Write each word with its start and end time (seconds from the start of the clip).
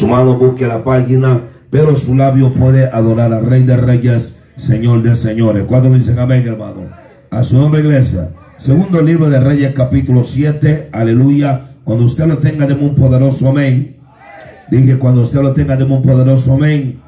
su 0.00 0.08
mano 0.08 0.38
busque 0.38 0.66
la 0.66 0.82
página, 0.82 1.42
pero 1.68 1.94
su 1.94 2.14
labio 2.14 2.54
puede 2.54 2.86
adorar 2.86 3.34
al 3.34 3.44
Rey 3.44 3.64
de 3.64 3.76
Reyes, 3.76 4.34
Señor 4.56 5.02
de 5.02 5.14
Señores. 5.14 5.64
¿Cuántos 5.64 5.92
dicen 5.92 6.18
amén, 6.18 6.42
hermano? 6.46 6.88
A 7.30 7.44
su 7.44 7.58
nombre, 7.58 7.82
iglesia. 7.82 8.30
Segundo 8.56 9.02
libro 9.02 9.28
de 9.28 9.38
Reyes, 9.38 9.74
capítulo 9.74 10.24
7. 10.24 10.88
Aleluya. 10.90 11.66
Cuando 11.84 12.06
usted 12.06 12.24
lo 12.24 12.38
tenga, 12.38 12.66
deme 12.66 12.82
un 12.82 12.94
poderoso 12.94 13.50
amén. 13.50 13.98
Dije, 14.70 14.96
cuando 14.96 15.20
usted 15.20 15.42
lo 15.42 15.52
tenga, 15.52 15.76
deme 15.76 15.96
un 15.96 16.02
poderoso 16.02 16.54
amén. 16.54 17.02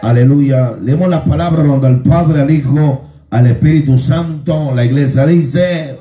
Aleluya. 0.00 0.76
Leemos 0.80 1.08
la 1.08 1.24
palabra 1.24 1.64
donde 1.64 1.88
al 1.88 2.02
Padre, 2.04 2.42
al 2.42 2.50
Hijo, 2.52 3.06
al 3.28 3.48
Espíritu 3.48 3.98
Santo. 3.98 4.72
La 4.72 4.84
iglesia 4.84 5.26
dice, 5.26 5.98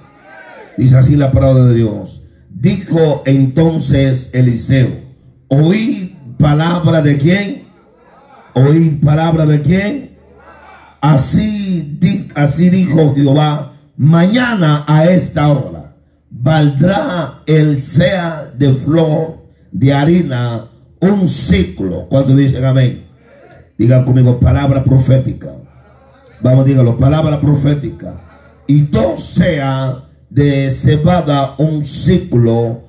dice 0.78 0.96
así 0.96 1.16
la 1.16 1.32
palabra 1.32 1.64
de 1.64 1.74
Dios. 1.74 2.24
Dijo 2.52 3.24
entonces 3.26 4.30
Eliseo, 4.32 5.00
oí 5.48 6.15
palabra 6.38 7.02
de 7.02 7.18
quién? 7.18 7.68
Oí 8.54 8.92
palabra 9.04 9.46
de 9.46 9.62
quién? 9.62 10.18
Así, 11.02 12.00
así 12.36 12.70
dijo 12.70 13.14
Jehová, 13.14 13.74
mañana 13.98 14.84
a 14.88 15.06
esta 15.06 15.50
hora 15.50 15.96
valdrá 16.30 17.42
el 17.46 17.80
sea 17.80 18.52
de 18.58 18.74
flor 18.74 19.38
de 19.72 19.94
harina 19.94 20.66
un 21.02 21.28
ciclo. 21.28 22.08
Cuando 22.10 22.36
dicen 22.36 22.64
amén, 22.64 23.06
digan 23.78 24.06
conmigo 24.06 24.40
palabra 24.40 24.84
profética. 24.84 25.52
Vamos, 26.42 26.66
dígalo, 26.66 26.98
palabra 26.98 27.40
profética. 27.40 28.22
Y 28.68 28.84
todo 28.84 29.18
sea 29.18 30.06
de 30.30 30.70
cebada 30.70 31.56
un 31.58 31.84
ciclo 31.84 32.85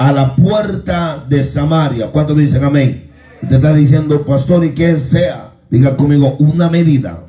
a 0.00 0.12
la 0.12 0.34
puerta 0.34 1.22
de 1.28 1.42
Samaria. 1.42 2.10
¿Cuántos 2.10 2.38
dicen 2.38 2.64
amén? 2.64 3.10
Te 3.46 3.56
está 3.56 3.74
diciendo, 3.74 4.24
pastor, 4.24 4.64
y 4.64 4.70
que 4.72 4.96
sea, 4.98 5.52
diga 5.68 5.94
conmigo, 5.94 6.36
una 6.38 6.70
medida. 6.70 7.24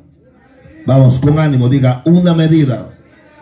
Vamos, 0.85 1.19
con 1.19 1.37
ánimo, 1.37 1.67
diga 1.67 2.01
una 2.05 2.33
medida 2.33 2.87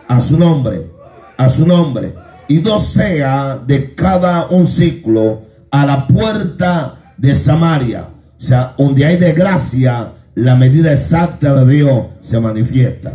a 0.08 0.20
su 0.20 0.36
nombre, 0.36 0.90
a 1.36 1.48
su 1.48 1.64
nombre. 1.64 2.12
Y 2.48 2.58
dos 2.58 2.84
sea 2.86 3.56
de 3.64 3.94
cada 3.94 4.48
un 4.48 4.66
ciclo 4.66 5.42
a 5.70 5.86
la 5.86 6.08
puerta 6.08 7.14
de 7.16 7.32
Samaria. 7.36 8.08
O 8.36 8.42
sea, 8.42 8.74
donde 8.76 9.06
hay 9.06 9.16
de 9.16 9.32
gracia, 9.32 10.10
la 10.34 10.56
medida 10.56 10.90
exacta 10.90 11.54
de 11.54 11.72
Dios 11.72 12.06
se 12.20 12.40
manifiesta. 12.40 13.12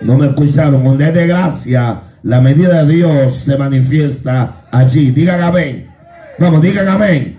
No 0.00 0.16
me 0.16 0.28
escucharon, 0.28 0.82
donde 0.82 1.04
hay 1.04 1.12
de 1.12 1.26
gracia, 1.26 2.00
la 2.26 2.40
medida 2.40 2.82
de 2.82 2.92
Dios 2.92 3.36
se 3.36 3.56
manifiesta 3.56 4.66
allí. 4.72 5.12
Digan 5.12 5.40
amén. 5.42 5.86
Vamos, 6.40 6.60
digan 6.60 6.88
amén. 6.88 7.38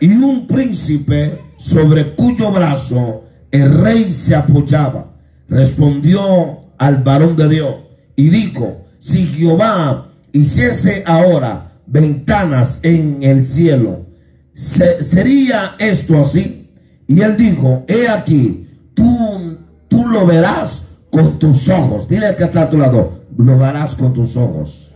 Y 0.00 0.08
un 0.08 0.46
príncipe 0.46 1.38
sobre 1.58 2.14
cuyo 2.14 2.50
brazo 2.50 3.24
el 3.50 3.70
rey 3.70 4.10
se 4.10 4.34
apoyaba, 4.34 5.12
respondió 5.50 6.60
al 6.78 7.02
varón 7.02 7.36
de 7.36 7.48
Dios 7.50 7.74
y 8.16 8.30
dijo, 8.30 8.86
si 8.98 9.26
Jehová 9.26 10.08
hiciese 10.32 11.02
ahora 11.04 11.72
ventanas 11.86 12.80
en 12.82 13.22
el 13.22 13.44
cielo, 13.44 14.06
¿sería 14.54 15.74
esto 15.78 16.18
así? 16.18 16.70
Y 17.06 17.20
él 17.20 17.36
dijo, 17.36 17.84
he 17.86 18.08
aquí, 18.08 18.66
tú, 18.94 19.58
tú 19.88 20.06
lo 20.06 20.24
verás 20.24 20.88
con 21.10 21.38
tus 21.38 21.68
ojos. 21.68 22.08
Dile 22.08 22.34
que 22.34 22.44
está 22.44 22.62
a 22.62 22.70
tu 22.70 22.78
lado, 22.78 23.21
lo 23.36 23.58
verás 23.58 23.94
con 23.94 24.12
tus 24.12 24.36
ojos. 24.36 24.92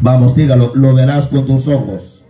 Vamos, 0.00 0.34
dígalo, 0.34 0.72
lo 0.74 0.94
verás 0.94 1.26
con 1.28 1.46
tus 1.46 1.68
ojos. 1.68 2.24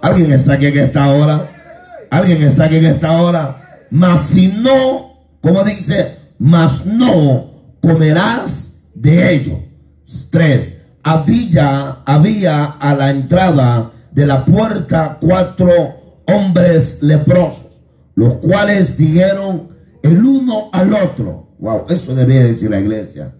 ¿Alguien 0.00 0.32
está 0.32 0.54
aquí 0.54 0.66
en 0.66 0.78
esta 0.78 1.12
hora? 1.12 2.06
¿Alguien 2.10 2.42
está 2.42 2.64
aquí 2.64 2.76
en 2.76 2.86
esta 2.86 3.22
hora? 3.22 3.86
Mas 3.90 4.20
si 4.20 4.48
no, 4.48 5.12
como 5.40 5.64
dice, 5.64 6.18
mas 6.38 6.86
no 6.86 7.76
comerás 7.80 8.80
de 8.94 9.34
ellos. 9.34 9.58
Tres, 10.30 10.78
había, 11.02 12.02
había 12.04 12.64
a 12.64 12.94
la 12.94 13.10
entrada 13.10 13.90
de 14.10 14.26
la 14.26 14.44
puerta 14.44 15.18
cuatro 15.20 16.22
hombres 16.26 17.02
leprosos, 17.02 17.80
los 18.14 18.34
cuales 18.34 18.96
dijeron 18.96 19.68
el 20.02 20.24
uno 20.24 20.70
al 20.72 20.92
otro. 20.94 21.54
Wow, 21.58 21.86
eso 21.88 22.14
debería 22.14 22.44
decir 22.44 22.70
la 22.70 22.80
iglesia. 22.80 23.34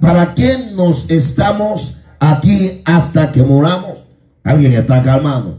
¿Para 0.00 0.34
qué 0.34 0.72
nos 0.74 1.10
estamos 1.10 2.02
aquí 2.20 2.82
hasta 2.84 3.32
que 3.32 3.42
moramos? 3.42 4.04
Alguien 4.44 4.74
está 4.74 5.02
calmado. 5.02 5.58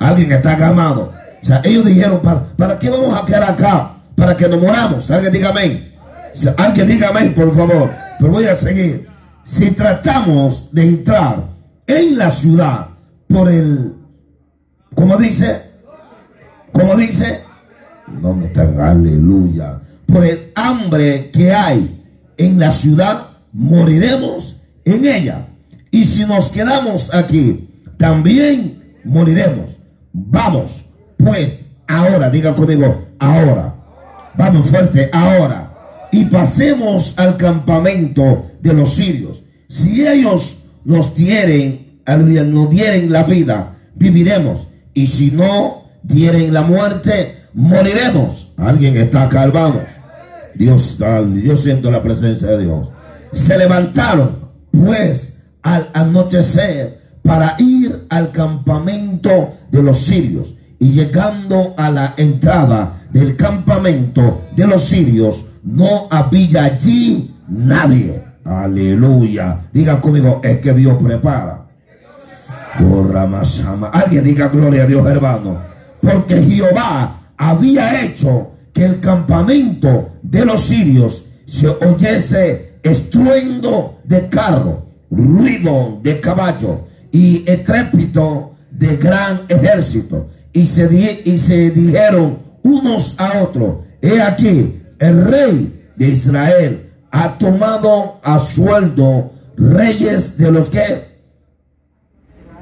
Alguien 0.00 0.32
está 0.32 0.56
calmado. 0.56 1.12
O 1.42 1.46
sea, 1.46 1.60
ellos 1.64 1.84
dijeron, 1.84 2.20
¿para, 2.20 2.44
¿para 2.56 2.78
qué 2.78 2.90
vamos 2.90 3.18
a 3.18 3.24
quedar 3.24 3.44
acá? 3.44 3.96
Para 4.16 4.36
que 4.36 4.48
nos 4.48 4.60
moramos. 4.60 5.10
Alguien 5.10 5.32
diga 5.32 5.50
amén. 5.50 5.94
alguien 6.56 6.86
diga 6.86 7.08
amén, 7.08 7.34
por 7.34 7.54
favor. 7.54 7.90
Pero 8.18 8.32
voy 8.32 8.46
a 8.46 8.54
seguir. 8.54 9.08
Si 9.44 9.70
tratamos 9.72 10.68
de 10.72 10.82
entrar 10.82 11.44
en 11.86 12.16
la 12.16 12.30
ciudad 12.30 12.88
por 13.28 13.50
el, 13.50 13.94
como 14.94 15.16
dice, 15.18 15.70
como 16.72 16.96
dice, 16.96 17.42
no 18.20 18.34
me 18.34 18.46
están, 18.46 18.80
aleluya, 18.80 19.80
por 20.06 20.24
el 20.24 20.52
hambre 20.54 21.30
que 21.30 21.52
hay 21.52 22.04
en 22.36 22.58
la 22.58 22.70
ciudad, 22.70 23.28
moriremos 23.54 24.60
en 24.84 25.06
ella. 25.06 25.46
Y 25.90 26.04
si 26.04 26.26
nos 26.26 26.50
quedamos 26.50 27.14
aquí, 27.14 27.70
también 27.96 28.98
moriremos. 29.04 29.78
Vamos, 30.12 30.84
pues, 31.16 31.64
ahora, 31.88 32.28
diga 32.28 32.54
conmigo, 32.54 33.06
ahora. 33.18 33.74
Vamos 34.36 34.66
fuerte, 34.66 35.08
ahora 35.10 35.74
y 36.14 36.26
pasemos 36.26 37.14
al 37.16 37.36
campamento 37.36 38.46
de 38.60 38.72
los 38.72 38.90
sirios. 38.90 39.42
Si 39.66 40.06
ellos 40.06 40.58
nos 40.84 41.16
dieren, 41.16 42.00
nos 42.06 42.70
dieren 42.70 43.10
la 43.10 43.24
vida, 43.24 43.76
viviremos. 43.96 44.68
Y 44.92 45.08
si 45.08 45.32
no 45.32 45.82
dieren 46.04 46.54
la 46.54 46.62
muerte, 46.62 47.38
moriremos. 47.52 48.52
Alguien 48.56 48.96
está 48.96 49.28
calmado. 49.28 49.82
Dios, 50.54 51.00
yo 51.42 51.56
siento 51.56 51.90
la 51.90 52.00
presencia 52.00 52.46
de 52.46 52.62
Dios. 52.62 52.88
Se 53.34 53.58
levantaron, 53.58 54.48
pues, 54.70 55.40
al 55.62 55.90
anochecer 55.92 57.18
para 57.22 57.56
ir 57.58 58.06
al 58.08 58.30
campamento 58.30 59.54
de 59.70 59.82
los 59.82 59.98
sirios. 59.98 60.54
Y 60.78 60.90
llegando 60.90 61.74
a 61.76 61.90
la 61.90 62.14
entrada 62.16 63.02
del 63.10 63.36
campamento 63.36 64.44
de 64.54 64.66
los 64.66 64.82
sirios, 64.82 65.46
no 65.64 66.06
había 66.10 66.64
allí 66.64 67.34
nadie. 67.48 68.22
Aleluya. 68.44 69.58
Diga 69.72 70.00
conmigo, 70.00 70.40
es 70.44 70.58
que 70.58 70.72
Dios 70.72 70.96
prepara. 71.02 71.66
Alguien 73.92 74.24
diga 74.24 74.48
gloria 74.48 74.84
a 74.84 74.86
Dios, 74.86 75.06
hermano. 75.08 75.60
Porque 76.00 76.42
Jehová 76.42 77.32
había 77.36 78.04
hecho 78.04 78.52
que 78.72 78.84
el 78.84 79.00
campamento 79.00 80.18
de 80.22 80.44
los 80.44 80.60
sirios 80.60 81.24
se 81.46 81.68
oyese 81.68 82.73
estruendo 82.84 83.98
de 84.04 84.28
carro, 84.28 84.86
ruido 85.10 85.98
de 86.02 86.20
caballo 86.20 86.86
y 87.10 87.42
estrépito 87.50 88.52
de 88.70 88.96
gran 88.96 89.42
ejército. 89.48 90.28
Y 90.52 90.66
se, 90.66 91.22
y 91.24 91.36
se 91.38 91.70
dijeron 91.70 92.38
unos 92.62 93.16
a 93.18 93.42
otros, 93.42 93.78
he 94.00 94.20
aquí, 94.22 94.80
el 95.00 95.24
rey 95.24 95.90
de 95.96 96.08
Israel 96.08 96.92
ha 97.10 97.36
tomado 97.38 98.20
a 98.22 98.38
sueldo 98.38 99.32
reyes 99.56 100.36
de 100.36 100.50
los 100.52 100.68
que 100.68 101.14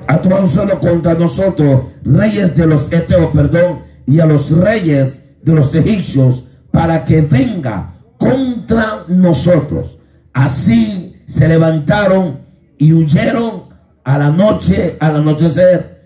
ha 0.07 0.21
tomado 0.21 0.49
sueldo 0.49 0.79
contra 0.81 1.15
nosotros, 1.15 1.83
reyes 2.05 2.55
de 2.55 2.67
los 2.67 2.93
eteos, 2.93 3.31
perdón, 3.33 3.83
y 4.07 4.21
a 4.21 4.27
los 4.27 4.51
reyes 4.51 5.23
de 5.43 5.55
los 5.55 5.75
egipcios 5.75 6.47
para 6.71 7.05
que 7.05 7.23
venga 7.23 7.95
contra 8.19 9.05
nosotros. 9.09 9.99
Así 10.33 11.23
se 11.27 11.49
levantaron 11.49 12.41
y 12.79 12.93
huyeron 12.93 13.65
a 14.05 14.19
la 14.19 14.31
noche, 14.31 14.97
al 15.01 15.17
anochecer, 15.17 16.03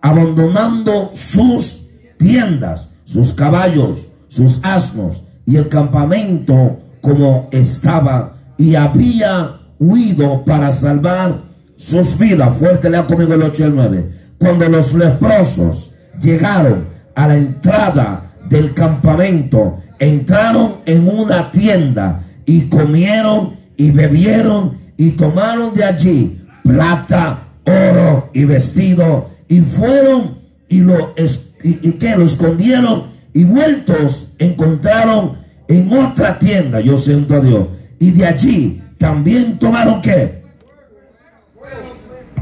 abandonando 0.00 1.10
sus 1.12 1.88
tiendas, 2.18 2.88
sus 3.04 3.32
caballos, 3.32 4.06
sus 4.28 4.60
asnos 4.62 5.24
y 5.46 5.56
el 5.56 5.68
campamento 5.68 6.78
como 7.00 7.48
estaba 7.50 8.34
y 8.56 8.74
había 8.74 9.58
huido 9.78 10.44
para 10.44 10.70
salvar 10.70 11.42
sus 11.76 12.16
vidas. 12.18 12.54
Fuerte 12.56 12.90
lea 12.90 13.06
conmigo 13.06 13.34
el 13.34 13.42
8 13.42 13.62
y 13.62 13.66
el 13.66 13.74
9. 13.74 14.10
Cuando 14.38 14.68
los 14.68 14.94
leprosos 14.94 15.94
llegaron 16.20 16.88
a 17.14 17.26
la 17.26 17.36
entrada 17.36 18.32
del 18.48 18.74
campamento, 18.74 19.78
entraron 19.98 20.78
en 20.86 21.08
una 21.08 21.50
tienda 21.50 22.22
y 22.50 22.62
comieron 22.62 23.54
y 23.76 23.92
bebieron 23.92 24.76
y 24.96 25.10
tomaron 25.10 25.72
de 25.72 25.84
allí 25.84 26.40
plata, 26.64 27.44
oro 27.64 28.28
y 28.34 28.42
vestido 28.42 29.30
y 29.46 29.60
fueron 29.60 30.40
y 30.68 30.80
lo 30.80 31.14
y, 31.62 31.88
y 31.88 31.92
que 31.92 32.10
escondieron 32.10 33.10
y 33.32 33.44
vueltos 33.44 34.32
encontraron 34.40 35.38
en 35.68 35.92
otra 35.92 36.40
tienda, 36.40 36.80
yo 36.80 36.98
siento 36.98 37.36
a 37.36 37.40
Dios, 37.40 37.68
y 38.00 38.10
de 38.10 38.26
allí 38.26 38.82
también 38.98 39.56
tomaron 39.56 40.00
qué? 40.00 40.42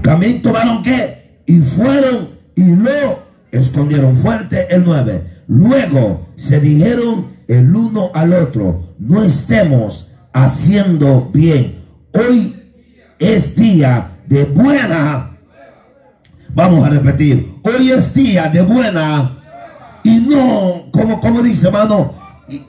También 0.00 0.40
tomaron 0.40 0.82
qué? 0.82 1.42
Y 1.44 1.58
fueron 1.58 2.30
y 2.56 2.64
lo 2.64 3.18
escondieron 3.52 4.14
fuerte 4.14 4.74
el 4.74 4.84
9. 4.84 5.22
Luego 5.48 6.28
se 6.36 6.60
dijeron 6.60 7.37
el 7.48 7.74
uno 7.74 8.10
al 8.14 8.34
otro, 8.34 8.94
no 8.98 9.24
estemos 9.24 10.12
haciendo 10.32 11.30
bien. 11.32 11.80
Hoy 12.12 12.72
es 13.18 13.56
día 13.56 14.10
de 14.26 14.44
buena. 14.44 15.38
Vamos 16.54 16.86
a 16.86 16.90
repetir, 16.90 17.54
hoy 17.64 17.90
es 17.90 18.14
día 18.14 18.48
de 18.48 18.62
buena. 18.62 19.34
Y 20.04 20.20
no, 20.20 20.84
como, 20.92 21.20
como 21.20 21.42
dice 21.42 21.68
hermano, 21.68 22.12
y, 22.48 22.62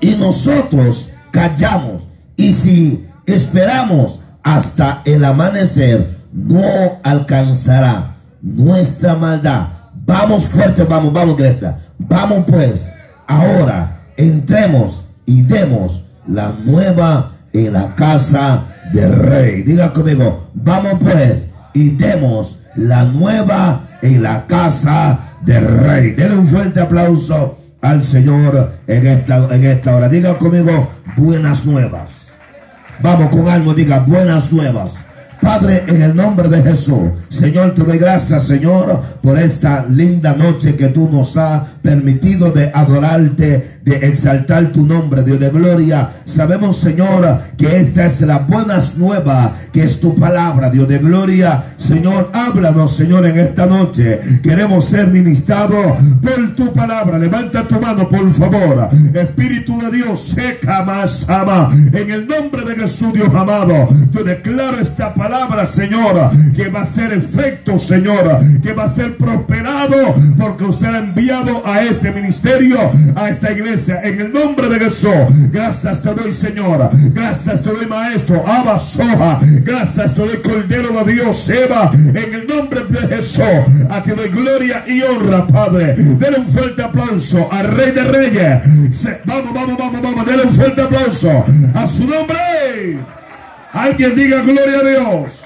y 0.00 0.16
nosotros 0.16 1.12
callamos. 1.30 2.08
Y 2.36 2.52
si 2.52 3.06
esperamos 3.26 4.20
hasta 4.42 5.02
el 5.04 5.24
amanecer, 5.24 6.18
no 6.32 7.00
alcanzará 7.02 8.16
nuestra 8.40 9.14
maldad. 9.14 9.68
Vamos 9.94 10.46
fuerte, 10.46 10.84
vamos, 10.84 11.12
vamos, 11.12 11.34
iglesia. 11.34 11.78
Vamos 11.98 12.44
pues, 12.46 12.90
ahora 13.26 14.02
entremos 14.16 15.04
y 15.26 15.42
demos 15.42 16.04
la 16.26 16.52
nueva 16.52 17.32
en 17.52 17.72
la 17.72 17.94
casa 17.94 18.64
del 18.92 19.12
rey. 19.12 19.62
Diga 19.62 19.92
conmigo, 19.92 20.48
vamos 20.54 20.94
pues 21.00 21.50
y 21.74 21.90
demos 21.90 22.60
la 22.76 23.04
nueva 23.04 23.98
en 24.02 24.22
la 24.22 24.46
casa 24.46 25.18
del 25.42 25.66
rey. 25.66 26.12
Denle 26.12 26.36
un 26.38 26.46
fuerte 26.46 26.80
aplauso 26.80 27.58
al 27.80 28.02
Señor 28.02 28.72
en 28.86 29.06
esta, 29.06 29.54
en 29.54 29.64
esta 29.64 29.96
hora. 29.96 30.08
Diga 30.08 30.38
conmigo, 30.38 30.90
buenas 31.16 31.66
nuevas. 31.66 32.32
Vamos 33.00 33.30
con 33.30 33.48
algo, 33.48 33.74
diga 33.74 34.00
buenas 34.00 34.52
nuevas. 34.52 35.04
Padre, 35.42 35.82
en 35.88 36.00
el 36.00 36.14
nombre 36.14 36.48
de 36.48 36.62
Jesús, 36.62 37.10
Señor, 37.28 37.74
te 37.74 37.82
doy 37.82 37.98
gracias, 37.98 38.46
Señor, 38.46 39.02
por 39.20 39.36
esta 39.36 39.84
linda 39.88 40.36
noche 40.36 40.76
que 40.76 40.86
tú 40.86 41.10
nos 41.10 41.36
has 41.36 41.62
permitido 41.82 42.52
de 42.52 42.70
adorarte, 42.72 43.80
de 43.84 43.96
exaltar 44.06 44.70
tu 44.70 44.86
nombre, 44.86 45.24
Dios 45.24 45.40
de 45.40 45.50
gloria. 45.50 46.10
Sabemos, 46.24 46.76
Señor, 46.76 47.40
que 47.58 47.80
esta 47.80 48.06
es 48.06 48.20
la 48.20 48.38
buenas 48.38 48.96
nueva, 48.96 49.52
que 49.72 49.82
es 49.82 49.98
tu 49.98 50.14
palabra, 50.14 50.70
Dios 50.70 50.86
de 50.86 50.98
gloria. 50.98 51.64
Señor, 51.76 52.30
háblanos, 52.32 52.96
Señor, 52.96 53.26
en 53.26 53.36
esta 53.36 53.66
noche. 53.66 54.20
Queremos 54.44 54.84
ser 54.84 55.08
ministrados 55.08 55.96
por 56.22 56.54
tu 56.54 56.72
palabra. 56.72 57.18
Levanta 57.18 57.66
tu 57.66 57.80
mano, 57.80 58.08
por 58.08 58.30
favor. 58.30 58.90
Espíritu 59.12 59.80
de 59.80 59.90
Dios, 59.96 60.22
seca 60.22 60.84
más 60.84 61.28
ama. 61.28 61.68
En 61.92 62.10
el 62.10 62.28
nombre 62.28 62.64
de 62.64 62.76
Jesús, 62.76 63.12
Dios 63.12 63.34
amado, 63.34 63.88
yo 64.12 64.22
declaro 64.22 64.78
esta 64.78 65.12
palabra, 65.12 65.31
Señor, 65.66 66.30
que 66.54 66.68
va 66.68 66.82
a 66.82 66.86
ser 66.86 67.12
efecto, 67.12 67.78
Señor, 67.78 68.38
que 68.62 68.72
va 68.72 68.84
a 68.84 68.88
ser 68.88 69.16
prosperado, 69.16 70.14
porque 70.36 70.64
usted 70.64 70.86
ha 70.86 70.98
enviado 70.98 71.62
a 71.64 71.82
este 71.82 72.10
ministerio, 72.10 72.90
a 73.14 73.28
esta 73.28 73.52
iglesia 73.52 74.00
en 74.02 74.20
el 74.20 74.32
nombre 74.32 74.68
de 74.68 74.78
Jesús. 74.78 75.10
Gracias 75.50 76.02
te 76.02 76.14
doy, 76.14 76.30
Señor. 76.30 76.90
Gracias 77.14 77.62
te 77.62 77.70
doy, 77.70 77.86
Maestro. 77.86 78.44
Abba 78.46 78.78
Soja. 78.78 79.40
Gracias 79.62 80.14
te 80.14 80.20
doy, 80.20 80.42
Cordero 80.42 81.04
de 81.04 81.12
Dios. 81.12 81.48
Eva. 81.48 81.90
En 81.94 82.34
el 82.34 82.46
nombre 82.46 82.84
de 82.84 83.16
Jesús. 83.16 83.42
A 83.90 84.02
ti 84.02 84.10
doy 84.10 84.28
gloria 84.28 84.84
y 84.86 85.02
honra, 85.02 85.46
Padre. 85.46 85.94
Denle 85.96 86.38
un 86.38 86.48
fuerte 86.48 86.82
aplauso 86.82 87.48
al 87.50 87.68
Rey 87.68 87.92
de 87.92 88.04
Reyes. 88.04 88.60
Vamos, 89.24 89.54
vamos, 89.54 89.78
vamos, 89.78 90.02
vamos. 90.02 90.26
Denle 90.26 90.42
un 90.44 90.50
fuerte 90.50 90.82
aplauso 90.82 91.44
a 91.74 91.86
su 91.86 92.06
nombre. 92.06 93.21
Alguien 93.72 94.14
diga 94.14 94.42
gloria 94.42 94.78
a 94.78 94.88
Dios. 94.88 95.44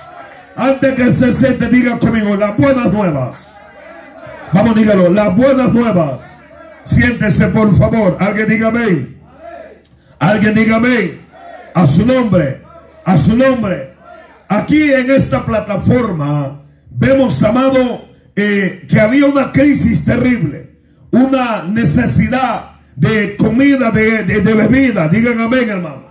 Antes 0.56 0.94
que 0.94 1.12
se 1.12 1.32
siente, 1.32 1.68
diga 1.68 1.98
conmigo 1.98 2.34
las 2.34 2.56
buenas 2.56 2.92
nuevas. 2.92 3.48
Vamos, 4.52 4.74
dígalo, 4.74 5.10
las 5.10 5.36
buenas 5.36 5.72
nuevas. 5.72 6.22
Siéntese, 6.84 7.48
por 7.48 7.76
favor. 7.76 8.16
Alguien 8.18 8.48
diga 8.48 8.68
amén. 8.68 9.18
Alguien 10.18 10.54
diga 10.54 10.76
amén. 10.76 11.20
A 11.74 11.86
su 11.86 12.06
nombre. 12.06 12.62
A 13.04 13.18
su 13.18 13.36
nombre. 13.36 13.94
Aquí 14.48 14.92
en 14.92 15.10
esta 15.10 15.44
plataforma 15.44 16.62
vemos, 16.90 17.42
amado, 17.42 18.08
eh, 18.34 18.86
que 18.88 19.00
había 19.00 19.26
una 19.26 19.52
crisis 19.52 20.04
terrible. 20.04 20.78
Una 21.10 21.64
necesidad 21.64 22.76
de 22.94 23.36
comida, 23.36 23.90
de, 23.90 24.24
de, 24.24 24.54
bebida. 24.54 25.08
Digan 25.08 25.40
amén, 25.40 25.68
hermano. 25.68 26.05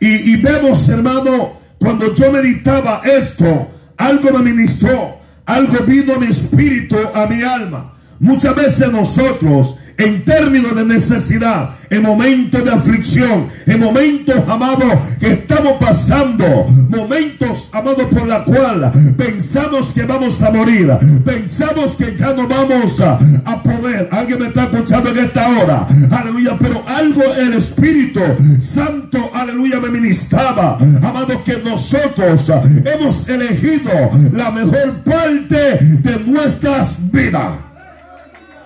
Y, 0.00 0.36
vemos, 0.36 0.88
hermano, 0.88 1.58
cuando 1.78 2.14
yo 2.14 2.30
meditaba 2.30 3.02
esto, 3.04 3.70
algo 3.96 4.30
me 4.38 4.52
ministró. 4.52 5.18
Algo 5.46 5.84
vino 5.84 6.14
a 6.14 6.18
mi 6.18 6.26
espíritu, 6.26 6.96
a 7.12 7.26
mi 7.26 7.42
alma. 7.42 7.93
Muchas 8.20 8.54
veces 8.54 8.90
nosotros 8.90 9.76
en 9.96 10.24
términos 10.24 10.74
de 10.74 10.84
necesidad, 10.84 11.70
en 11.88 12.02
momentos 12.02 12.64
de 12.64 12.70
aflicción, 12.70 13.48
en 13.66 13.80
momentos, 13.80 14.36
amados, 14.48 14.92
que 15.20 15.32
estamos 15.32 15.74
pasando, 15.74 16.66
momentos, 16.88 17.70
amados, 17.72 18.06
por 18.06 18.26
la 18.26 18.44
cual 18.44 18.92
pensamos 19.16 19.92
que 19.92 20.02
vamos 20.02 20.42
a 20.42 20.50
morir, 20.50 20.90
pensamos 21.24 21.92
que 21.92 22.16
ya 22.16 22.32
no 22.32 22.48
vamos 22.48 23.00
a, 23.00 23.18
a 23.44 23.62
poder. 23.62 24.08
Alguien 24.10 24.40
me 24.40 24.46
está 24.48 24.64
escuchando 24.64 25.10
en 25.10 25.18
esta 25.18 25.48
hora, 25.48 25.86
aleluya, 26.10 26.56
pero 26.58 26.82
algo 26.86 27.22
el 27.34 27.54
Espíritu 27.54 28.20
Santo, 28.58 29.30
aleluya, 29.32 29.78
me 29.78 29.90
ministraba, 29.90 30.78
amado, 31.02 31.44
que 31.44 31.58
nosotros 31.58 32.50
hemos 32.84 33.28
elegido 33.28 33.92
la 34.32 34.50
mejor 34.50 35.04
parte 35.04 35.78
de 35.78 36.18
nuestras 36.26 36.98
vidas. 37.12 37.73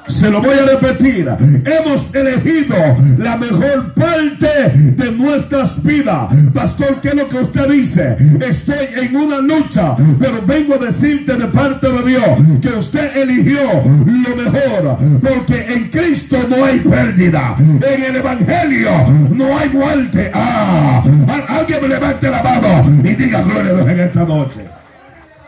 Se 0.08 0.30
lo 0.30 0.40
voy 0.40 0.58
a 0.58 0.64
repetir. 0.64 1.28
Hemos 1.64 2.14
elegido 2.14 2.76
la 3.18 3.36
mejor 3.36 3.92
parte 3.94 4.70
de 4.74 5.12
nuestras 5.12 5.82
vidas. 5.82 6.28
Pastor, 6.54 7.00
¿qué 7.00 7.08
es 7.08 7.14
lo 7.14 7.28
que 7.28 7.36
usted 7.36 7.68
dice? 7.68 8.16
Estoy 8.40 8.88
en 8.96 9.14
una 9.14 9.38
lucha, 9.38 9.94
pero 10.18 10.42
vengo 10.44 10.74
a 10.74 10.78
decirte 10.78 11.36
de 11.36 11.46
parte 11.46 11.90
de 11.90 12.08
Dios 12.08 12.24
que 12.62 12.68
usted 12.68 13.16
eligió 13.16 13.60
lo 13.84 14.36
mejor. 14.36 14.98
Porque 15.20 15.74
en 15.74 15.90
Cristo 15.90 16.38
no 16.48 16.64
hay 16.64 16.80
pérdida. 16.80 17.56
En 17.58 18.02
el 18.02 18.16
Evangelio 18.16 18.90
no 19.30 19.58
hay 19.58 19.68
muerte. 19.68 20.30
Ah, 20.34 21.04
alguien 21.48 21.82
me 21.82 21.88
levante 21.88 22.30
la 22.30 22.42
mano 22.42 22.90
y 23.04 23.14
diga 23.14 23.42
gloria 23.42 23.72
a 23.72 23.74
Dios 23.74 23.88
en 23.88 24.00
esta 24.00 24.24
noche. 24.24 24.60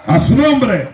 A 0.06 0.18
su 0.18 0.36
nombre, 0.36 0.88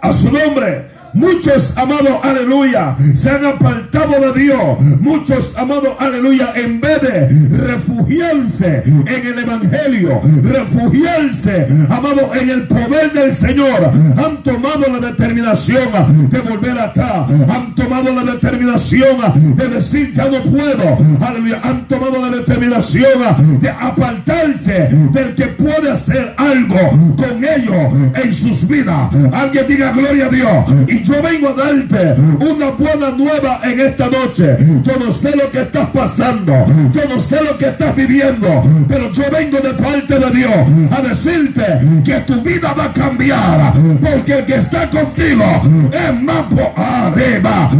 a 0.00 0.12
su 0.12 0.32
nombre. 0.32 0.89
Muchos, 1.12 1.76
amados, 1.76 2.18
aleluya, 2.22 2.96
se 3.14 3.30
han 3.30 3.44
apartado 3.44 4.32
de 4.32 4.40
Dios. 4.40 4.80
Muchos, 5.00 5.56
amados, 5.56 5.94
aleluya, 5.98 6.52
en 6.54 6.80
vez 6.80 7.00
de 7.02 7.28
refugiarse 7.56 8.82
en 8.84 9.26
el 9.26 9.38
Evangelio, 9.38 10.20
refugiarse, 10.42 11.66
amado, 11.88 12.34
en 12.34 12.50
el 12.50 12.66
poder 12.68 13.12
del 13.12 13.34
Señor, 13.34 13.92
han 14.16 14.42
tomado 14.42 14.86
la 14.88 15.06
determinación 15.08 15.88
de 16.30 16.40
volver 16.40 16.78
atrás. 16.78 17.26
Han 17.48 17.74
tomado 17.74 18.12
la 18.12 18.32
determinación 18.32 19.56
de 19.56 19.68
decir, 19.68 20.12
ya 20.12 20.28
no 20.28 20.42
puedo. 20.42 20.98
Aleluya. 21.20 21.60
Han 21.62 21.86
tomado 21.88 22.20
la 22.20 22.30
determinación 22.30 23.60
de 23.60 23.68
apartarse 23.68 24.88
del 25.12 25.34
que 25.34 25.46
puede 25.48 25.90
hacer 25.90 26.34
algo 26.36 26.78
con 27.16 27.44
ellos 27.44 28.14
en 28.22 28.32
sus 28.32 28.66
vidas. 28.66 29.10
Alguien 29.32 29.66
diga 29.68 29.92
gloria 29.92 30.26
a 30.26 30.28
Dios. 30.28 30.99
Yo 31.02 31.22
vengo 31.22 31.48
a 31.50 31.54
darte 31.54 32.14
una 32.40 32.70
buena 32.70 33.10
nueva 33.10 33.60
en 33.64 33.80
esta 33.80 34.08
noche. 34.08 34.56
Yo 34.82 34.96
no 34.98 35.12
sé 35.12 35.36
lo 35.36 35.50
que 35.50 35.62
estás 35.62 35.88
pasando. 35.90 36.66
Yo 36.92 37.02
no 37.08 37.20
sé 37.20 37.42
lo 37.42 37.56
que 37.58 37.68
estás 37.68 37.94
viviendo. 37.94 38.62
Pero 38.88 39.10
yo 39.10 39.24
vengo 39.30 39.58
de 39.58 39.74
parte 39.74 40.18
de 40.18 40.30
Dios 40.30 40.52
a 40.90 41.00
decirte 41.02 41.64
que 42.04 42.20
tu 42.20 42.40
vida 42.42 42.72
va 42.72 42.84
a 42.86 42.92
cambiar. 42.92 43.74
Porque 44.00 44.38
el 44.38 44.44
que 44.44 44.56
está 44.56 44.88
contigo 44.90 45.44
es 45.92 46.22
más 46.22 46.44
arriba. 46.76 47.70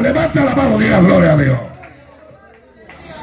Levanta 0.00 0.44
la 0.44 0.54
mano, 0.54 0.78
diga 0.78 1.00
gloria 1.00 1.32
a 1.32 1.36
Dios. 1.36 1.58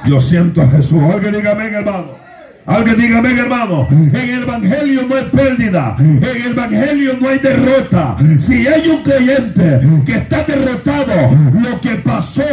Yo 0.05 0.21
siento 0.21 0.61
a 0.61 0.67
Jesús. 0.67 1.01
Alguien 1.11 1.33
diga 1.33 1.51
amén, 1.51 1.73
hermano. 1.73 2.24
Alguien 2.67 2.97
dígame, 2.97 3.39
hermano, 3.39 3.87
en 3.91 4.15
el 4.15 4.41
Evangelio 4.41 5.01
no 5.07 5.15
hay 5.15 5.25
pérdida, 5.25 5.95
en 5.99 6.23
el 6.23 6.51
Evangelio 6.51 7.15
no 7.21 7.29
hay 7.29 7.37
derrota. 7.37 8.17
Si 8.39 8.67
hay 8.67 8.89
un 8.89 9.03
creyente 9.03 9.81
que 10.03 10.13
está 10.13 10.43
derrotado, 10.43 11.29
lo 11.53 11.79
que 11.79 11.95
pasó 11.97 12.43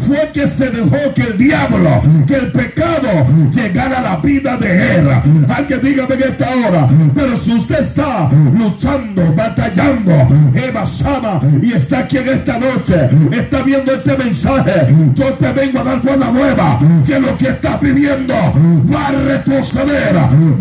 fue 0.00 0.30
que 0.34 0.46
se 0.46 0.68
dejó 0.68 1.14
que 1.14 1.22
el 1.22 1.38
diablo, 1.38 2.02
que 2.26 2.34
el 2.34 2.52
pecado 2.52 3.26
llegara 3.50 4.00
a 4.00 4.02
la 4.02 4.16
vida 4.16 4.58
de 4.58 4.96
él. 4.96 5.08
Alguien 5.48 5.80
dígame 5.82 6.14
en 6.14 6.22
esta 6.22 6.46
hora, 6.50 6.88
pero 7.14 7.34
si 7.34 7.54
usted 7.54 7.80
está 7.80 8.30
luchando, 8.54 9.32
batallando, 9.34 10.12
Eva 10.54 10.84
Sama, 10.84 11.40
y 11.62 11.72
está 11.72 12.00
aquí 12.00 12.18
en 12.18 12.28
esta 12.28 12.58
noche, 12.58 13.08
está 13.32 13.62
viendo 13.62 13.94
este 13.94 14.14
mensaje, 14.18 14.94
yo 15.14 15.32
te 15.34 15.52
vengo 15.52 15.80
a 15.80 15.84
dar 15.84 16.02
buena 16.02 16.30
nueva, 16.30 16.78
que 17.06 17.18
lo 17.18 17.34
que 17.38 17.48
está 17.48 17.78
viviendo 17.78 18.34
va 18.92 19.08
a 19.08 19.12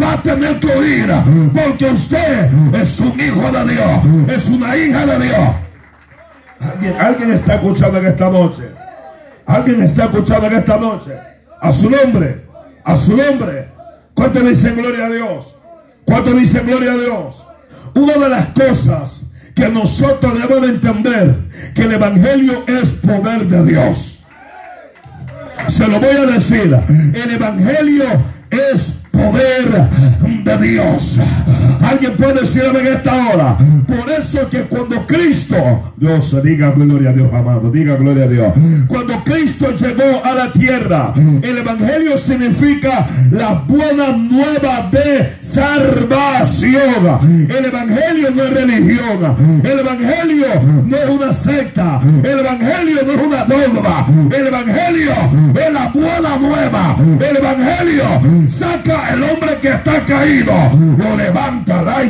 va 0.01 0.13
a 0.13 0.21
tener 0.21 0.59
que 0.59 0.67
oír, 0.67 1.07
porque 1.53 1.85
usted 1.85 2.49
es 2.73 2.99
un 2.99 3.19
hijo 3.19 3.51
de 3.51 3.73
Dios, 3.73 4.35
es 4.35 4.49
una 4.49 4.75
hija 4.77 5.05
de 5.05 5.25
Dios. 5.25 5.49
Alguien, 6.99 7.31
está 7.31 7.55
escuchando 7.55 7.99
en 7.99 8.05
esta 8.05 8.29
noche. 8.29 8.63
Alguien 9.45 9.81
está 9.81 10.05
escuchando 10.05 10.47
en 10.47 10.53
esta 10.53 10.77
noche. 10.77 11.11
A 11.61 11.71
su 11.71 11.89
nombre, 11.89 12.45
a 12.83 12.95
su 12.95 13.17
nombre. 13.17 13.69
¿Cuánto 14.13 14.39
dicen 14.41 14.75
gloria 14.75 15.05
a 15.05 15.09
Dios? 15.09 15.57
¿Cuánto 16.05 16.31
dicen 16.31 16.65
gloria 16.65 16.93
a 16.93 16.97
Dios? 16.97 17.45
Una 17.95 18.13
de 18.13 18.29
las 18.29 18.47
cosas 18.47 19.31
que 19.55 19.69
nosotros 19.69 20.33
debemos 20.33 20.61
de 20.61 20.67
entender 20.69 21.35
que 21.75 21.83
el 21.83 21.93
Evangelio 21.93 22.63
es 22.67 22.93
poder 22.93 23.47
de 23.47 23.65
Dios. 23.65 24.23
Se 25.67 25.87
lo 25.87 25.99
voy 25.99 26.15
a 26.15 26.25
decir. 26.25 26.75
El 26.89 27.31
Evangelio 27.31 28.05
es 28.53 29.02
poder 29.13 29.69
de 30.43 30.67
Dios. 30.67 31.19
Alguien 31.81 32.17
puede 32.17 32.41
decirme 32.41 32.79
en 32.79 32.87
esta 32.87 33.27
hora. 33.27 33.57
Por 33.87 34.09
eso 34.09 34.49
que 34.49 34.63
cuando 34.63 35.05
Cristo, 35.05 35.93
Dios 35.97 36.35
diga 36.43 36.71
gloria 36.71 37.11
a 37.11 37.13
Dios, 37.13 37.31
amado, 37.33 37.69
diga 37.69 37.95
gloria 37.95 38.25
a 38.25 38.27
Dios. 38.27 38.53
Cuando 38.87 39.23
Cristo 39.23 39.73
llegó 39.75 40.23
a 40.23 40.33
la 40.33 40.51
tierra, 40.51 41.13
el 41.15 41.57
evangelio 41.57 42.17
significa 42.17 43.07
la 43.31 43.63
buena 43.67 44.13
nueva 44.13 44.89
de 44.91 45.35
salvación. 45.41 47.47
El 47.49 47.65
evangelio 47.65 48.31
no 48.31 48.43
es 48.43 48.53
religión. 48.53 49.61
El 49.63 49.79
evangelio 49.79 50.47
no 50.87 50.97
es 50.97 51.09
una 51.09 51.33
secta. 51.33 52.01
El 52.23 52.39
evangelio 52.39 53.01
no 53.05 53.11
es 53.11 53.27
una 53.27 53.45
dogma. 53.45 54.07
El 54.35 54.47
evangelio 54.47 55.11
es 55.53 55.73
la 55.73 55.87
buena 55.89 56.37
nueva. 56.37 56.97
El 57.19 57.37
evangelio 57.37 58.03
saca 58.49 59.02
el 59.11 59.23
hombre 59.23 59.57
que 59.61 59.69
está 59.69 60.03
caído, 60.05 60.53
lo 60.97 61.15
levanta, 61.15 61.81
la 61.81 62.03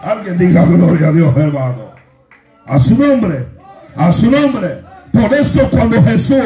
Alguien 0.00 0.38
diga 0.38 0.64
gloria 0.64 1.08
a 1.08 1.12
Dios, 1.12 1.36
hermano. 1.36 1.92
A 2.66 2.78
su 2.78 2.96
nombre, 2.96 3.46
a 3.96 4.12
su 4.12 4.30
nombre. 4.30 4.88
Por 5.12 5.34
eso 5.34 5.68
cuando 5.70 6.02
Jesús 6.02 6.44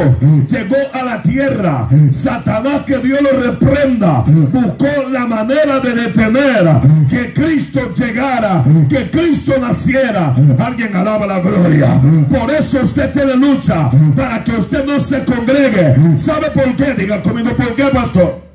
llegó 0.48 0.76
a 0.92 1.02
la 1.02 1.22
tierra, 1.22 1.88
Satanás 2.10 2.82
que 2.86 2.98
Dios 2.98 3.20
lo 3.20 3.38
reprenda, 3.40 4.24
buscó 4.50 5.08
la 5.10 5.26
manera 5.26 5.80
de 5.80 5.94
detener 5.94 6.80
que 7.10 7.32
Cristo 7.34 7.92
llegara, 7.92 8.64
que 8.88 9.10
Cristo 9.10 9.54
naciera. 9.60 10.34
Alguien 10.58 10.94
alaba 10.94 11.26
la 11.26 11.40
gloria. 11.40 12.00
Por 12.30 12.50
eso 12.50 12.80
usted 12.82 13.12
tiene 13.12 13.34
lucha 13.34 13.90
para 14.16 14.42
que 14.42 14.52
usted 14.52 14.86
no 14.86 14.98
se 15.00 15.24
congregue. 15.24 16.16
¿Sabe 16.16 16.50
por 16.50 16.74
qué? 16.76 16.94
Diga 16.94 17.22
conmigo, 17.22 17.50
¿por 17.56 17.74
qué, 17.74 17.84
pastor? 17.92 18.51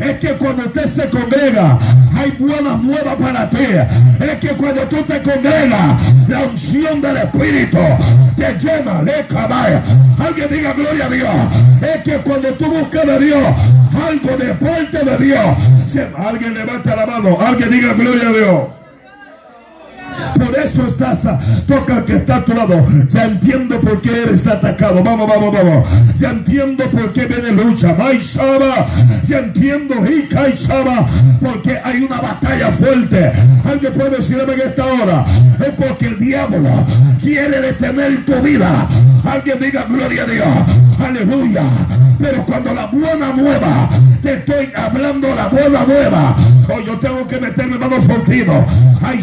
Es 0.00 0.18
que 0.18 0.28
cuando 0.36 0.64
usted 0.64 0.86
se 0.86 1.08
congrega, 1.08 1.78
hay 2.16 2.30
buenas 2.38 2.80
nuevas 2.82 3.14
para 3.16 3.48
ti. 3.48 3.66
Es 4.20 4.38
que 4.40 4.48
cuando 4.48 4.82
tú 4.82 5.02
te 5.02 5.22
congregas, 5.22 5.96
la 6.28 6.40
unción 6.44 7.00
del 7.00 7.16
Espíritu 7.18 7.78
te 8.36 8.58
llena, 8.58 9.02
le 9.02 9.26
cabaya. 9.26 9.82
Alguien 10.18 10.48
diga 10.50 10.72
gloria 10.72 11.06
a 11.06 11.10
Dios. 11.10 11.30
Es 11.82 12.02
que 12.02 12.16
cuando 12.18 12.48
tú 12.54 12.66
buscas 12.66 13.06
de 13.06 13.18
Dios, 13.18 13.42
algo 14.08 14.36
de 14.36 14.54
parte 14.54 15.04
de 15.04 15.18
Dios, 15.18 15.46
alguien 16.16 16.54
levanta 16.54 16.96
la 16.96 17.06
mano, 17.06 17.38
alguien 17.40 17.70
diga 17.70 17.92
gloria 17.94 18.28
a 18.28 18.32
Dios. 18.32 18.85
Por 20.34 20.58
eso 20.58 20.86
estás, 20.86 21.26
toca 21.66 22.04
que 22.04 22.16
está 22.16 22.36
a 22.36 22.44
tu 22.44 22.54
lado. 22.54 22.86
Ya 23.08 23.24
entiendo 23.24 23.80
por 23.80 24.00
qué 24.00 24.22
eres 24.22 24.46
atacado. 24.46 25.02
Vamos, 25.02 25.28
vamos, 25.28 25.52
vamos. 25.52 25.88
Ya 26.18 26.30
entiendo 26.30 26.84
por 26.90 27.12
qué 27.12 27.26
viene 27.26 27.52
lucha. 27.52 27.96
Ya 29.26 29.38
entiendo, 29.38 29.94
Shaba, 30.54 31.06
porque 31.40 31.78
hay 31.82 32.02
una 32.02 32.20
batalla 32.20 32.70
fuerte. 32.70 33.32
Alguien 33.64 33.92
puede 33.92 34.16
decirme 34.16 34.54
en 34.54 34.60
esta 34.60 34.84
hora. 34.84 35.24
Es 35.60 35.70
porque 35.76 36.06
el 36.06 36.18
diablo 36.18 36.86
quiere 37.20 37.60
detener 37.60 38.24
tu 38.24 38.34
vida. 38.40 38.88
Alguien 39.24 39.58
diga 39.60 39.84
gloria 39.84 40.22
a 40.22 40.26
Dios. 40.26 40.46
Aleluya. 41.04 41.62
Pero 42.18 42.44
cuando 42.46 42.72
la 42.72 42.86
buena 42.86 43.32
nueva, 43.32 43.88
te 44.22 44.34
estoy 44.34 44.72
hablando 44.74 45.34
la 45.34 45.48
buena 45.48 45.84
nueva. 45.84 46.36
Hoy 46.68 46.84
yo 46.86 46.98
tengo 46.98 47.26
que 47.26 47.38
meterme 47.38 47.74
hermano 47.74 48.00
Fortino. 48.02 48.66
Ay, 49.02 49.22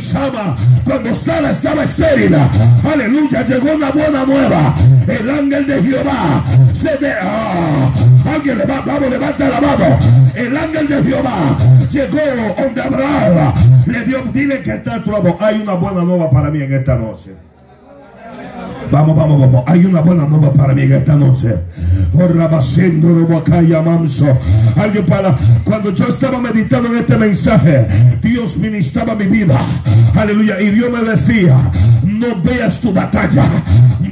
cuando 0.84 1.14
Sara 1.16 1.52
estaba 1.52 1.84
estéril, 1.84 2.36
aleluya, 2.84 3.44
llegó 3.46 3.74
una 3.74 3.92
buena 3.92 4.26
nueva. 4.26 4.76
El 5.08 5.30
ángel 5.30 5.66
de 5.66 5.82
Jehová 5.82 6.44
se 6.74 6.98
de. 6.98 7.14
Ah, 7.22 7.92
alguien 8.34 8.58
le 8.58 8.66
va, 8.66 8.82
vamos, 8.82 9.10
levanta 9.10 9.50
la 9.50 9.62
mano. 9.62 10.00
El 10.36 10.58
ángel 10.58 10.88
de 10.88 11.04
Jehová 11.04 11.58
llegó 11.92 12.20
donde 12.58 12.82
Abraham 12.82 13.54
le 13.86 14.04
dio, 14.06 14.24
dile 14.34 14.62
que 14.62 14.72
está 14.72 14.96
actuado. 14.96 15.38
Hay 15.40 15.62
una 15.62 15.76
buena 15.76 16.04
nueva 16.04 16.30
para 16.30 16.50
mí 16.50 16.62
en 16.62 16.74
esta 16.74 16.96
noche. 16.96 17.32
Vamos, 18.92 19.16
vamos, 19.16 19.40
vamos. 19.40 19.64
Hay 19.68 19.86
una 19.86 20.02
buena 20.02 20.26
nueva 20.26 20.54
para 20.54 20.74
mí 20.74 20.84
esta 20.84 21.16
noche. 21.16 21.56
manso. 23.82 24.38
Alguien 24.76 25.06
para. 25.06 25.36
Cuando 25.64 25.94
yo 25.94 26.08
estaba 26.08 26.40
meditando 26.40 26.90
en 26.90 26.98
este 26.98 27.18
mensaje, 27.18 27.88
Dios 28.22 28.58
ministraba 28.58 29.16
mi 29.16 29.26
vida. 29.26 29.60
Aleluya. 30.16 30.60
Y 30.62 30.70
Dios 30.72 30.90
me 30.92 31.10
decía: 31.10 31.72
No 32.04 32.42
veas 32.42 32.80
tu 32.80 32.94
batalla. 32.94 33.46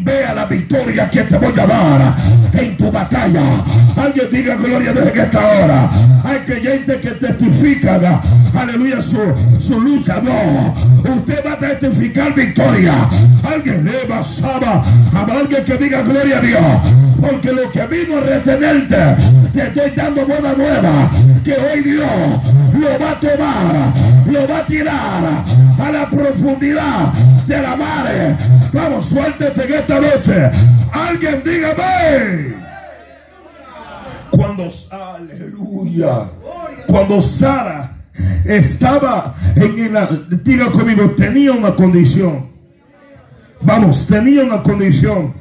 Vea 0.04 0.34
la 0.34 0.46
victoria 0.46 1.10
que 1.10 1.22
te 1.22 1.38
voy 1.38 1.54
a 1.60 1.68
dar 1.68 2.16
en 2.54 2.76
tu 2.76 2.92
batalla. 2.92 3.64
Alguien 3.96 4.28
diga 4.32 4.56
gloria 4.56 4.92
en 4.92 5.20
esta 5.20 5.40
hora. 5.40 5.92
Hay 6.24 6.40
que 6.40 6.56
gente 6.56 7.00
que 7.00 7.12
testifica. 7.12 8.22
Aleluya. 8.54 9.00
Su, 9.02 9.20
su 9.60 9.80
lucha. 9.80 10.22
No. 10.22 10.74
Usted 11.16 11.40
va 11.46 11.54
a 11.54 11.58
testificar 11.58 12.34
victoria. 12.34 12.94
Alguien 13.44 13.86
le 13.86 14.08
va 14.08 14.20
a 14.20 14.24
Habrá 14.66 15.40
alguien 15.40 15.64
que 15.64 15.78
diga 15.78 16.02
gloria 16.02 16.38
a 16.38 16.42
Dios. 16.42 16.62
Porque 17.20 17.52
lo 17.52 17.70
que 17.72 17.86
vino 17.86 18.18
a 18.18 18.22
retenerte, 18.22 18.98
te 19.54 19.62
estoy 19.68 19.92
dando 19.92 20.26
buena 20.26 20.54
nueva. 20.54 21.12
Que 21.44 21.54
hoy 21.54 21.82
Dios 21.82 22.10
lo 22.74 23.00
va 23.00 23.12
a 23.12 23.20
tomar, 23.20 23.94
lo 24.26 24.48
va 24.48 24.58
a 24.58 24.66
tirar 24.66 25.44
a 25.80 25.92
la 25.92 26.10
profundidad 26.10 27.14
de 27.48 27.62
la 27.62 27.76
mar. 27.76 28.38
Vamos, 28.74 29.06
suéltete 29.06 29.66
en 29.66 29.74
esta 29.74 30.00
noche. 30.00 30.52
Alguien 30.92 31.42
dígame. 31.44 32.56
Cuando, 34.32 34.68
aleluya, 34.90 36.30
cuando 36.88 37.22
Sara 37.22 37.98
estaba 38.46 39.36
en 39.56 39.96
el, 39.96 40.44
diga 40.44 40.72
conmigo, 40.72 41.12
tenía 41.12 41.52
una 41.52 41.76
condición. 41.76 42.51
Vamos, 43.64 44.08
tenía 44.08 44.44
una 44.44 44.64
condición. 44.64 45.34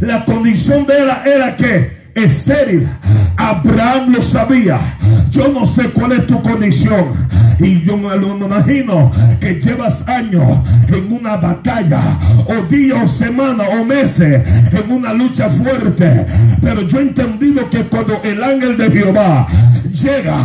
La 0.00 0.24
condición 0.24 0.86
de 0.86 1.02
ella 1.02 1.22
era 1.24 1.56
que 1.56 2.02
estéril. 2.14 2.88
Abraham 3.36 4.12
lo 4.12 4.22
sabía. 4.22 4.98
Yo 5.30 5.48
no 5.52 5.64
sé 5.66 5.84
cuál 5.90 6.12
es 6.12 6.26
tu 6.26 6.42
condición. 6.42 7.12
Y 7.58 7.82
yo 7.82 7.96
me 7.96 8.16
lo 8.16 8.36
imagino 8.36 9.10
que 9.40 9.60
llevas 9.60 10.06
años 10.08 10.42
en 10.88 11.12
una 11.12 11.36
batalla, 11.36 12.18
o 12.46 12.62
días, 12.64 13.04
o 13.04 13.08
semanas, 13.08 13.68
o 13.72 13.84
meses, 13.84 14.42
en 14.72 14.90
una 14.90 15.12
lucha 15.12 15.48
fuerte. 15.48 16.26
Pero 16.60 16.82
yo 16.82 16.98
he 16.98 17.02
entendido 17.02 17.70
que 17.70 17.84
cuando 17.84 18.20
el 18.24 18.42
ángel 18.42 18.76
de 18.76 18.90
Jehová 18.90 19.46
llega, 19.92 20.38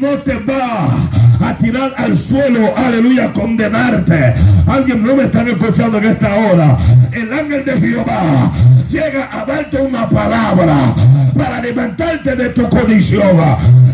no 0.00 0.18
te 0.18 0.38
va 0.38 1.08
a 1.40 1.58
tirar 1.58 1.92
al 1.96 2.16
suelo, 2.16 2.76
aleluya, 2.76 3.32
condenarte. 3.32 4.34
Alguien 4.66 5.04
no 5.04 5.14
me 5.14 5.24
está 5.24 5.42
escuchando 5.42 5.98
en 5.98 6.04
esta 6.04 6.34
hora. 6.34 6.78
El 7.12 7.32
ángel 7.32 7.64
de 7.64 7.80
Jehová 7.80 8.52
llega 8.88 9.28
a 9.32 9.44
darte 9.44 9.78
una 9.78 10.08
palabra 10.08 10.94
para 11.36 11.60
levantarte 11.60 12.36
de 12.36 12.48
tu 12.50 12.68
condición. 12.68 13.36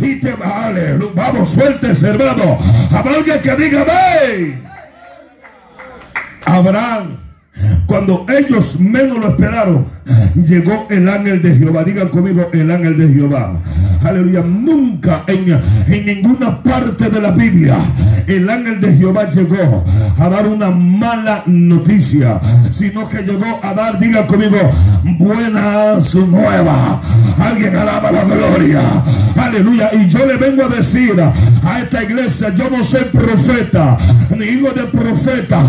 Y 0.01 0.17
te 0.17 0.33
vale, 0.35 0.99
vamos, 1.15 1.51
suelte, 1.51 1.93
hermano. 2.07 2.59
Habrá 2.91 3.17
alguien 3.17 3.41
que 3.41 3.57
diga, 3.57 3.85
ve. 3.85 4.63
Abraham 6.47 7.17
Cuando 7.87 8.27
ellos 8.29 8.79
menos 8.79 9.19
lo 9.19 9.29
esperaron, 9.29 9.87
llegó 10.35 10.87
el 10.91 11.09
ángel 11.09 11.43
de 11.43 11.57
Jehová. 11.57 11.85
Digan 11.85 12.09
conmigo, 12.09 12.49
el 12.53 12.71
ángel 12.71 12.97
de 12.99 13.15
Jehová. 13.15 13.61
Aleluya. 14.03 14.43
Nunca 14.43 15.25
en, 15.27 15.61
en 15.87 16.07
ninguna 16.07 16.63
parte 16.63 17.09
de 17.11 17.21
la 17.21 17.31
Biblia 17.31 17.79
el 18.27 18.49
ángel 18.49 18.81
de 18.81 18.95
Jehová 18.95 19.29
llegó 19.29 19.85
a 20.19 20.29
dar 20.29 20.47
una 20.47 20.71
mala 20.71 21.43
noticia, 21.47 22.41
sino 22.71 23.09
que 23.09 23.23
llegó 23.23 23.61
a 23.63 23.75
dar, 23.75 23.99
diga 23.99 24.27
conmigo, 24.27 24.57
buenas 25.19 26.15
nuevas. 26.15 27.01
Alguien 27.39 27.77
alaba 27.77 28.11
la 28.11 28.25
gloria. 28.25 28.81
Aleluya. 29.37 29.91
Y 29.93 30.09
yo 30.09 30.25
le 30.27 30.37
vengo 30.37 30.65
a 30.65 30.69
decir 30.69 31.21
a 31.21 31.81
esta 31.81 32.03
iglesia, 32.03 32.55
yo 32.55 32.71
no 32.71 32.83
soy 32.83 33.05
profeta, 33.05 33.99
ni 34.37 34.45
hijo 34.47 34.71
de 34.71 34.85
profeta, 34.85 35.61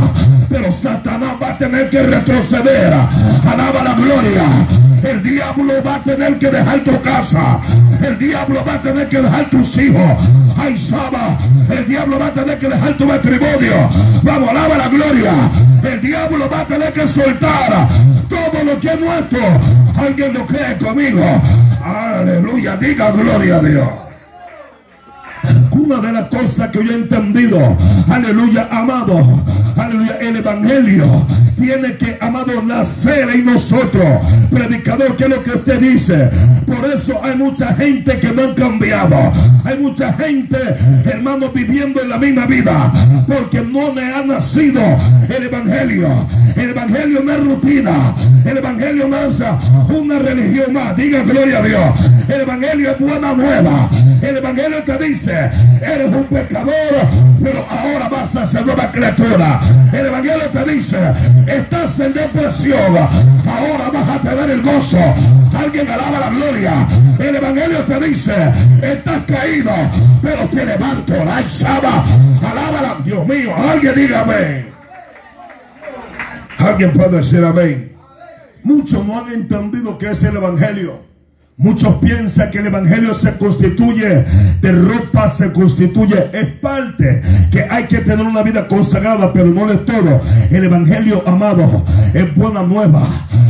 pero 0.49 0.71
Satanás 0.71 1.33
va 1.41 1.51
a 1.51 1.57
tener 1.57 1.89
que 1.89 2.03
retroceder. 2.03 2.93
Alaba 2.93 3.83
la 3.83 3.93
gloria. 3.95 4.24
El 5.03 5.21
diablo 5.21 5.73
va 5.85 5.95
a 5.95 6.03
tener 6.03 6.39
que 6.39 6.49
dejar 6.49 6.79
tu 6.83 6.99
casa. 7.01 7.59
El 8.01 8.17
diablo 8.17 8.63
va 8.67 8.73
a 8.73 8.81
tener 8.81 9.07
que 9.07 9.21
dejar 9.21 9.49
tus 9.51 9.77
hijos. 9.77 10.17
Ay, 10.57 10.75
Saba. 10.75 11.37
El 11.69 11.87
diablo 11.87 12.17
va 12.17 12.27
a 12.27 12.33
tener 12.33 12.57
que 12.57 12.67
dejar 12.67 12.97
tu 12.97 13.05
matrimonio. 13.05 13.89
Vamos, 14.23 14.49
alaba 14.49 14.77
la 14.77 14.87
gloria. 14.87 15.33
El 15.83 16.01
diablo 16.01 16.49
va 16.51 16.61
a 16.61 16.65
tener 16.65 16.91
que 16.91 17.07
soltar 17.07 17.87
todo 18.27 18.63
lo 18.63 18.79
que 18.79 18.87
es 18.87 18.99
nuestro. 18.99 19.41
Alguien 19.95 20.33
lo 20.33 20.45
cree 20.47 20.77
conmigo. 20.77 21.23
Aleluya. 21.83 22.77
Diga 22.77 23.11
gloria 23.11 23.57
a 23.57 23.59
Dios. 23.59 23.89
Una 25.71 25.97
de 25.97 26.11
las 26.11 26.25
cosas 26.29 26.69
que 26.69 26.83
yo 26.83 26.91
he 26.91 26.95
entendido, 26.95 27.77
aleluya, 28.09 28.67
amado, 28.71 29.19
aleluya, 29.75 30.17
el 30.21 30.37
evangelio 30.37 31.27
tiene 31.55 31.95
que, 31.97 32.17
amado, 32.21 32.61
nacer 32.61 33.29
en 33.29 33.45
nosotros. 33.45 34.05
Predicador, 34.51 35.15
¿qué 35.15 35.23
es 35.23 35.29
lo 35.29 35.43
que 35.43 35.51
usted 35.51 35.79
dice? 35.79 36.29
Por 36.65 36.85
eso 36.91 37.19
hay 37.23 37.35
mucha 37.35 37.73
gente 37.73 38.19
que 38.19 38.31
no 38.31 38.43
han 38.43 38.53
cambiado. 38.53 39.31
Hay 39.63 39.77
mucha 39.79 40.13
gente, 40.13 40.57
hermano, 41.05 41.49
viviendo 41.49 42.01
en 42.01 42.09
la 42.09 42.17
misma 42.17 42.45
vida. 42.45 42.91
Porque 43.27 43.61
no 43.61 43.93
le 43.93 44.13
ha 44.13 44.23
nacido 44.23 44.81
el 45.29 45.43
evangelio. 45.43 46.27
El 46.55 46.69
evangelio 46.71 47.21
no 47.23 47.31
es 47.31 47.43
rutina. 47.43 48.15
El 48.45 48.57
evangelio 48.57 49.07
no 49.07 49.17
es 49.17 49.41
una 49.89 50.19
religión 50.19 50.73
más. 50.73 50.95
Diga 50.95 51.23
gloria 51.23 51.59
a 51.59 51.61
Dios. 51.63 51.99
El 52.27 52.41
evangelio 52.41 52.91
es 52.91 52.99
buena 52.99 53.33
nueva. 53.33 53.89
El 54.21 54.37
evangelio 54.37 54.83
te 54.83 54.97
dice, 54.97 55.51
eres 55.81 56.07
un 56.07 56.23
pecador, 56.23 56.73
pero 57.45 57.63
ahora 57.69 58.09
vas 58.09 58.35
a 58.35 58.43
ser 58.43 58.65
nueva 58.65 58.91
criatura. 58.91 59.59
El 59.93 60.07
evangelio 60.07 60.49
te 60.49 60.65
dice, 60.65 60.97
estás 61.45 61.99
en 61.99 62.13
depresión, 62.15 62.97
ahora 62.97 63.91
vas 63.93 64.09
a 64.09 64.19
tener 64.19 64.49
el 64.49 64.63
gozo. 64.63 64.97
Alguien 65.55 65.87
alaba 65.87 66.21
la 66.21 66.29
gloria. 66.31 66.87
El 67.19 67.35
evangelio 67.35 67.83
te 67.83 67.99
dice, 67.99 68.33
estás 68.81 69.21
caído, 69.27 69.71
pero 70.23 70.49
te 70.49 70.65
levanto. 70.65 71.13
La 71.13 71.37
alaba, 71.37 72.05
alábala. 72.49 72.97
Dios 73.05 73.27
mío, 73.27 73.53
alguien 73.55 73.93
dígame. 73.93 74.65
Alguien 76.57 76.93
puede 76.93 77.17
decir 77.17 77.45
amén. 77.45 77.95
Muchos 78.63 79.05
no 79.05 79.19
han 79.19 79.31
entendido 79.31 79.99
qué 79.99 80.09
es 80.09 80.23
el 80.23 80.35
evangelio. 80.37 81.14
Muchos 81.57 81.95
piensan 81.95 82.51
que 82.51 82.57
el 82.57 82.67
Evangelio 82.67 83.13
se 83.13 83.37
constituye 83.37 84.25
de 84.59 84.71
ropa, 84.73 85.29
se 85.29 85.53
constituye, 85.53 86.29
es 86.33 86.47
parte 86.47 87.21
que 87.49 87.65
hay 87.69 87.85
que 87.85 87.99
tener 87.99 88.25
una 88.25 88.43
vida 88.43 88.67
consagrada, 88.67 89.31
pero 89.31 89.45
no 89.45 89.71
es 89.71 89.85
todo. 89.85 90.19
El 90.51 90.65
Evangelio, 90.65 91.23
amado, 91.25 91.85
es 92.13 92.35
buena 92.35 92.61
nueva. 92.63 93.07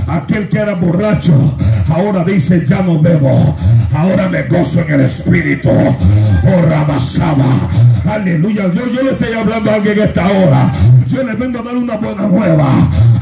Aquel 0.07 0.47
que 0.49 0.59
era 0.59 0.75
borracho, 0.75 1.57
ahora 1.89 2.23
dice, 2.23 2.63
ya 2.63 2.83
no 2.83 3.01
bebo, 3.01 3.55
ahora 3.91 4.29
me 4.29 4.43
gozo 4.43 4.81
en 4.81 4.93
el 4.93 5.01
Espíritu. 5.01 5.71
Oh, 5.71 6.61
Rabasaba. 6.61 7.84
Aleluya. 8.07 8.71
Yo, 8.71 8.87
yo 8.87 9.01
le 9.01 9.11
estoy 9.11 9.33
hablando 9.33 9.71
a 9.71 9.75
alguien 9.75 9.99
esta 9.99 10.27
hora. 10.27 10.71
Yo 11.07 11.23
le 11.23 11.33
vengo 11.33 11.59
a 11.59 11.63
dar 11.63 11.75
una 11.75 11.95
buena 11.95 12.27
nueva 12.27 12.67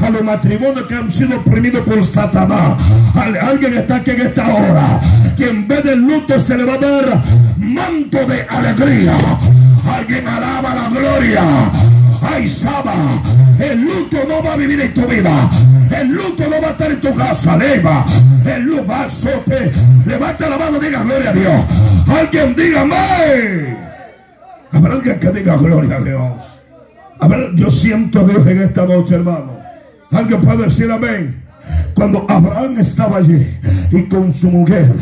a 0.00 0.10
los 0.10 0.22
matrimonios 0.22 0.84
que 0.86 0.94
han 0.94 1.10
sido 1.10 1.38
oprimidos 1.38 1.82
por 1.82 2.04
Satanás. 2.04 2.76
Alguien 3.14 3.74
está 3.74 3.96
aquí 3.96 4.12
en 4.12 4.20
esta 4.20 4.54
hora 4.54 5.00
que 5.36 5.48
en 5.48 5.66
vez 5.66 5.84
del 5.84 6.00
luto 6.00 6.38
se 6.38 6.56
le 6.56 6.64
va 6.64 6.74
a 6.74 6.78
dar 6.78 7.22
manto 7.58 8.24
de 8.26 8.42
alegría. 8.48 9.16
Alguien 9.96 10.26
alaba 10.26 10.74
la 10.74 10.88
gloria. 10.88 11.42
Ay, 12.22 12.48
Saba, 12.48 12.94
el 13.58 13.82
luto 13.82 14.18
no 14.28 14.42
va 14.42 14.54
a 14.54 14.56
vivir 14.56 14.80
en 14.80 14.94
tu 14.94 15.06
vida. 15.06 15.50
El 15.90 16.08
luto 16.08 16.44
no 16.48 16.60
va 16.60 16.68
a 16.68 16.70
estar 16.70 16.90
en 16.90 17.00
tu 17.00 17.14
casa. 17.14 17.56
Leva, 17.56 18.04
el 18.44 18.62
luto 18.62 18.86
va 18.86 19.04
a. 19.04 19.08
Levanta 20.06 20.48
la 20.48 20.58
mano, 20.58 20.78
diga 20.78 21.02
gloria 21.02 21.30
a 21.30 21.32
Dios. 21.32 21.64
Alguien 22.08 22.54
diga 22.54 22.80
amén. 22.82 23.93
Habrá 24.74 24.94
alguien 24.94 25.20
que 25.20 25.30
diga 25.30 25.56
gloria 25.56 25.96
a 25.96 26.00
Dios. 26.00 26.32
A 27.20 27.28
ver, 27.28 27.54
yo 27.54 27.70
siento 27.70 28.20
a 28.20 28.24
Dios 28.24 28.44
en 28.44 28.62
esta 28.62 28.84
noche, 28.84 29.14
hermano. 29.14 29.56
Alguien 30.10 30.40
puede 30.40 30.64
decir 30.64 30.90
amén. 30.90 31.43
Cuando 31.94 32.26
Abraham 32.28 32.78
estaba 32.78 33.18
allí 33.18 33.46
y 33.90 34.02
con 34.02 34.32
su 34.32 34.50
mujer, 34.50 34.92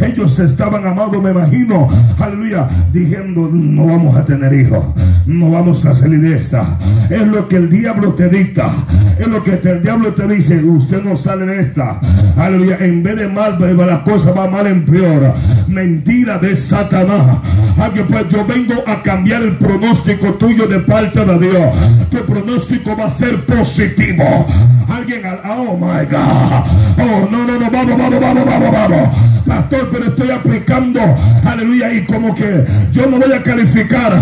ellos 0.00 0.38
estaban 0.38 0.86
amados, 0.86 1.22
me 1.22 1.30
imagino, 1.30 1.88
aleluya, 2.18 2.68
diciendo, 2.92 3.50
no 3.52 3.86
vamos 3.86 4.16
a 4.16 4.24
tener 4.24 4.52
hijos, 4.54 4.84
no 5.26 5.50
vamos 5.50 5.84
a 5.84 5.94
salir 5.94 6.20
de 6.20 6.36
esta. 6.36 6.78
Es 7.10 7.26
lo 7.26 7.48
que 7.48 7.56
el 7.56 7.68
diablo 7.68 8.14
te 8.14 8.28
dicta, 8.28 8.70
es 9.18 9.26
lo 9.26 9.42
que 9.42 9.60
el 9.62 9.82
diablo 9.82 10.14
te 10.14 10.26
dice, 10.26 10.62
usted 10.64 11.02
no 11.02 11.16
sale 11.16 11.46
de 11.46 11.60
esta. 11.60 12.00
Aleluya, 12.36 12.78
en 12.80 13.02
vez 13.02 13.16
de 13.16 13.28
mal, 13.28 13.58
la 13.76 14.04
cosa 14.04 14.32
va 14.32 14.48
mal 14.48 14.66
en 14.66 14.84
peor. 14.84 15.34
Mentira 15.66 16.38
de 16.38 16.56
Satanás. 16.56 17.38
Alguien 17.78 18.06
pues 18.06 18.28
yo 18.28 18.44
vengo 18.44 18.74
a 18.86 19.02
cambiar 19.02 19.42
el 19.42 19.56
pronóstico 19.56 20.34
tuyo 20.34 20.66
de 20.66 20.80
parte 20.80 21.24
de 21.24 21.38
Dios. 21.38 21.76
Tu 22.10 22.18
pronóstico 22.24 22.96
va 22.96 23.06
a 23.06 23.10
ser 23.10 23.44
positivo. 23.44 24.46
Alguien, 24.88 25.22
oh 25.44 25.76
my 25.76 26.06
Oh, 26.16 27.28
no, 27.30 27.46
no, 27.46 27.58
no, 27.58 27.70
vamos, 27.70 27.98
vamos, 27.98 28.20
vamos, 28.20 28.44
vamos, 28.44 28.70
vamos. 28.70 29.08
Pastor, 29.46 29.88
pero 29.90 30.04
estoy 30.04 30.30
aplicando, 30.30 31.00
aleluya, 31.44 31.92
y 31.92 32.04
como 32.04 32.34
que 32.34 32.64
yo 32.92 33.06
no 33.06 33.18
voy 33.18 33.32
a 33.32 33.42
calificar. 33.42 34.12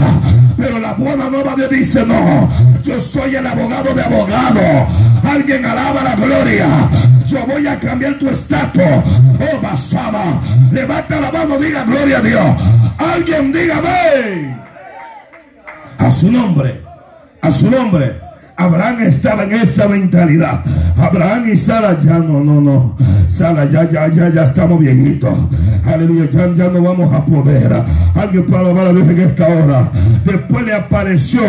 Pero 0.57 0.79
la 0.79 0.95
buena 0.95 1.29
nueva 1.29 1.55
de 1.55 1.69
dice, 1.69 2.05
no, 2.07 2.49
yo 2.83 3.01
soy 3.01 3.37
el 3.37 3.47
abogado 3.47 3.93
de 3.95 4.03
abogado. 4.03 4.61
Alguien 5.29 5.65
alaba 5.65 6.03
la 6.03 6.15
gloria. 6.15 6.67
Yo 7.27 7.45
voy 7.47 7.67
a 7.67 7.79
cambiar 7.79 8.19
tu 8.19 8.29
estatus. 8.31 8.83
Oh, 8.83 9.61
basaba. 9.61 10.41
Levanta 10.73 11.21
la 11.21 11.31
mano, 11.31 11.59
diga 11.59 11.85
gloria 11.85 12.19
a 12.19 12.23
Dios. 12.23 12.63
Alguien 12.99 13.53
dígame. 13.53 14.57
A 15.99 16.11
su 16.11 16.31
nombre. 16.31 16.83
A 17.43 17.51
su 17.51 17.71
nombre. 17.71 18.26
Abraham 18.57 19.03
estaba 19.03 19.45
en 19.45 19.53
esa 19.53 19.87
mentalidad. 19.87 20.65
Abraham 20.97 21.51
y 21.53 21.57
Sara 21.59 22.01
ya 22.01 22.19
no, 22.19 22.43
no, 22.43 22.61
no. 22.61 22.97
Sara 23.29 23.67
ya, 23.67 23.89
ya, 23.89 24.09
ya, 24.09 24.31
ya 24.31 24.45
estamos 24.45 24.81
viejitos. 24.81 25.35
Aleluya, 25.85 26.29
ya, 26.31 26.55
ya 26.55 26.69
no 26.69 26.83
vamos 26.83 27.13
a 27.13 27.25
poder. 27.25 27.85
Alguien 28.15 28.47
puede 28.47 28.61
alabar 28.61 28.87
a 28.87 28.93
Dios 28.93 29.09
en 29.09 29.21
esta 29.21 29.47
hora. 29.47 29.91
Después 30.25 30.65
le 30.65 30.73
apareció, 30.73 31.43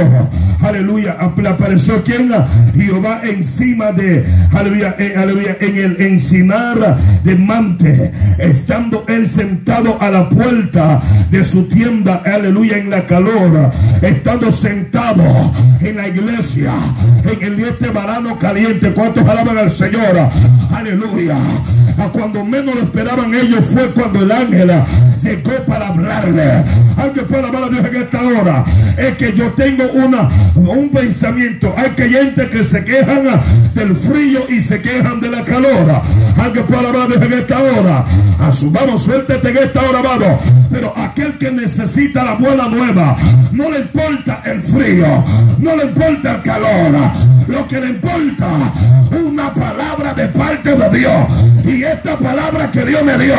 aleluya, 0.62 1.18
le 1.38 1.50
apareció 1.50 2.04
quien? 2.04 2.30
Jehová 2.76 3.22
encima 3.24 3.94
de, 3.94 4.26
aleluya, 4.52 4.96
en, 5.00 5.12
eh, 5.12 5.16
aleluya, 5.16 5.58
en 5.62 5.78
el 5.78 6.02
encinar 6.02 6.98
de 7.24 7.36
Mante, 7.36 8.12
estando 8.38 9.06
él 9.08 9.26
sentado 9.26 9.98
a 10.02 10.10
la 10.10 10.28
puerta 10.28 11.02
de 11.32 11.44
su 11.44 11.64
tienda, 11.70 12.22
aleluya, 12.26 12.78
en 12.78 12.90
la 12.90 13.06
calor, 13.06 13.72
estando 14.02 14.52
sentado 14.52 15.54
en 15.80 15.96
la 15.96 16.08
iglesia 16.10 16.74
en 17.24 17.44
el 17.44 17.58
día 17.58 17.70
este 17.70 17.90
varano 17.90 18.38
caliente. 18.38 18.94
¿Cuántos 18.94 19.28
alaban 19.28 19.58
al 19.58 19.70
Señor? 19.70 20.30
Aleluya. 20.74 21.36
A 21.98 22.10
cuando 22.10 22.46
menos 22.46 22.76
lo 22.76 22.82
esperaban 22.82 23.34
ellos 23.34 23.66
fue 23.66 23.90
cuando 23.90 24.22
el 24.22 24.32
ángel 24.32 24.72
llegó 25.22 25.52
para 25.66 25.88
hablarle. 25.88 26.64
Alguien 26.96 27.28
puede 27.28 27.44
alabar 27.44 27.64
a 27.64 27.70
Dios 27.70 27.86
en 27.86 27.96
esta 27.96 28.22
hora. 28.22 28.66
Es 28.98 29.18
que 29.18 29.34
yo 29.34 29.52
tengo 29.52 29.84
una, 29.94 30.30
un 30.56 30.90
pensamiento. 30.90 31.74
Hay 31.76 31.92
gente 32.10 32.50
que 32.50 32.64
se 32.64 32.84
quejan 32.86 33.24
del 33.74 33.96
frío 33.96 34.42
y 34.50 34.60
se 34.60 34.82
quejan 34.82 35.20
de 35.20 35.30
la 35.30 35.44
calor. 35.44 36.02
Alguien 36.38 36.66
puede 36.66 36.80
alabar 36.80 37.02
a 37.02 37.08
Dios 37.08 37.22
en 37.22 37.34
esta 37.34 37.60
hora. 37.62 38.06
Asumamos, 38.40 39.04
suéltete 39.04 39.50
en 39.50 39.58
esta 39.58 39.82
hora, 39.82 40.00
amado. 40.00 40.40
Pero 40.70 40.94
aquel 40.96 41.38
que 41.38 41.52
necesita 41.52 42.24
la 42.24 42.36
buena 42.36 42.68
nueva, 42.68 43.18
no 43.52 43.72
le 43.72 43.80
importa 43.80 44.44
el 44.46 44.62
frío, 44.62 45.24
no 45.60 45.76
le 45.76 45.86
importa 45.86 46.36
el 46.36 46.42
calor. 46.42 46.87
Lo 47.48 47.68
que 47.68 47.82
le 47.82 47.88
importa, 47.88 48.48
una 49.12 49.54
palabra 49.54 50.14
de 50.14 50.28
parte 50.30 50.74
de 50.74 50.98
Dios. 50.98 51.28
Y 51.66 51.84
esta 51.84 52.18
palabra 52.18 52.72
que 52.72 52.86
Dios 52.86 53.04
me 53.04 53.18
dio 53.18 53.36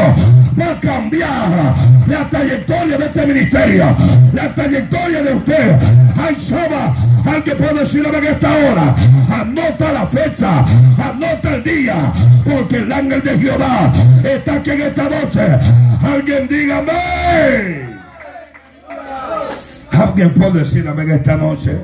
va 0.58 0.72
a 0.72 0.80
cambiar 0.80 1.74
la 2.06 2.28
trayectoria 2.28 2.98
de 2.98 3.06
este 3.06 3.26
ministerio, 3.26 3.96
la 4.34 4.54
trayectoria 4.54 5.22
de 5.22 5.32
usted. 5.32 5.78
Ay, 6.20 6.36
Saba, 6.38 6.94
alguien 7.24 7.56
puede 7.56 7.80
decirlo 7.80 8.14
en 8.18 8.24
esta 8.24 8.50
hora. 8.50 8.94
Anota 9.30 9.92
la 9.92 10.06
fecha, 10.06 10.66
anota 11.02 11.54
el 11.54 11.64
día, 11.64 12.12
porque 12.44 12.76
el 12.78 12.92
ángel 12.92 13.22
de 13.22 13.38
Jehová 13.38 13.92
está 14.24 14.54
aquí 14.56 14.70
en 14.72 14.82
esta 14.82 15.04
noche. 15.04 15.40
Alguien 16.02 16.48
dígame. 16.48 17.88
Alguien 19.90 20.34
puede 20.34 20.58
decir 20.60 20.86
amén 20.86 21.10
esta 21.10 21.36
noche. 21.36 21.78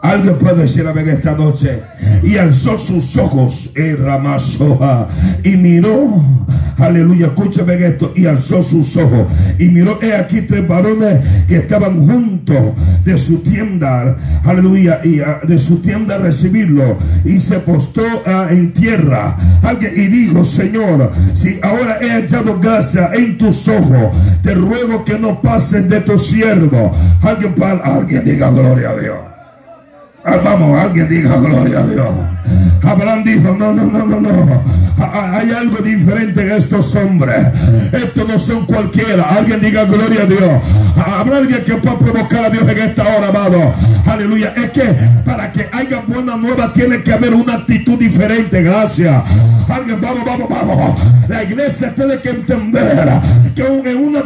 Alguien 0.00 0.38
puede 0.38 0.62
decir 0.62 0.86
amén 0.86 1.08
esta 1.08 1.34
noche. 1.34 1.82
Y 2.22 2.36
alzó 2.36 2.78
sus 2.78 3.16
ojos 3.16 3.70
y 5.42 5.56
miró. 5.56 6.22
Aleluya, 6.78 7.26
escúchame 7.26 7.74
esto. 7.84 8.12
Y 8.14 8.26
alzó 8.26 8.62
sus 8.62 8.96
ojos 8.96 9.26
y 9.58 9.68
miró. 9.68 9.98
He 10.00 10.14
aquí 10.14 10.42
tres 10.42 10.66
varones 10.66 11.18
que 11.48 11.56
estaban 11.56 11.98
juntos 12.06 12.74
de 13.04 13.18
su 13.18 13.38
tienda. 13.38 14.16
Aleluya, 14.44 15.00
y 15.02 15.20
ah, 15.20 15.40
de 15.46 15.58
su 15.58 15.80
tienda 15.80 16.14
a 16.14 16.18
recibirlo. 16.18 16.96
Y 17.24 17.40
se 17.40 17.58
postó 17.58 18.04
ah, 18.24 18.46
en 18.50 18.72
tierra. 18.72 19.36
Alguien 19.62 19.94
y 19.96 20.06
dijo, 20.06 20.44
Señor, 20.44 21.10
si 21.34 21.58
ahora 21.60 21.98
he 22.00 22.10
hallado 22.10 22.60
gracia 22.60 23.10
en 23.14 23.36
tus 23.36 23.66
ojos, 23.66 24.16
te 24.42 24.54
ruego 24.54 25.04
que 25.04 25.18
no 25.18 25.42
pases 25.42 25.88
de 25.88 26.00
tu 26.00 26.16
siervo. 26.16 26.92
Alguien, 27.20 27.54
alguien 27.82 28.24
diga 28.24 28.50
gloria 28.50 28.90
a 28.90 28.96
Dios. 28.96 29.37
Vamos, 30.24 30.78
alguien 30.78 31.08
diga 31.08 31.36
gloria 31.36 31.78
a 31.78 31.86
Dios. 31.86 32.08
Abraham 32.82 33.24
dijo, 33.24 33.54
no, 33.54 33.72
no, 33.72 33.84
no, 33.84 34.04
no, 34.06 34.20
no. 34.20 34.62
Hay 34.98 35.50
algo 35.52 35.78
diferente 35.78 36.42
en 36.42 36.52
estos 36.52 36.94
hombres. 36.96 37.36
Estos 37.92 38.26
no 38.26 38.38
son 38.38 38.66
cualquiera. 38.66 39.24
Alguien 39.24 39.60
diga 39.60 39.84
gloria 39.84 40.22
a 40.22 40.26
Dios. 40.26 40.62
Habrá 40.96 41.38
alguien 41.38 41.62
que 41.64 41.74
pueda 41.74 41.98
provocar 41.98 42.46
a 42.46 42.50
Dios 42.50 42.68
en 42.68 42.78
esta 42.78 43.02
hora, 43.02 43.28
amado. 43.28 43.74
Aleluya. 44.06 44.52
Es 44.56 44.70
que 44.70 44.96
para 45.24 45.52
que 45.52 45.68
haya 45.72 46.00
buena 46.06 46.36
nueva 46.36 46.72
tiene 46.72 47.02
que 47.02 47.12
haber 47.12 47.34
una 47.34 47.54
actitud 47.54 47.98
diferente. 47.98 48.62
Gracias. 48.62 49.22
Alguien, 49.68 50.00
vamos, 50.00 50.24
vamos, 50.24 50.48
vamos. 50.48 51.00
La 51.28 51.44
iglesia 51.44 51.94
tiene 51.94 52.20
que 52.20 52.30
entender 52.30 53.08
que 53.54 53.62
en, 53.62 53.96
una, 53.98 54.24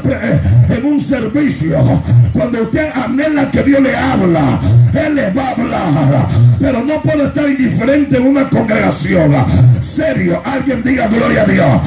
en 0.68 0.85
un 0.85 1.00
servicio, 1.00 2.02
cuando 2.33 2.62
usted 2.62 2.90
anhela 2.94 3.50
que 3.50 3.62
Dios 3.62 3.83
le 3.83 3.96
habla, 3.96 4.61
Él 4.94 5.14
le 5.14 5.31
va 5.31 5.48
a 5.48 5.50
hablar. 5.50 6.28
Pero 6.61 6.85
no 6.85 7.02
puede 7.02 7.24
estar 7.24 7.48
indiferente 7.48 8.16
en 8.16 8.26
una 8.26 8.48
congregación. 8.48 9.35
Serio, 9.81 10.42
alguien 10.44 10.83
diga 10.83 11.07
gloria 11.07 11.42
a 11.42 11.46
Dios. 11.46 11.81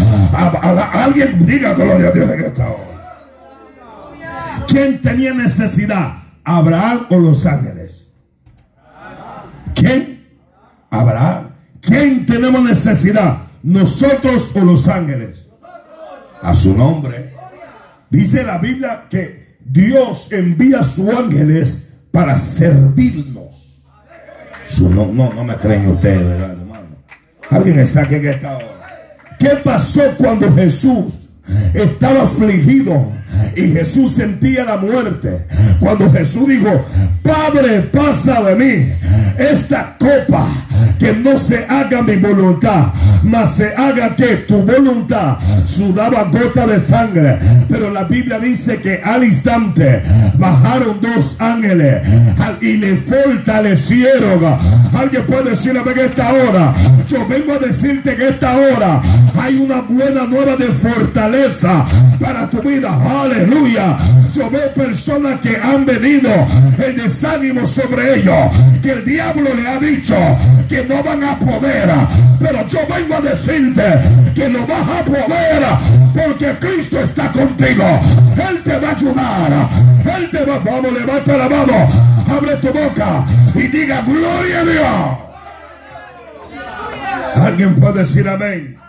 alguien 0.94 1.46
diga 1.46 1.74
gloria 1.74 2.10
a 2.10 2.12
Dios 2.12 2.30
en. 2.30 2.96
¿Quién 4.68 5.02
tenía 5.02 5.34
necesidad? 5.34 6.14
¿Abraham 6.44 7.06
o 7.10 7.18
los 7.18 7.46
ángeles? 7.46 8.08
¿Quién? 9.74 10.28
Abraham. 10.90 11.50
¿Quién 11.82 12.26
tenemos 12.26 12.62
necesidad? 12.64 13.38
¿Nosotros 13.64 14.52
o 14.56 14.62
los 14.62 14.88
ángeles? 14.88 15.48
A 16.42 16.56
su 16.56 16.76
nombre. 16.76 17.34
Dice 18.10 18.44
la 18.44 18.58
Biblia 18.58 19.06
que 19.10 19.58
Dios 19.64 20.28
envía 20.32 20.82
a 20.82 20.84
sus 20.84 21.10
ángeles 21.10 21.85
para 22.16 22.38
servirnos. 22.38 23.76
No, 24.80 25.06
no 25.34 25.44
me 25.44 25.54
creen 25.58 25.90
ustedes, 25.90 26.24
¿verdad, 26.24 26.52
hermano? 26.52 26.88
Alguien 27.50 27.80
está 27.80 28.04
aquí 28.04 28.16
en 28.16 28.28
esta 28.28 28.56
hora. 28.56 29.18
¿Qué 29.38 29.50
pasó 29.62 30.02
cuando 30.18 30.52
Jesús 30.56 31.14
estaba 31.74 32.24
afligido 32.24 33.12
y 33.56 33.72
Jesús 33.72 34.14
sentía 34.14 34.66
la 34.66 34.78
muerte. 34.78 35.46
Cuando 35.80 36.12
Jesús 36.12 36.48
dijo, 36.48 36.86
Padre, 37.22 37.82
pasa 37.82 38.42
de 38.44 38.56
mí 38.56 38.94
esta 39.38 39.96
copa, 40.00 40.48
que 41.00 41.14
no 41.14 41.38
se 41.38 41.66
haga 41.68 42.02
mi 42.02 42.16
voluntad, 42.16 42.88
mas 43.24 43.56
se 43.56 43.74
haga 43.76 44.16
que 44.16 44.38
tu 44.48 44.62
voluntad 44.64 45.38
sudaba 45.66 46.26
gota 46.26 46.66
de 46.68 46.80
sangre. 46.80 47.38
Pero 47.68 47.92
la 47.92 48.04
Biblia 48.04 48.40
dice 48.40 48.80
que 48.80 49.02
al 49.04 49.24
instante 49.24 50.04
bajaron 50.38 51.00
dos 51.02 51.36
ángeles 51.40 52.02
y 52.62 52.78
le 52.78 52.96
fortalecieron. 52.96 54.16
Alguien 54.94 55.26
puede 55.26 55.52
decir 55.52 55.76
en 55.76 56.00
esta 56.00 56.34
hora, 56.34 56.74
yo 57.08 57.28
vengo 57.28 57.54
a 57.54 57.60
decirte 57.60 58.16
que 58.16 58.30
esta 58.30 58.58
hora 58.58 59.02
hay 59.40 59.58
una 59.58 59.82
buena 59.82 60.26
nueva 60.26 60.56
de 60.56 60.68
fortaleza 60.68 61.86
para 62.20 62.50
tu 62.50 62.62
vida. 62.62 62.92
Aleluya. 63.26 63.98
Yo 64.34 64.50
veo 64.50 64.74
personas 64.74 65.40
que 65.40 65.58
han 65.58 65.86
venido 65.86 66.30
el 66.78 66.96
desánimo 66.96 67.66
sobre 67.66 68.20
ellos. 68.20 68.52
Que 68.84 68.92
el 68.92 69.06
diablo 69.06 69.50
le 69.54 69.68
ha 69.68 69.80
dicho 69.80 70.16
que 70.70 70.84
no 70.86 71.02
van 71.04 71.24
a 71.24 71.40
poder. 71.40 71.90
Pero 72.40 72.68
yo 72.68 72.80
vengo 72.88 73.16
a 73.16 73.22
decirte 73.22 73.84
que 74.36 74.48
lo 74.50 74.68
vas 74.68 74.88
a 74.88 75.04
poder. 75.04 75.64
Porque 76.14 76.56
Cristo 76.60 77.00
está 77.00 77.32
contigo. 77.32 77.84
Él 78.50 78.62
te 78.64 78.78
va 78.78 78.90
a 78.90 78.92
ayudar. 78.92 79.70
Él 80.18 80.30
te 80.30 80.46
va. 80.46 80.60
Vamos, 80.60 80.94
levanta 80.94 81.38
la 81.38 81.50
mano. 81.50 81.90
Abre 82.30 82.56
tu 82.58 82.68
boca 82.68 83.26
y 83.56 83.68
diga 83.68 84.02
gloria 84.02 84.60
a 84.60 84.66
Dios. 84.66 85.26
Alguien 87.36 87.76
puede 87.76 88.00
decir 88.00 88.28
amén. 88.28 88.85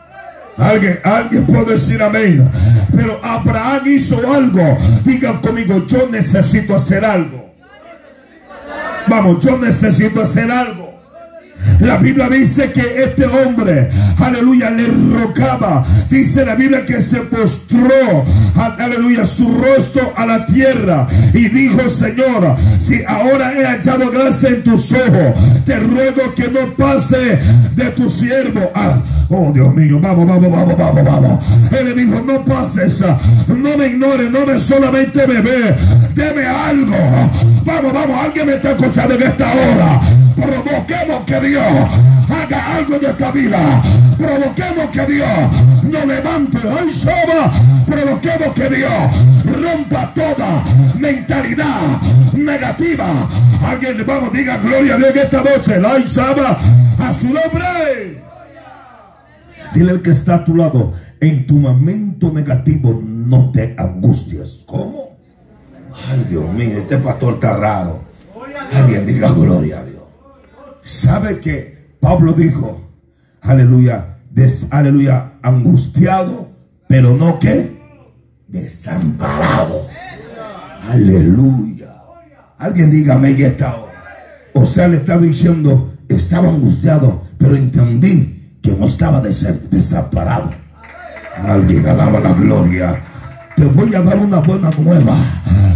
Alguien, 0.56 0.98
alguien 1.04 1.46
puede 1.46 1.72
decir 1.72 2.02
amén. 2.02 2.48
Pero 2.94 3.20
Abraham 3.22 3.82
hizo 3.86 4.18
algo. 4.32 4.78
Digan 5.04 5.40
conmigo, 5.40 5.86
yo 5.86 6.08
necesito 6.08 6.74
hacer 6.74 7.04
algo. 7.04 7.54
Vamos, 9.08 9.44
yo 9.44 9.58
necesito 9.58 10.20
hacer 10.22 10.50
algo. 10.50 10.85
La 11.80 11.96
Biblia 11.98 12.28
dice 12.28 12.72
que 12.72 13.02
este 13.02 13.26
hombre, 13.26 13.90
aleluya, 14.18 14.70
le 14.70 14.86
rocaba. 14.86 15.84
Dice 16.08 16.44
la 16.44 16.54
Biblia 16.54 16.84
que 16.84 17.00
se 17.00 17.18
postró, 17.20 18.24
aleluya, 18.78 19.26
su 19.26 19.48
rostro 19.58 20.12
a 20.16 20.26
la 20.26 20.46
tierra 20.46 21.06
y 21.34 21.48
dijo, 21.48 21.88
Señor, 21.88 22.56
si 22.78 23.02
ahora 23.06 23.52
he 23.52 23.64
hallado 23.64 24.10
gracia 24.10 24.48
en 24.50 24.62
tus 24.62 24.92
ojos, 24.92 25.64
te 25.64 25.78
ruego 25.78 26.34
que 26.34 26.48
no 26.48 26.74
pase 26.76 27.38
de 27.74 27.84
tu 27.90 28.08
siervo. 28.08 28.70
Ah, 28.74 29.00
oh 29.28 29.52
Dios 29.52 29.74
mío, 29.74 29.98
vamos, 30.00 30.26
vamos, 30.26 30.50
vamos, 30.50 30.76
vamos, 30.76 31.04
vamos. 31.04 31.44
Él 31.78 31.86
le 31.86 31.94
dijo, 31.94 32.22
no 32.22 32.44
pases, 32.44 33.02
no 33.48 33.76
me 33.76 33.86
ignores, 33.88 34.30
no 34.30 34.46
me 34.46 34.58
solamente 34.58 35.26
me 35.26 35.40
ve, 35.40 35.74
deme 36.14 36.46
algo. 36.46 36.96
Vamos, 37.64 37.92
vamos, 37.92 38.24
alguien 38.24 38.46
me 38.46 38.54
está 38.54 38.70
escuchando 38.72 39.14
en 39.14 39.22
esta 39.22 39.52
hora. 39.52 40.00
Provoquemos 40.36 41.24
que 41.24 41.40
Dios 41.40 41.64
haga 42.28 42.76
algo 42.76 42.98
de 42.98 43.06
esta 43.06 43.30
vida. 43.32 43.82
Provoquemos 44.18 44.90
que 44.92 45.06
Dios 45.06 45.28
nos 45.82 46.06
levante. 46.06 46.58
Ay, 46.78 46.92
Saba. 46.92 47.52
Provoquemos 47.86 48.52
que 48.54 48.68
Dios 48.68 48.92
rompa 49.44 50.12
toda 50.14 50.64
mentalidad 50.98 52.00
negativa. 52.34 53.28
Alguien, 53.66 54.04
vamos, 54.06 54.32
diga 54.32 54.58
gloria 54.58 54.94
a 54.94 54.98
Dios 54.98 55.10
en 55.10 55.18
esta 55.18 55.42
noche. 55.42 55.82
Ay, 55.84 56.06
Saba. 56.06 56.58
A 56.98 57.12
su 57.12 57.26
nombre. 57.26 58.22
Dile 59.74 59.90
al 59.90 60.02
que 60.02 60.10
está 60.10 60.36
a 60.36 60.44
tu 60.44 60.54
lado, 60.54 60.92
en 61.20 61.46
tu 61.46 61.56
momento 61.56 62.32
negativo 62.32 62.98
no 63.02 63.50
te 63.50 63.74
angustias. 63.76 64.64
¿Cómo? 64.66 65.16
Ay, 66.08 66.26
Dios 66.28 66.50
mío, 66.52 66.78
este 66.78 66.98
pastor 66.98 67.34
está 67.34 67.56
raro. 67.56 68.00
Alguien 68.72 69.04
diga 69.04 69.30
gloria 69.32 69.80
a 69.80 69.84
Dios. 69.84 69.95
¿Sabe 70.86 71.40
que 71.40 71.96
Pablo 72.00 72.32
dijo, 72.32 72.80
aleluya, 73.42 74.18
aleluya, 74.70 75.32
angustiado, 75.42 76.48
pero 76.86 77.16
no 77.16 77.40
que 77.40 77.76
desamparado? 78.46 79.84
Aleluya. 80.88 81.92
Alguien 82.56 82.92
dígame 82.92 83.34
que 83.34 83.48
está 83.48 83.76
O 84.54 84.64
sea, 84.64 84.86
le 84.86 84.98
está 84.98 85.18
diciendo, 85.18 85.92
estaba 86.08 86.50
angustiado, 86.50 87.20
pero 87.36 87.56
entendí 87.56 88.60
que 88.62 88.70
no 88.70 88.86
estaba 88.86 89.20
desamparado. 89.20 90.52
Alguien 91.44 91.84
alaba 91.88 92.20
la 92.20 92.32
gloria 92.32 93.02
te 93.56 93.64
voy 93.64 93.94
a 93.94 94.02
dar 94.02 94.18
una 94.18 94.38
buena 94.38 94.70
nueva. 94.78 95.16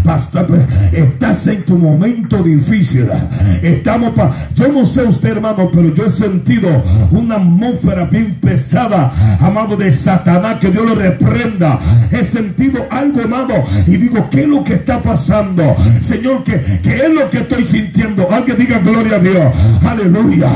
Pastor, 0.05 0.47
estás 0.93 1.47
en 1.47 1.65
tu 1.65 1.79
momento 1.79 2.43
difícil. 2.43 3.09
Estamos 3.63 4.11
pa 4.11 4.31
yo 4.55 4.73
no 4.73 4.85
sé 4.85 5.03
usted, 5.03 5.31
hermano, 5.31 5.71
pero 5.73 5.95
yo 5.95 6.07
he 6.07 6.11
sentido 6.11 6.83
una 7.11 7.37
atmósfera 7.37 8.05
bien 8.05 8.35
pesada, 8.41 9.13
amado 9.41 9.77
de 9.77 9.93
Satanás, 9.93 10.57
que 10.61 10.71
Dios 10.71 10.85
lo 10.85 10.95
reprenda. 10.95 11.79
He 12.11 12.25
sentido 12.25 12.87
algo, 12.91 13.21
hermano, 13.21 13.65
y 13.87 13.97
digo, 13.97 14.29
¿qué 14.31 14.43
es 14.43 14.49
lo 14.49 14.65
que 14.65 14.75
está 14.75 15.03
pasando? 15.03 15.77
Señor, 16.01 16.45
¿qué, 16.45 16.81
es 16.83 17.11
lo 17.13 17.29
que 17.31 17.39
estoy 17.39 17.65
sintiendo? 17.65 18.27
Alguien 18.31 18.57
diga 18.57 18.79
gloria 18.79 19.17
a 19.17 19.21
Dios. 19.21 19.53
Aleluya. 19.87 20.51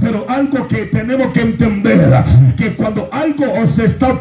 Pero 0.00 0.24
algo 0.28 0.66
que 0.66 0.86
tenemos 0.86 1.28
que 1.28 1.42
entender, 1.42 2.24
que 2.56 2.74
cuando 2.74 3.08
algo 3.12 3.44
se 3.66 3.84
está 3.84 4.18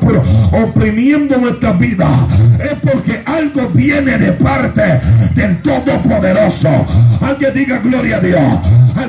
oprimiendo 0.51 1.37
nuestra 1.37 1.71
vida, 1.71 2.07
es 2.59 2.73
porque 2.81 3.21
algo 3.25 3.69
viene 3.69 4.17
de 4.17 4.31
parte 4.33 4.99
del 5.35 5.61
Todopoderoso. 5.61 6.85
Alguien 7.21 7.53
diga 7.53 7.77
gloria 7.79 8.17
a 8.17 8.19
Dios. 8.19 8.59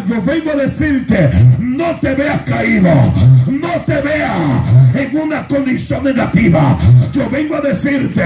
Yo 0.07 0.20
vengo 0.22 0.50
a 0.50 0.57
decirte, 0.57 1.31
no 1.61 1.94
te 2.00 2.14
veas 2.16 2.40
caído, 2.42 2.92
no 3.46 3.81
te 3.87 4.00
veas 4.00 4.33
en 4.94 5.16
una 5.16 5.46
condición 5.46 6.03
negativa. 6.03 6.76
Yo 7.12 7.31
vengo 7.31 7.55
a 7.55 7.61
decirte, 7.61 8.24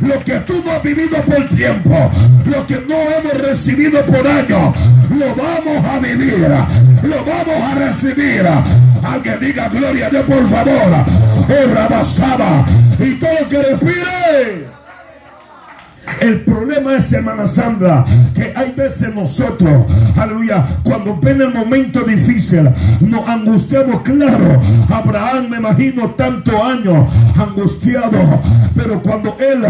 lo 0.00 0.24
que 0.24 0.38
tú 0.40 0.62
no 0.64 0.72
has 0.72 0.82
vivido 0.82 1.20
por 1.22 1.46
tiempo, 1.48 2.10
lo 2.46 2.66
que 2.66 2.82
no 2.88 2.94
hemos 2.94 3.34
recibido 3.34 4.04
por 4.06 4.26
años, 4.26 4.74
lo 5.16 5.34
vamos 5.34 5.84
a 5.84 5.98
vivir, 5.98 6.48
lo 7.02 7.24
vamos 7.24 7.62
a 7.62 7.74
recibir. 7.74 8.46
Alguien 9.02 9.40
diga 9.40 9.68
gloria 9.68 10.06
a 10.06 10.10
Dios, 10.10 10.24
por 10.24 10.48
favor. 10.48 11.04
Oh. 11.48 12.66
Y 12.98 13.14
todo 13.14 13.48
que 13.48 13.62
respire. 13.62 14.65
El 16.20 16.40
problema 16.40 16.96
es, 16.96 17.12
hermana 17.12 17.46
Sandra, 17.46 18.04
que 18.34 18.52
hay 18.54 18.72
veces 18.72 19.14
nosotros, 19.14 19.84
aleluya, 20.16 20.66
cuando 20.82 21.16
ven 21.16 21.40
el 21.42 21.52
momento 21.52 22.02
difícil, 22.04 22.70
nos 23.00 23.28
angustiamos, 23.28 24.00
claro. 24.02 24.60
Abraham, 24.88 25.50
me 25.50 25.56
imagino, 25.58 26.10
tantos 26.10 26.54
años 26.54 27.10
angustiado, 27.36 28.18
pero 28.74 29.02
cuando 29.02 29.36
él 29.38 29.66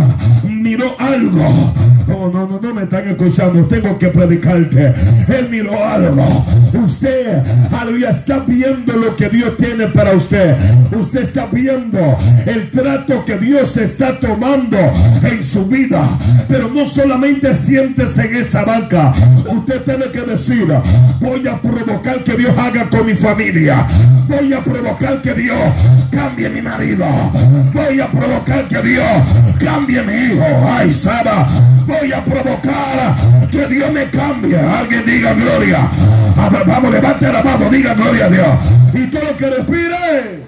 miró 0.48 0.94
algo, 0.98 1.74
oh, 2.12 2.30
no, 2.32 2.46
no, 2.46 2.60
no 2.60 2.74
me 2.74 2.82
están 2.82 3.08
escuchando, 3.08 3.64
tengo 3.66 3.98
que 3.98 4.08
predicarte. 4.08 4.94
Él 5.28 5.48
miró 5.50 5.72
algo. 5.84 6.44
Usted, 6.84 7.42
aleluya, 7.72 8.10
está 8.10 8.40
viendo 8.40 8.92
lo 8.92 9.16
que 9.16 9.28
Dios 9.28 9.56
tiene 9.56 9.86
para 9.88 10.12
usted. 10.12 10.56
Usted 10.92 11.22
está 11.22 11.46
viendo 11.46 11.98
el 12.46 12.70
trato 12.70 13.24
que 13.24 13.38
Dios 13.38 13.76
está 13.76 14.18
tomando 14.18 14.78
en 15.22 15.42
su 15.42 15.66
vida. 15.66 16.18
Pero 16.48 16.68
no 16.68 16.86
solamente 16.86 17.54
siéntese 17.54 18.26
en 18.26 18.36
esa 18.36 18.64
banca. 18.64 19.12
Usted 19.46 19.82
tiene 19.82 20.10
que 20.10 20.20
decir, 20.22 20.66
voy 21.20 21.46
a 21.46 21.60
provocar 21.60 22.22
que 22.22 22.36
Dios 22.36 22.56
haga 22.58 22.88
con 22.88 23.06
mi 23.06 23.14
familia. 23.14 23.86
Voy 24.28 24.52
a 24.52 24.62
provocar 24.62 25.22
que 25.22 25.34
Dios 25.34 25.58
cambie 26.10 26.48
mi 26.48 26.62
marido. 26.62 27.06
Voy 27.72 28.00
a 28.00 28.10
provocar 28.10 28.66
que 28.68 28.82
Dios 28.82 29.06
cambie 29.58 30.02
mi 30.02 30.14
hijo. 30.14 30.44
Ay, 30.66 30.90
Saba. 30.90 31.48
Voy 31.86 32.12
a 32.12 32.24
provocar 32.24 33.16
que 33.50 33.66
Dios 33.66 33.92
me 33.92 34.10
cambie. 34.10 34.58
Alguien 34.58 35.04
diga 35.06 35.32
gloria. 35.34 35.88
vamos, 36.66 36.90
levante 36.90 37.32
la 37.32 37.42
mano, 37.42 37.70
diga 37.70 37.94
gloria 37.94 38.26
a 38.26 38.28
Dios. 38.28 38.48
Y 38.94 39.06
todo 39.06 39.22
lo 39.22 39.36
que 39.36 39.50
respire. 39.50 40.46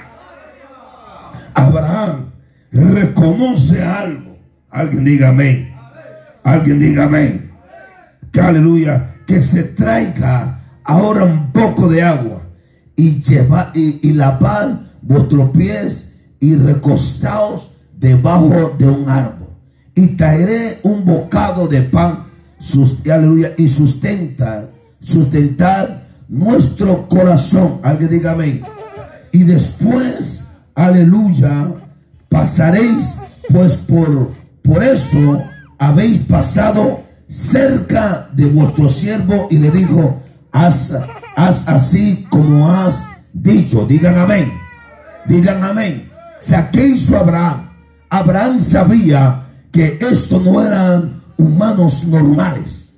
Abraham 1.55 2.31
reconoce 2.73 3.83
algo. 3.83 4.38
Alguien 4.71 5.05
diga 5.05 5.29
amén. 5.29 5.75
Alguien 6.45 6.79
diga 6.79 7.05
amén. 7.05 7.51
Que 8.33 8.41
aleluya. 8.41 9.15
Que 9.27 9.43
se 9.43 9.65
traiga 9.65 10.61
ahora 10.85 11.25
un 11.25 11.53
poco 11.53 11.89
de 11.89 12.03
agua 12.03 12.43
y, 12.97 13.21
lleva, 13.23 13.71
y, 13.75 14.01
y 14.03 14.13
lavar 14.15 14.81
vuestros 15.03 15.51
pies 15.51 16.15
y 16.41 16.57
recostaos 16.57 17.73
debajo 17.97 18.75
de 18.79 18.87
un 18.87 19.09
árbol. 19.09 19.49
Y 19.95 20.09
traeré 20.09 20.79
un 20.83 21.05
bocado 21.05 21.67
de 21.69 21.83
pan 21.83 22.29
aleluya, 23.11 23.53
y 23.57 23.69
sustentar, 23.69 24.71
sustentar 25.01 26.09
nuestro 26.29 27.09
corazón. 27.09 27.81
Alguien 27.83 28.11
diga 28.11 28.33
amén. 28.33 28.63
Y 29.33 29.45
después, 29.45 30.45
aleluya, 30.75 31.73
pasaréis 32.29 33.21
pues 33.51 33.77
por, 33.77 34.33
por 34.69 34.85
eso 34.85 35.43
habéis 35.79 36.19
pasado 36.19 37.03
cerca 37.27 38.29
de 38.35 38.45
vuestro 38.45 38.87
siervo 38.91 39.49
y 39.51 39.57
le 39.57 39.71
dijo, 39.71 40.21
haz, 40.53 40.95
haz 41.37 41.67
así 41.67 42.27
como 42.29 42.71
has 42.71 43.07
dicho. 43.33 43.87
Digan 43.87 44.19
amén. 44.19 44.53
Digan 45.27 45.65
amén. 45.65 46.11
O 46.39 46.43
sea, 46.43 46.71
¿qué 46.71 46.87
hizo 46.87 47.17
Abraham? 47.17 47.71
Abraham 48.11 48.61
sabía 48.61 49.47
que 49.73 49.99
esto 50.03 50.39
no 50.39 50.63
eran 50.63 51.23
humanos 51.39 52.07
normales. 52.07 52.91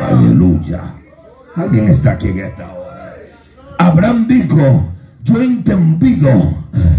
Aleluya. 0.00 0.94
Alguien 1.56 1.88
está 1.88 2.12
aquí 2.12 2.28
en 2.28 2.38
esta 2.38 2.72
hora. 2.72 3.14
Abraham 3.78 4.26
dijo, 4.26 4.93
yo 5.24 5.40
he 5.40 5.44
entendido, 5.44 6.28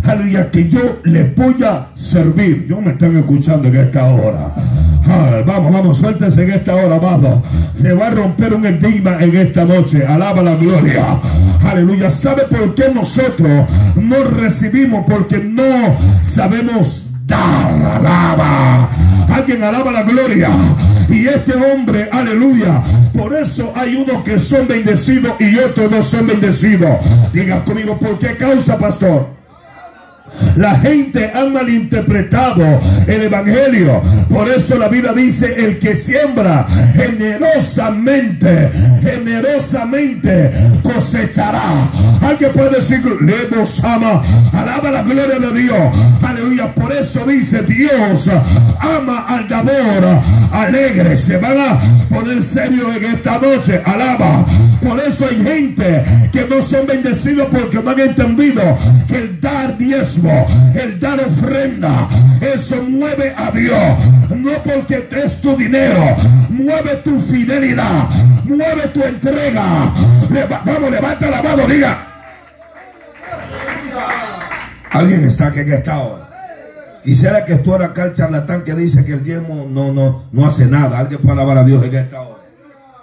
aleluya, 0.03 0.49
que 0.49 0.67
yo 0.67 0.99
le 1.03 1.25
voy 1.35 1.63
a 1.63 1.89
servir. 1.93 2.65
Yo 2.67 2.81
me 2.81 2.91
están 2.91 3.15
escuchando 3.15 3.67
en 3.67 3.75
esta 3.75 4.05
hora. 4.05 4.55
Ah, 5.07 5.43
vamos, 5.45 5.71
vamos, 5.71 5.97
suéltese 5.99 6.43
en 6.43 6.51
esta 6.51 6.75
hora, 6.75 6.95
amado. 6.95 7.43
Se 7.79 7.93
va 7.93 8.07
a 8.07 8.09
romper 8.09 8.55
un 8.55 8.65
enigma 8.65 9.17
en 9.19 9.35
esta 9.35 9.63
noche. 9.63 10.05
Alaba 10.05 10.41
la 10.41 10.55
gloria. 10.55 11.21
Aleluya. 11.63 12.09
¿Sabe 12.09 12.43
por 12.45 12.73
qué 12.73 12.85
nosotros 12.93 13.69
no 13.95 14.23
recibimos? 14.23 15.05
Porque 15.07 15.37
no 15.37 15.95
sabemos 16.23 17.07
Alaba. 17.33 18.89
Alguien 19.33 19.63
alaba 19.63 19.91
la 19.91 20.03
gloria. 20.03 20.49
Y 21.09 21.27
este 21.27 21.53
hombre, 21.53 22.09
aleluya. 22.11 22.81
Por 23.13 23.33
eso 23.35 23.71
hay 23.75 23.95
unos 23.95 24.23
que 24.23 24.39
son 24.39 24.67
bendecidos 24.67 25.33
y 25.39 25.57
otros 25.57 25.89
no 25.89 26.01
son 26.01 26.27
bendecidos. 26.27 26.97
Diga 27.33 27.63
conmigo, 27.63 27.97
¿por 27.97 28.17
qué 28.19 28.35
causa, 28.35 28.77
pastor? 28.77 29.27
La 30.55 30.75
gente 30.79 31.31
ha 31.33 31.45
malinterpretado 31.45 32.79
el 33.07 33.23
Evangelio. 33.23 34.01
Por 34.29 34.49
eso 34.49 34.77
la 34.77 34.87
Biblia 34.87 35.13
dice, 35.13 35.53
el 35.65 35.79
que 35.79 35.95
siembra 35.95 36.65
generosamente, 36.95 38.71
generosamente 39.01 40.51
cosechará. 40.81 41.89
Alguien 42.21 42.51
puede 42.53 42.75
decir, 42.75 43.01
Lemos 43.21 43.83
ama, 43.83 44.21
alaba 44.53 44.91
la 44.91 45.03
gloria 45.03 45.39
de 45.39 45.61
Dios. 45.61 45.77
Aleluya. 46.21 46.73
Por 46.73 46.91
eso 46.91 47.25
dice, 47.25 47.61
Dios 47.63 48.29
ama 48.79 49.25
al 49.27 49.47
dador 49.47 50.21
alegre. 50.51 51.17
Se 51.17 51.37
van 51.37 51.57
a 51.57 51.79
poner 52.09 52.41
serio 52.41 52.93
en 52.93 53.03
esta 53.03 53.39
noche. 53.39 53.81
Alaba. 53.85 54.45
Por 54.85 54.99
eso 54.99 55.25
hay 55.27 55.43
gente 55.43 56.03
que 56.31 56.45
no 56.47 56.61
son 56.61 56.85
bendecidos 56.85 57.47
porque 57.51 57.81
no 57.81 57.89
han 57.89 57.99
entendido 58.01 58.61
que 59.07 59.17
el 59.17 59.41
dar 59.41 59.75
diezmo, 59.79 60.45
el 60.75 60.99
dar 60.99 61.19
ofrenda, 61.21 62.07
eso 62.39 62.83
mueve 62.83 63.33
a 63.35 63.49
Dios. 63.49 63.79
No 64.29 64.51
porque 64.63 65.09
es 65.11 65.41
tu 65.41 65.57
dinero, 65.57 66.15
mueve 66.49 66.97
tu 66.97 67.19
fidelidad, 67.19 68.09
mueve 68.43 68.87
tu 68.93 69.01
entrega. 69.01 69.91
vamos, 70.63 70.91
levanta 70.91 71.31
la 71.31 71.41
mano, 71.41 71.65
diga. 71.67 72.07
Alguien 74.91 75.23
está 75.25 75.47
aquí 75.47 75.61
en 75.61 75.73
esta 75.73 75.97
hora. 75.97 76.29
Quisiera 77.03 77.43
que 77.43 77.55
tú 77.55 77.73
acá 77.73 78.03
el 78.03 78.13
charlatán 78.13 78.63
que 78.63 78.75
dice 78.75 79.03
que 79.03 79.13
el 79.13 79.23
diezmo 79.23 79.67
no, 79.67 79.91
no, 79.91 80.25
no 80.31 80.45
hace 80.45 80.67
nada. 80.67 80.99
Alguien 80.99 81.19
puede 81.21 81.33
alabar 81.33 81.57
a 81.57 81.63
Dios 81.63 81.83
en 81.83 81.95
esta 81.95 82.21
hora 82.21 82.34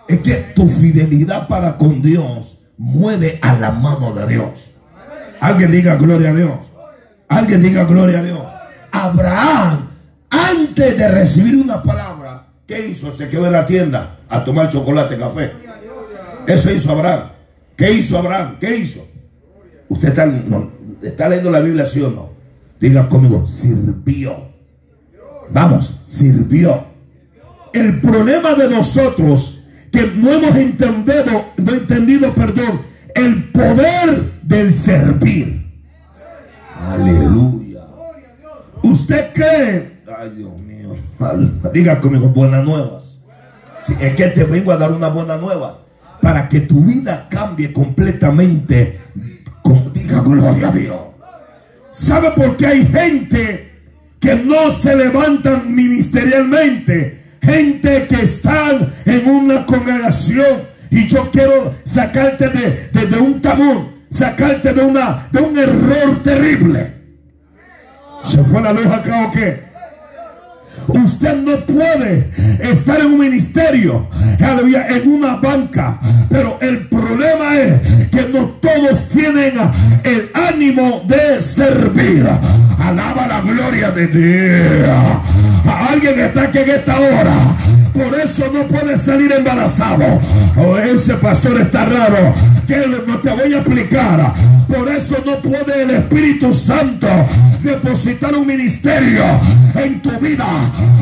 es 0.09 0.19
que 0.21 0.35
tu 0.55 0.69
fidelidad 0.69 1.49
para 1.49 1.77
con 1.77 2.03
Dios 2.03 2.59
mueve 2.77 3.38
a 3.43 3.55
la 3.55 3.71
mano 3.71 4.15
de 4.15 4.27
Dios. 4.27 4.73
Alguien 5.41 5.71
diga 5.71 5.97
gloria 5.97 6.31
a 6.31 6.35
Dios. 6.35 6.73
Alguien 7.29 7.62
diga 7.62 7.85
gloria 7.85 8.21
a 8.21 8.23
Dios. 8.23 8.43
Abraham, 8.91 9.88
antes 10.31 10.97
de 10.99 11.09
recibir 11.09 11.57
una 11.57 11.83
palabra, 11.83 12.47
¿qué 12.67 12.88
hizo? 12.88 13.15
Se 13.15 13.29
quedó 13.29 13.47
en 13.47 13.53
la 13.53 13.67
tienda 13.67 14.19
a 14.29 14.45
tomar 14.45 14.69
chocolate, 14.69 15.19
café. 15.19 15.53
Eso 16.47 16.71
hizo 16.71 16.93
Abraham. 16.93 17.29
¿Qué 17.77 17.91
hizo 17.93 18.19
Abraham? 18.19 18.57
¿Qué 18.61 18.77
hizo? 18.77 19.07
Usted 19.88 20.09
está, 21.03 21.29
leyendo 21.29 21.51
la 21.51 21.61
Biblia, 21.61 21.85
¿sí 21.87 22.01
o 22.01 22.11
no? 22.11 22.31
Diga 22.81 23.09
conmigo, 23.09 23.47
sirvió. 23.47 24.49
Vamos, 25.51 26.01
sirvió. 26.05 26.85
El 27.73 28.01
problema 28.01 28.55
de 28.55 28.69
nosotros 28.69 29.62
que 29.92 30.11
no 30.16 30.33
hemos 30.33 30.57
entendido, 30.57 31.52
no 31.59 31.72
entendido, 31.72 32.35
perdón, 32.35 32.81
el 33.14 33.44
poder 33.52 34.33
del 34.42 34.74
servir. 34.74 35.70
Aleluya. 36.74 37.87
¿Usted 38.83 39.33
cree? 39.35 40.00
Ay, 40.18 40.33
Dios 40.37 40.59
mío. 40.59 40.96
Diga 41.72 42.00
conmigo, 42.00 42.31
buenas 42.31 42.64
nuevas. 42.64 43.20
es 44.00 44.14
que 44.14 44.28
te 44.28 44.44
vengo 44.44 44.72
a 44.72 44.78
dar 44.78 44.90
una 44.90 45.09
buena 45.09 45.37
nueva. 45.37 45.78
Para 46.22 46.48
que 46.48 46.61
tu 46.61 46.85
vida 46.85 47.28
cambie 47.28 47.72
completamente. 47.72 48.98
diga 49.92 50.20
gloria 50.20 50.68
a 50.68 50.72
Dios. 50.72 51.00
¿Sabe 51.90 52.31
por 52.31 52.57
qué 52.57 52.66
hay 52.66 52.87
gente 52.87 53.72
que 54.18 54.37
no 54.37 54.72
se 54.72 54.96
levantan 54.96 55.74
ministerialmente? 55.74 57.21
Gente 57.42 58.07
que 58.07 58.22
están 58.22 58.92
en 59.05 59.28
una 59.28 59.66
congregación. 59.66 60.62
Y 60.90 61.07
yo 61.07 61.31
quiero 61.31 61.74
sacarte 61.85 62.48
de, 62.48 63.07
de, 63.07 63.18
un 63.18 63.40
tabú. 63.40 63.90
Sacarte 64.09 64.72
de, 64.72 64.83
una, 64.83 65.28
de 65.33 65.40
un 65.40 65.59
error 65.59 66.22
terrible. 66.22 66.94
¿Se 68.22 68.44
fue 68.44 68.61
la 68.62 68.72
luz 68.72 68.87
acá 68.87 69.26
o 69.26 69.31
qué? 69.31 69.71
Usted 70.88 71.37
no 71.37 71.64
puede 71.64 72.30
estar 72.61 73.00
en 73.00 73.06
un 73.06 73.18
ministerio, 73.18 74.08
en 74.38 75.08
una 75.08 75.37
banca. 75.37 75.98
Pero 76.28 76.58
el 76.61 76.88
problema 76.88 77.56
es 77.56 78.08
que 78.08 78.28
no 78.28 78.46
todos 78.61 79.08
tienen 79.08 79.54
el 80.04 80.30
ánimo 80.35 81.02
de 81.06 81.40
servir. 81.40 82.28
Alaba 82.78 83.26
la 83.26 83.40
gloria 83.40 83.90
de 83.90 84.06
Dios. 84.08 84.96
Alguien 85.90 86.18
está 86.18 86.42
aquí 86.42 86.58
en 86.58 86.70
esta 86.70 86.98
hora. 86.98 87.56
Por 87.92 88.14
eso 88.18 88.50
no 88.52 88.66
puede 88.66 88.96
salir 88.96 89.33
embarazado. 89.33 90.20
Oh, 90.57 90.78
ese 90.78 91.14
pastor 91.14 91.61
está 91.61 91.85
raro. 91.85 92.35
Que 92.66 92.87
no 93.07 93.18
te 93.18 93.31
voy 93.31 93.52
a 93.52 93.59
explicar. 93.59 94.35
Por 94.66 94.88
eso 94.88 95.16
no 95.26 95.42
puede 95.42 95.83
el 95.83 95.90
Espíritu 95.90 96.52
Santo 96.52 97.09
depositar 97.62 98.35
un 98.35 98.46
ministerio 98.46 99.22
en 99.74 100.00
tu 100.00 100.11
vida. 100.18 100.46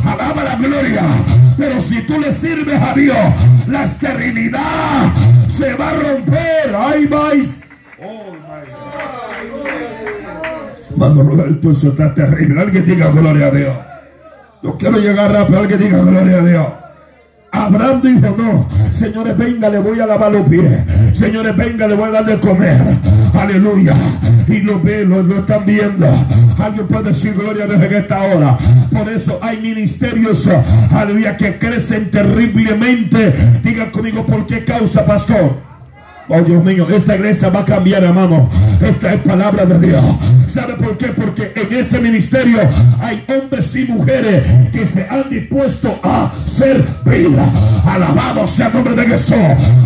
Alaba 0.04 0.42
la 0.42 0.56
gloria. 0.56 1.02
Pero 1.56 1.80
si 1.80 2.02
tú 2.02 2.18
le 2.18 2.32
sirves 2.32 2.80
a 2.80 2.94
Dios, 2.94 3.16
la 3.68 3.84
esterilidad 3.84 5.12
se 5.46 5.74
va 5.74 5.90
a 5.90 5.94
romper. 5.94 6.74
Ahí 6.76 7.06
vais. 7.06 7.54
Oh 8.02 8.32
my 8.32 8.80
Mano 10.96 11.22
Roberto, 11.22 11.70
eso 11.70 11.90
está 11.90 12.12
terrible. 12.12 12.60
Alguien 12.60 12.84
diga 12.84 13.10
gloria 13.10 13.46
a 13.46 13.50
Dios. 13.50 13.89
Yo 14.62 14.76
quiero 14.76 14.98
llegar 14.98 15.32
rápido. 15.32 15.60
Alguien 15.60 15.80
diga 15.80 15.98
gloria 15.98 16.38
a 16.38 16.42
Dios. 16.42 16.66
Abraham 17.52 18.00
dijo, 18.00 18.36
no, 18.38 18.68
señores, 18.92 19.36
venga, 19.36 19.68
le 19.68 19.80
voy 19.80 19.98
a 19.98 20.06
lavar 20.06 20.30
los 20.30 20.48
pies. 20.48 20.82
Señores, 21.12 21.56
venga, 21.56 21.88
le 21.88 21.94
voy 21.94 22.08
a 22.08 22.12
dar 22.12 22.24
de 22.24 22.38
comer. 22.38 22.80
Aleluya. 23.34 23.94
Y 24.46 24.60
lo 24.60 24.80
ve, 24.80 25.04
lo, 25.04 25.20
están 25.20 25.64
viendo. 25.66 26.06
Alguien 26.58 26.86
puede 26.86 27.08
decir 27.08 27.34
gloria 27.34 27.66
desde 27.66 27.98
esta 27.98 28.22
hora. 28.22 28.56
Por 28.92 29.08
eso 29.08 29.38
hay 29.42 29.58
ministerios, 29.58 30.48
aleluya, 30.92 31.36
que 31.36 31.58
crecen 31.58 32.10
terriblemente. 32.10 33.34
Diga 33.64 33.90
conmigo, 33.90 34.24
¿por 34.24 34.46
qué 34.46 34.64
causa, 34.64 35.04
pastor? 35.04 35.69
Oh 36.32 36.42
Dios 36.42 36.62
mío, 36.62 36.86
esta 36.88 37.16
iglesia 37.16 37.48
va 37.48 37.60
a 37.60 37.64
cambiar, 37.64 38.04
hermano. 38.04 38.48
Esta 38.80 39.14
es 39.14 39.20
palabra 39.22 39.64
de 39.64 39.88
Dios. 39.88 40.04
¿Sabe 40.46 40.74
por 40.74 40.96
qué? 40.96 41.08
Porque 41.08 41.52
en 41.56 41.76
ese 41.76 41.98
ministerio 41.98 42.60
hay 43.00 43.24
hombres 43.26 43.74
y 43.74 43.84
mujeres 43.86 44.46
que 44.70 44.86
se 44.86 45.08
han 45.08 45.28
dispuesto 45.28 45.98
a 46.04 46.30
servir. 46.44 47.36
Alabado 47.84 48.46
sea 48.46 48.68
el 48.68 48.74
nombre 48.74 48.94
de 48.94 49.08
Jesús. 49.08 49.36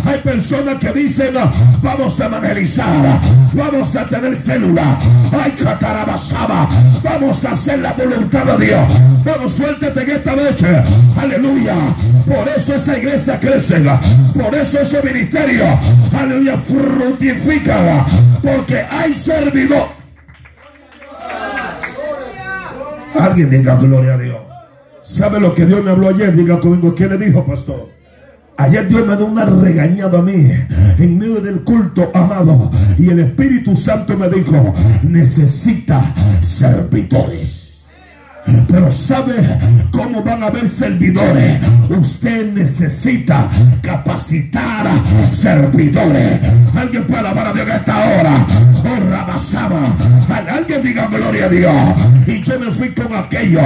Hay 0.05 0.19
personas 0.23 0.75
que 0.75 0.91
dicen, 0.91 1.33
vamos 1.81 2.19
a 2.19 2.25
evangelizar, 2.25 3.19
vamos 3.53 3.95
a 3.95 4.07
tener 4.07 4.37
célula. 4.37 4.99
Ay, 5.31 5.51
catarabasaba, 5.51 6.69
vamos 7.03 7.43
a 7.43 7.53
hacer 7.53 7.79
la 7.79 7.93
voluntad 7.93 8.45
de 8.45 8.67
Dios. 8.67 8.81
Vamos, 9.25 9.51
suéltate 9.51 10.03
en 10.03 10.11
esta 10.11 10.35
noche. 10.35 10.67
Aleluya. 11.19 11.75
Por 12.27 12.47
eso 12.55 12.75
esa 12.75 12.97
iglesia 12.99 13.39
crece. 13.39 13.83
Por 14.35 14.53
eso 14.53 14.79
ese 14.79 15.01
ministerio. 15.01 15.65
Aleluya 16.15 16.34
aleluya, 16.35 16.57
frutifica, 16.57 18.05
porque 18.41 18.79
hay 18.79 19.13
servidor. 19.13 19.87
Alguien 23.19 23.49
diga 23.49 23.75
gloria 23.75 24.13
a 24.15 24.17
Dios. 24.17 24.37
¿Sabe 25.01 25.39
lo 25.39 25.53
que 25.53 25.65
Dios 25.65 25.83
me 25.83 25.91
habló 25.91 26.09
ayer? 26.09 26.35
Diga 26.35 26.59
conmigo, 26.59 26.93
¿qué 26.93 27.07
le 27.07 27.17
dijo, 27.17 27.45
pastor? 27.45 27.89
Ayer 28.57 28.87
Dios 28.87 29.05
me 29.05 29.15
dio 29.15 29.25
una 29.25 29.45
regañada 29.45 30.19
a 30.19 30.21
mí 30.21 30.51
en 30.97 31.17
medio 31.17 31.41
del 31.41 31.63
culto, 31.63 32.09
amado. 32.13 32.71
Y 32.97 33.09
el 33.09 33.19
Espíritu 33.19 33.75
Santo 33.75 34.17
me 34.17 34.29
dijo, 34.29 34.73
necesita 35.03 36.13
servidores. 36.41 37.64
Pero 38.67 38.91
¿sabe 38.91 39.35
cómo 39.91 40.21
van 40.21 40.43
a 40.43 40.47
haber 40.47 40.69
servidores? 40.69 41.59
Usted 41.89 42.51
necesita 42.53 43.49
capacitar 43.81 44.87
servidores. 45.31 46.39
Alguien 46.75 47.05
puede 47.05 47.19
alabar 47.19 47.47
a 47.47 47.53
Dios 47.53 47.67
en 47.67 47.75
esta 47.75 47.97
hora. 47.97 48.47
Oh, 48.83 49.09
Rabasaba. 49.09 49.95
Alguien 50.55 50.83
diga 50.83 51.07
gloria 51.07 51.45
a 51.45 51.49
Dios. 51.49 51.73
Y 52.27 52.41
yo 52.41 52.59
me 52.59 52.71
fui 52.71 52.89
con 52.89 53.15
aquello. 53.15 53.61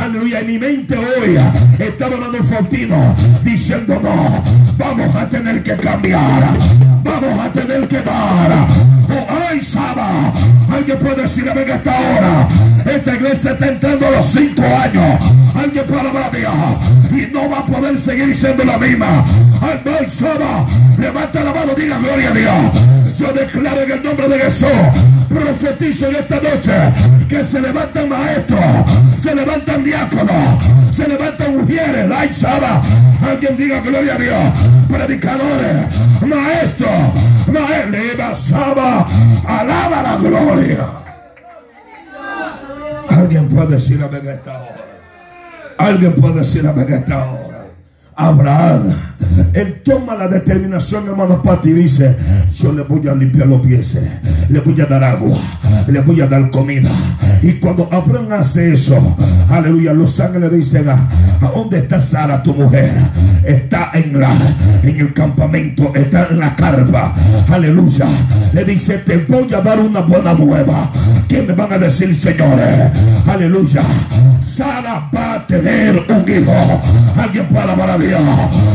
Aleluya. 0.00 0.40
En 0.40 0.46
mi 0.46 0.58
mente 0.58 0.96
hoy 0.96 1.38
estaba 1.78 2.16
dando 2.16 2.42
fortino 2.42 3.14
diciendo 3.44 4.00
no. 4.02 4.42
Vamos 4.78 5.14
a 5.14 5.28
tener 5.28 5.62
que 5.62 5.76
cambiar. 5.76 6.56
Vamos 7.02 7.38
a 7.38 7.52
tener 7.52 7.86
que 7.86 8.00
dar. 8.00 8.66
Oh, 9.08 9.26
ay, 9.48 9.60
Saba. 9.60 10.32
Alguien 10.72 10.98
puede 10.98 11.22
decir 11.22 11.48
a 11.48 11.52
esta 11.52 11.90
hora. 11.90 12.48
Esta 12.84 13.14
iglesia 13.14 13.52
está 13.52 13.66
entrando 13.66 14.06
a 14.06 14.10
los 14.10 14.24
cinco 14.24 14.62
años. 14.62 15.20
Alguien 15.54 15.86
puede 15.86 16.08
hablar 16.08 16.24
a 16.24 16.36
Dios. 16.36 16.52
Y 17.10 17.32
no 17.32 17.50
va 17.50 17.58
a 17.58 17.66
poder 17.66 17.98
seguir 17.98 18.34
siendo 18.34 18.64
la 18.64 18.78
misma. 18.78 19.24
Ay, 19.60 20.08
Saba. 20.08 20.66
Levanta 20.98 21.44
la 21.44 21.52
mano, 21.52 21.74
diga 21.76 21.98
gloria 21.98 22.30
a 22.30 22.32
Dios. 22.32 23.18
Yo 23.18 23.32
declaro 23.32 23.82
en 23.82 23.92
el 23.92 24.02
nombre 24.02 24.28
de 24.28 24.38
Jesús. 24.40 24.68
Profetizo 25.28 26.08
en 26.08 26.16
esta 26.16 26.40
noche 26.40 26.72
que 27.28 27.42
se 27.42 27.60
levantan 27.60 28.08
maestros, 28.08 28.60
se 29.22 29.34
levantan 29.34 29.82
diáconos, 29.82 30.58
se 30.90 31.08
levantan 31.08 31.56
mujeres. 31.56 32.10
Ay, 32.14 32.32
Saba. 32.32 32.82
Alguien 33.26 33.56
diga 33.56 33.80
gloria 33.80 34.14
a 34.14 34.18
Dios. 34.18 34.52
Predicadores, 34.90 35.86
maestros, 36.20 36.90
maestros, 37.46 38.38
Saba. 38.38 39.08
Alaba 39.46 40.02
la 40.02 40.16
gloria. 40.16 41.11
Alguien 43.22 43.48
puede 43.48 43.74
decir 43.74 44.02
a 44.02 44.06
esta 44.06 44.62
hora. 44.62 44.84
Alguien 45.78 46.12
puede 46.14 46.40
decir 46.40 46.66
a 46.66 46.72
esta 46.82 47.30
hora. 47.30 47.52
Abraham, 48.16 48.94
él 49.54 49.80
toma 49.84 50.14
la 50.16 50.28
determinación, 50.28 51.06
hermano 51.06 51.40
Pati, 51.40 51.70
y 51.70 51.72
dice: 51.72 52.16
Yo 52.58 52.72
le 52.72 52.82
voy 52.82 53.06
a 53.08 53.14
limpiar 53.14 53.46
los 53.46 53.64
pies, 53.64 53.96
le 54.48 54.60
voy 54.60 54.78
a 54.80 54.86
dar 54.86 55.04
agua, 55.04 55.38
le 55.86 56.00
voy 56.00 56.20
a 56.20 56.26
dar 56.26 56.50
comida. 56.50 56.90
Y 57.42 57.52
cuando 57.54 57.88
Abraham 57.90 58.32
hace 58.32 58.72
eso, 58.72 59.16
aleluya, 59.48 59.92
los 59.92 60.18
ángeles 60.18 60.52
dicen: 60.52 60.88
¿A 60.88 61.08
dónde 61.54 61.78
está 61.78 62.00
Sara, 62.00 62.42
tu 62.42 62.52
mujer? 62.52 62.92
Está 63.44 63.92
en, 63.94 64.20
la, 64.20 64.30
en 64.82 65.00
el 65.00 65.14
campamento, 65.14 65.94
está 65.94 66.26
en 66.28 66.40
la 66.40 66.54
carpa, 66.54 67.14
aleluya. 67.48 68.08
Le 68.52 68.64
dice: 68.64 68.98
Te 68.98 69.16
voy 69.18 69.52
a 69.54 69.60
dar 69.60 69.78
una 69.78 70.00
buena 70.00 70.34
nueva. 70.34 70.92
¿Qué 71.32 71.40
me 71.40 71.54
van 71.54 71.72
a 71.72 71.78
decir, 71.78 72.14
señores? 72.14 72.90
Aleluya. 73.26 73.80
Sara 74.42 75.08
va 75.14 75.32
a 75.32 75.46
tener 75.46 76.04
un 76.06 76.24
hijo. 76.30 76.82
Alguien 77.16 77.48
puede 77.48 77.62
alabar 77.62 77.90
a 77.92 77.96
Dios. 77.96 78.20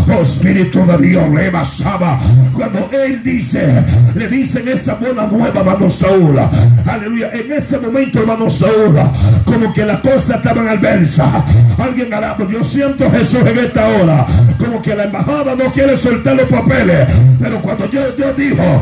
Oh 0.09 0.23
Espíritu 0.23 0.83
de 0.87 0.97
Dios 0.97 1.29
le 1.29 1.51
basaba. 1.51 2.17
Cuando 2.53 2.89
él 2.93 3.21
dice, 3.21 3.85
le 4.15 4.27
dicen 4.27 4.67
esa 4.69 4.95
buena 4.95 5.27
nueva, 5.27 5.59
hermano 5.59 5.87
Saúl. 5.87 6.39
Aleluya. 6.83 7.29
En 7.31 7.51
ese 7.51 7.77
momento, 7.77 8.21
hermano 8.21 8.49
Saúl, 8.49 8.97
como 9.45 9.71
que 9.71 9.85
la 9.85 10.01
cosa 10.01 10.37
estaba 10.37 10.63
en 10.63 10.69
albersa. 10.69 11.45
Alguien 11.77 12.11
hará, 12.11 12.35
yo 12.49 12.63
siento 12.63 13.07
Jesús 13.11 13.41
en 13.45 13.59
esta 13.59 13.87
hora. 13.87 14.25
Como 14.57 14.81
que 14.81 14.95
la 14.95 15.03
embajada 15.03 15.53
no 15.53 15.71
quiere 15.71 15.95
soltar 15.95 16.35
los 16.35 16.47
papeles. 16.47 17.07
Pero 17.39 17.61
cuando 17.61 17.87
Dios, 17.87 18.17
Dios 18.17 18.35
dijo, 18.35 18.81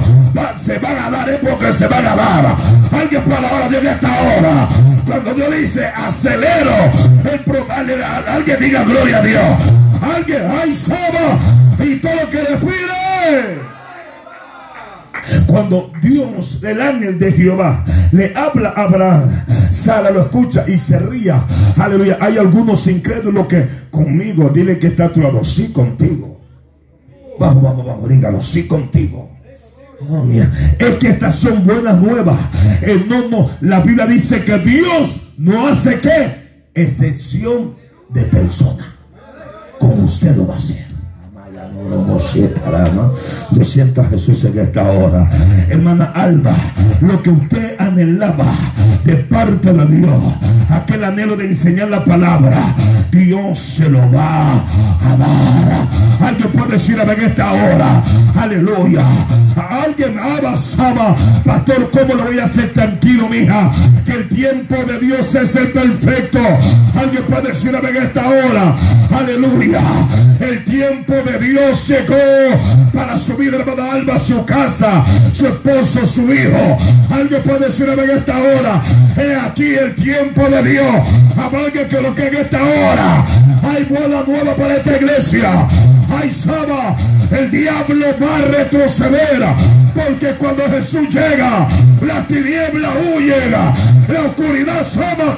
se 0.58 0.78
van 0.80 0.98
a 0.98 1.10
dar 1.10 1.30
es 1.30 1.40
porque 1.40 1.72
se 1.74 1.88
van 1.88 2.06
a 2.06 2.16
dar. 2.16 2.58
Alguien 2.92 3.22
para 3.24 3.50
ahora 3.50 3.65
Dios 3.70 3.82
en 3.82 3.88
esta 3.90 4.22
hora. 4.22 4.70
Cuando 5.06 5.34
Dios 5.34 5.56
dice 5.56 5.86
acelero, 5.86 6.92
el, 7.24 8.04
alguien 8.04 8.60
diga 8.60 8.84
gloria 8.84 9.18
a 9.20 9.22
Dios. 9.22 9.44
Alguien, 10.02 10.42
ay, 10.50 10.74
Saba, 10.74 11.40
y 11.84 11.96
todo 11.98 12.30
que 12.30 12.42
respire. 12.42 13.66
Cuando 15.48 15.92
Dios, 16.02 16.62
el 16.64 16.82
ángel 16.82 17.18
de 17.18 17.32
Jehová, 17.32 17.86
le 18.12 18.34
habla 18.36 18.70
a 18.76 18.84
Abraham, 18.84 19.46
Sara 19.72 20.12
lo 20.12 20.22
escucha 20.22 20.66
y 20.68 20.78
se 20.78 21.00
ría. 21.00 21.46
Aleluya. 21.78 22.18
Hay 22.20 22.38
algunos 22.38 22.86
incrédulos 22.88 23.48
que 23.48 23.68
conmigo, 23.90 24.50
dile 24.50 24.78
que 24.78 24.88
está 24.88 25.06
a 25.06 25.14
tu 25.14 25.22
lado, 25.22 25.44
sí 25.44 25.70
contigo. 25.70 26.40
Vamos, 27.40 27.64
vamos, 27.64 27.86
vamos, 27.86 28.10
dígalo, 28.10 28.42
sí 28.42 28.68
contigo. 28.68 29.35
Es 30.80 30.96
que 30.96 31.10
estas 31.10 31.36
son 31.36 31.66
buenas 31.66 32.02
nuevas. 32.02 32.40
no, 33.08 33.30
no, 33.30 33.52
la 33.62 33.82
Biblia 33.82 34.06
dice 34.08 34.44
que 34.44 34.58
Dios 34.60 35.22
no 35.38 35.68
hace 35.68 36.00
qué 36.00 36.46
excepción 36.74 37.76
de 38.10 38.24
persona. 38.24 38.98
Como 39.80 40.06
usted 40.06 40.36
lo 40.36 40.48
va 40.48 40.56
a 40.56 40.58
hacer. 40.58 40.95
Yo 43.52 43.64
siento 43.64 44.02
a 44.02 44.06
Jesús 44.06 44.44
en 44.46 44.60
esta 44.60 44.84
hora. 44.92 45.30
Hermana 45.70 46.12
Alba, 46.16 46.54
lo 47.02 47.22
que 47.22 47.30
usted 47.30 47.76
anhelaba 47.80 48.52
de 49.04 49.16
parte 49.16 49.72
de 49.72 49.86
Dios, 49.86 50.24
aquel 50.70 51.04
anhelo 51.04 51.36
de 51.36 51.48
enseñar 51.48 51.90
la 51.90 52.04
palabra, 52.04 52.76
Dios 53.12 53.58
se 53.58 53.90
lo 53.90 54.00
va 54.12 54.56
a 54.56 55.18
dar. 55.18 55.88
Alguien 56.28 56.52
puede 56.52 56.74
decir 56.74 57.00
en 57.00 57.10
esta 57.10 57.52
hora, 57.52 58.04
aleluya. 58.36 59.04
Alguien 59.56 60.18
abasaba, 60.18 61.16
pastor, 61.46 61.90
¿cómo 61.92 62.16
lo 62.16 62.26
voy 62.26 62.40
a 62.40 62.46
hacer 62.46 62.74
tranquilo, 62.74 63.30
mija? 63.30 63.72
Que 64.06 64.14
el 64.14 64.30
tiempo 64.30 64.76
de 64.86 65.00
Dios 65.00 65.34
es 65.36 65.56
el 65.56 65.72
perfecto. 65.72 66.40
Alguien 66.96 67.24
puede 67.24 67.50
decir 67.50 67.74
en 67.76 67.96
esta 67.96 68.28
hora, 68.28 68.76
aleluya. 69.18 69.82
El 70.40 70.64
tiempo 70.66 71.14
de 71.14 71.40
Dios 71.40 71.65
llegó 71.74 72.16
para 72.94 73.18
subir 73.18 73.54
hermana 73.54 73.94
Alba 73.94 74.16
a 74.16 74.20
su 74.20 74.46
casa, 74.46 75.04
su 75.32 75.48
esposo, 75.48 76.06
su 76.06 76.32
hijo. 76.34 76.78
Alguien 77.10 77.42
puede 77.44 77.68
decir 77.68 77.88
en 77.90 78.10
esta 78.10 78.38
hora, 78.38 78.84
he 79.18 79.36
aquí 79.36 79.74
el 79.74 79.96
tiempo 79.96 80.48
de 80.48 80.64
Dios. 80.64 80.96
Avalga 81.38 81.88
que 81.88 82.02
lo 82.02 82.14
que 82.14 82.28
en 82.28 82.36
esta 82.36 82.64
hora 82.64 83.26
hay 83.64 83.84
bola 83.86 84.24
nueva 84.28 84.56
para 84.56 84.76
esta 84.76 84.96
iglesia. 84.96 85.68
Hay 86.10 86.30
Saba, 86.30 86.96
el 87.32 87.52
diablo 87.52 88.08
va 88.22 88.38
a 88.38 88.42
retroceder. 88.42 89.44
Porque 89.94 90.36
cuando 90.38 90.64
Jesús 90.70 91.10
llega, 91.10 91.68
la 92.02 92.28
tiniebla 92.28 92.90
huye, 93.00 93.50
la 93.50 94.22
oscuridad 94.22 94.86
Saba, 94.86 95.36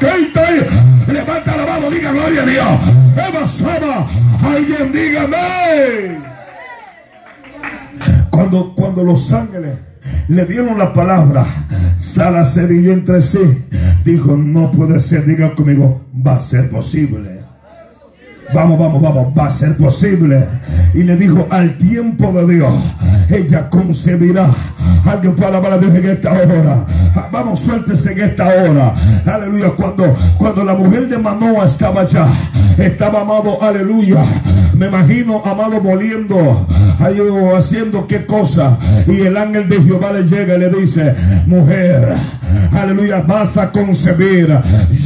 levanta 1.07 1.55
la 1.55 1.65
mano, 1.65 1.89
diga 1.89 2.11
gloria 2.11 2.41
a 2.41 2.45
Dios. 2.45 2.67
Eva 3.15 3.47
Saba, 3.47 4.07
alguien 4.43 4.91
dígame. 4.91 6.17
Cuando, 8.29 8.73
cuando 8.75 9.03
los 9.03 9.31
ángeles 9.33 9.77
le 10.27 10.45
dieron 10.45 10.77
la 10.77 10.93
palabra, 10.93 11.45
Sara 11.97 12.45
se 12.45 12.61
yo 12.81 12.91
entre 12.91 13.21
sí, 13.21 13.65
dijo, 14.05 14.37
no 14.37 14.71
puede 14.71 15.01
ser, 15.01 15.25
diga 15.25 15.55
conmigo, 15.55 16.05
va 16.25 16.37
a 16.37 16.41
ser 16.41 16.69
posible. 16.69 17.36
Vamos, 18.53 18.79
vamos, 18.79 19.01
vamos, 19.01 19.27
va 19.37 19.47
a 19.47 19.51
ser 19.51 19.75
posible. 19.75 20.45
Y 20.93 21.03
le 21.03 21.15
dijo, 21.15 21.47
al 21.49 21.77
tiempo 21.77 22.31
de 22.31 22.55
Dios, 22.55 22.73
ella 23.29 23.69
concebirá. 23.69 24.49
Alguien 25.05 25.35
puede 25.35 25.49
alabar 25.49 25.73
a 25.73 25.77
Dios 25.77 25.93
en 25.93 26.09
esta 26.09 26.31
hora. 26.31 26.85
Vamos, 27.31 27.59
suéltese 27.59 28.13
en 28.13 28.19
esta 28.21 28.47
hora. 28.47 28.93
Aleluya. 29.25 29.71
Cuando, 29.71 30.15
cuando 30.37 30.63
la 30.63 30.75
mujer 30.75 31.07
de 31.07 31.17
Manoa 31.17 31.65
estaba 31.65 32.01
allá, 32.01 32.27
estaba 32.77 33.21
amado, 33.21 33.61
aleluya. 33.61 34.23
Me 34.77 34.87
imagino, 34.87 35.41
amado, 35.43 35.81
moliendo, 35.81 36.67
haciendo 37.55 38.05
qué 38.07 38.25
cosa. 38.25 38.77
Y 39.07 39.21
el 39.21 39.35
ángel 39.35 39.67
de 39.67 39.81
Jehová 39.81 40.13
le 40.13 40.23
llega 40.23 40.55
y 40.55 40.59
le 40.59 40.69
dice, 40.69 41.15
mujer, 41.47 42.13
aleluya, 42.73 43.21
vas 43.21 43.57
a 43.57 43.71
concebir. 43.71 44.55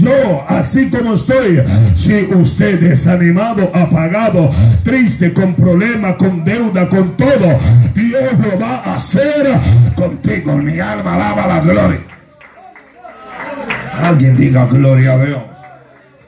Yo, 0.02 0.46
así 0.48 0.90
como 0.90 1.14
estoy, 1.14 1.64
si 1.94 2.28
usted 2.34 2.84
es 2.84 3.08
animado, 3.08 3.72
apagado, 3.74 4.50
triste, 4.84 5.32
con 5.34 5.56
problemas, 5.56 6.16
con 6.16 6.44
deuda, 6.44 6.90
con 6.90 7.16
todo, 7.16 7.58
Dios 7.96 8.34
lo 8.40 8.60
va 8.60 8.76
a 8.78 8.96
hacer 8.96 9.48
contigo. 9.96 10.58
Mi 10.58 10.80
alma 10.80 11.16
alaba 11.16 11.48
la 11.48 11.60
gloria. 11.62 12.00
Alguien 14.02 14.36
diga 14.36 14.66
gloria 14.66 15.14
a 15.14 15.26
Dios. 15.26 15.51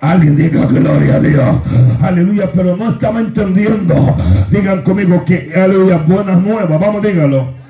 Alguien 0.04 0.36
diga 0.36 0.66
gloria 0.66 1.16
a 1.16 1.20
Dios. 1.20 1.58
Aleluya, 2.02 2.52
pero 2.52 2.76
no 2.76 2.92
estaba 2.92 3.22
entendiendo. 3.22 4.16
Digan 4.52 4.82
conmigo 4.82 5.24
que, 5.24 5.50
aleluya, 5.56 5.98
buenas 5.98 6.42
nuevas. 6.42 6.78
Vamos, 6.78 7.02
dígalo 7.02 7.64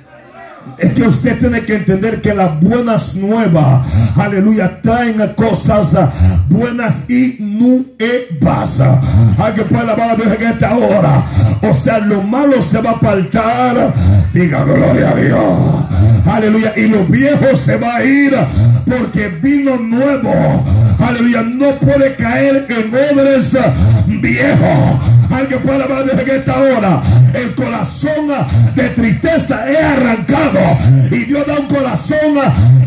es 0.77 0.93
que 0.93 1.03
usted 1.03 1.39
tiene 1.39 1.61
que 1.61 1.75
entender 1.75 2.21
que 2.21 2.33
las 2.33 2.59
buenas 2.59 3.15
nuevas, 3.15 3.85
aleluya, 4.15 4.81
traen 4.81 5.17
cosas 5.35 5.95
buenas 6.49 7.09
y 7.09 7.37
nuevas. 7.39 8.81
Alguien 9.37 9.67
puede 9.67 9.83
alabar 9.83 10.11
a 10.11 10.15
Dios 10.15 10.27
en 10.39 10.47
esta 10.47 10.75
hora. 10.75 11.25
O 11.61 11.73
sea, 11.73 11.99
lo 11.99 12.21
malo 12.21 12.61
se 12.61 12.81
va 12.81 12.91
a 12.91 12.93
apartar. 12.93 13.93
Diga 14.33 14.63
gloria 14.63 15.09
a 15.09 15.15
Dios. 15.15 15.85
Aleluya. 16.25 16.73
Y 16.75 16.87
lo 16.87 17.05
viejo 17.05 17.55
se 17.55 17.77
va 17.77 17.97
a 17.97 18.03
ir 18.03 18.35
porque 18.85 19.29
vino 19.29 19.77
nuevo. 19.77 20.63
Aleluya. 20.99 21.41
No 21.43 21.75
puede 21.79 22.15
caer 22.15 22.65
en 22.69 22.93
odres 22.93 23.57
viejos. 24.07 24.99
Alguien 25.31 25.61
puede 25.61 25.83
a 25.83 26.03
Dios 26.03 26.19
en 26.19 26.29
esta 26.29 26.59
hora. 26.59 27.03
El 27.33 27.55
corazón 27.55 28.27
de 28.75 28.89
tristeza 28.89 29.69
es 29.69 29.77
arrancado 29.77 30.59
y 31.09 31.25
Dios 31.25 31.45
da 31.47 31.59
un 31.59 31.67
corazón 31.67 32.35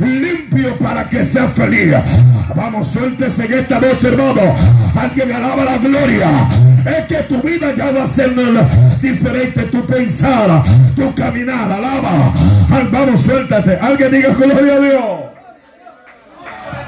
limpio 0.01 0.77
para 0.79 1.09
que 1.09 1.25
sea 1.25 1.49
feliz. 1.49 1.95
Vamos, 2.55 2.87
suéltese 2.87 3.47
en 3.47 3.53
esta 3.53 3.81
noche, 3.81 4.09
hermano. 4.09 4.55
Alguien 4.95 5.33
alaba 5.33 5.65
la 5.65 5.79
gloria. 5.79 6.29
Es 6.87 7.07
que 7.07 7.17
tu 7.25 7.43
vida 7.43 7.75
ya 7.75 7.91
va 7.91 8.05
a 8.05 8.07
ser 8.07 8.33
diferente. 9.03 9.63
Tu 9.65 9.85
pensar, 9.85 10.63
tu 10.95 11.15
caminar, 11.15 11.71
alaba. 11.71 12.33
Vamos, 12.91 13.21
suéltate. 13.21 13.77
Alguien 13.77 14.11
diga 14.11 14.31
gloria 14.35 14.75
a 14.75 14.81
Dios. 14.81 15.16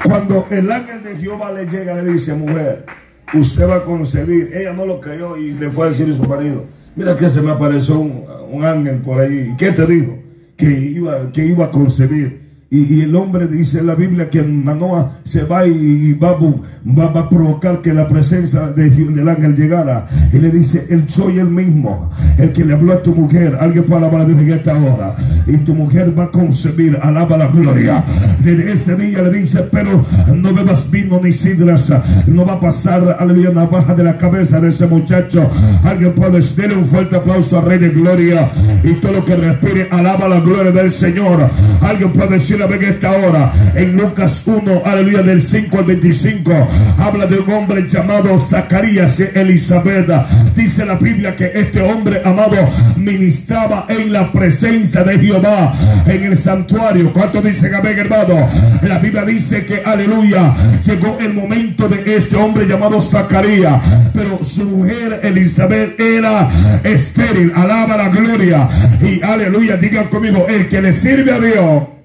Cuando 0.03 0.47
el 0.49 0.71
ángel 0.71 1.03
de 1.03 1.17
Jehová 1.17 1.51
le 1.51 1.65
llega, 1.65 1.93
le 1.93 2.13
dice, 2.13 2.33
mujer, 2.33 2.85
usted 3.33 3.67
va 3.67 3.75
a 3.77 3.83
concebir. 3.83 4.51
Ella 4.53 4.73
no 4.73 4.85
lo 4.85 5.01
creyó 5.01 5.37
y 5.37 5.53
le 5.53 5.69
fue 5.69 5.87
a 5.87 5.89
decir 5.89 6.09
a 6.09 6.15
su 6.15 6.23
marido, 6.23 6.65
mira 6.95 7.15
que 7.15 7.29
se 7.29 7.41
me 7.41 7.51
apareció 7.51 7.99
un, 7.99 8.63
ángel 8.63 8.97
por 8.97 9.19
ahí. 9.19 9.55
¿Qué 9.57 9.71
te 9.71 9.85
dijo? 9.85 10.19
que 10.59 10.65
iba, 10.67 11.31
que 11.31 11.45
iba 11.45 11.65
a 11.65 11.71
concebir. 11.71 12.48
Y, 12.71 13.01
el 13.01 13.15
hombre 13.15 13.47
dice 13.47 13.79
en 13.79 13.87
la 13.87 13.95
Biblia 13.95 14.29
que 14.29 14.43
Manoa 14.43 15.13
se 15.23 15.43
va 15.43 15.65
y, 15.65 16.13
va, 16.13 16.37
va, 16.37 17.19
a 17.19 17.27
provocar 17.27 17.81
que 17.81 17.95
la 17.95 18.07
presencia 18.07 18.67
de, 18.67 18.91
del 18.91 19.27
ángel 19.27 19.55
llegara. 19.55 20.07
Y 20.31 20.37
le 20.37 20.51
dice, 20.51 20.85
él 20.91 21.05
soy 21.07 21.39
el 21.39 21.49
mismo, 21.49 22.11
el 22.37 22.51
que 22.51 22.63
le 22.63 22.73
habló 22.73 22.93
a 22.93 23.01
tu 23.01 23.15
mujer. 23.15 23.57
Alguien 23.59 23.85
puede 23.85 24.01
alabar 24.01 24.21
a 24.21 24.25
Dios 24.25 24.37
en 24.37 24.53
esta 24.53 24.77
hora. 24.77 25.15
Y 25.47 25.57
tu 25.57 25.73
mujer 25.73 26.13
va 26.17 26.25
a 26.25 26.31
concebir, 26.31 26.99
alaba 27.01 27.37
la 27.37 27.47
gloria. 27.47 28.05
Desde 28.43 28.71
ese 28.71 28.95
día 28.95 29.23
le 29.23 29.31
dice, 29.31 29.63
pero 29.71 30.05
no 30.31 30.53
bebas 30.53 30.91
vino 30.91 31.19
ni 31.23 31.33
sidras. 31.33 31.91
No 32.27 32.45
va 32.45 32.53
a 32.53 32.59
pasar, 32.59 33.17
aleluya, 33.19 33.49
navaja 33.49 33.95
de 33.95 34.03
la 34.03 34.15
cabeza 34.15 34.59
de 34.59 34.69
ese 34.69 34.85
muchacho. 34.85 35.49
Alguien 35.83 36.13
puede 36.13 36.39
darle 36.39 36.75
un 36.75 36.85
fuerte 36.85 37.15
aplauso 37.15 37.57
a 37.57 37.61
Rey 37.61 37.79
de 37.79 37.89
Gloria. 37.89 38.51
Y 38.83 38.93
todo 39.01 39.13
lo 39.13 39.25
que 39.25 39.35
respire, 39.35 39.87
alaba 39.89 40.27
la 40.27 40.39
gloria 40.39 40.71
del 40.71 40.91
Señor. 40.91 41.49
Alguien 41.81 42.13
puede 42.13 42.35
decir 42.35 42.58
la 42.59 42.75
en 42.75 42.83
esta 42.83 43.11
hora. 43.11 43.51
En 43.73 43.95
Lucas 43.95 44.43
1, 44.45 44.81
aleluya, 44.85 45.23
del 45.23 45.41
5 45.41 45.77
al 45.79 45.85
25, 45.85 46.67
habla 46.97 47.25
de 47.25 47.39
un 47.39 47.51
hombre 47.51 47.87
llamado 47.87 48.39
Zacarías 48.39 49.19
Elizabeth. 49.19 50.09
Dice 50.55 50.85
la 50.85 50.95
Biblia 50.95 51.35
que 51.35 51.51
este 51.55 51.81
hombre 51.81 52.21
amado 52.25 52.57
ministraba 52.97 53.85
en 53.87 54.11
la 54.11 54.31
presencia 54.31 55.03
de 55.03 55.19
Jehová 55.19 55.73
en 56.05 56.23
el 56.23 56.37
santuario. 56.37 57.13
¿Cuánto 57.13 57.41
dicen 57.41 57.73
amén, 57.73 57.97
hermano? 57.97 58.47
La 58.81 58.99
Biblia 58.99 59.23
dice 59.23 59.65
que, 59.65 59.81
aleluya, 59.83 60.53
llegó 60.85 61.17
el 61.19 61.33
momento 61.33 61.87
de 61.87 62.15
este 62.15 62.35
hombre 62.35 62.67
llamado 62.67 63.01
Zacarías, 63.01 63.81
pero 64.13 64.43
su 64.43 64.65
mujer 64.65 65.21
Elizabeth 65.23 65.99
era 65.99 66.49
estéril. 66.83 67.53
Alaba 67.55 67.95
la 67.95 68.09
gloria. 68.09 68.67
Y 69.01 69.23
aleluya, 69.23 69.77
digan 69.77 70.07
conmigo, 70.07 70.45
el 70.49 70.67
que 70.67 70.81
le 70.81 70.91
sirve 70.91 71.31
a 71.31 71.39
Dios 71.39 71.98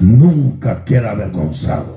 nunca 0.00 0.84
queda 0.84 1.10
avergonzado. 1.12 1.95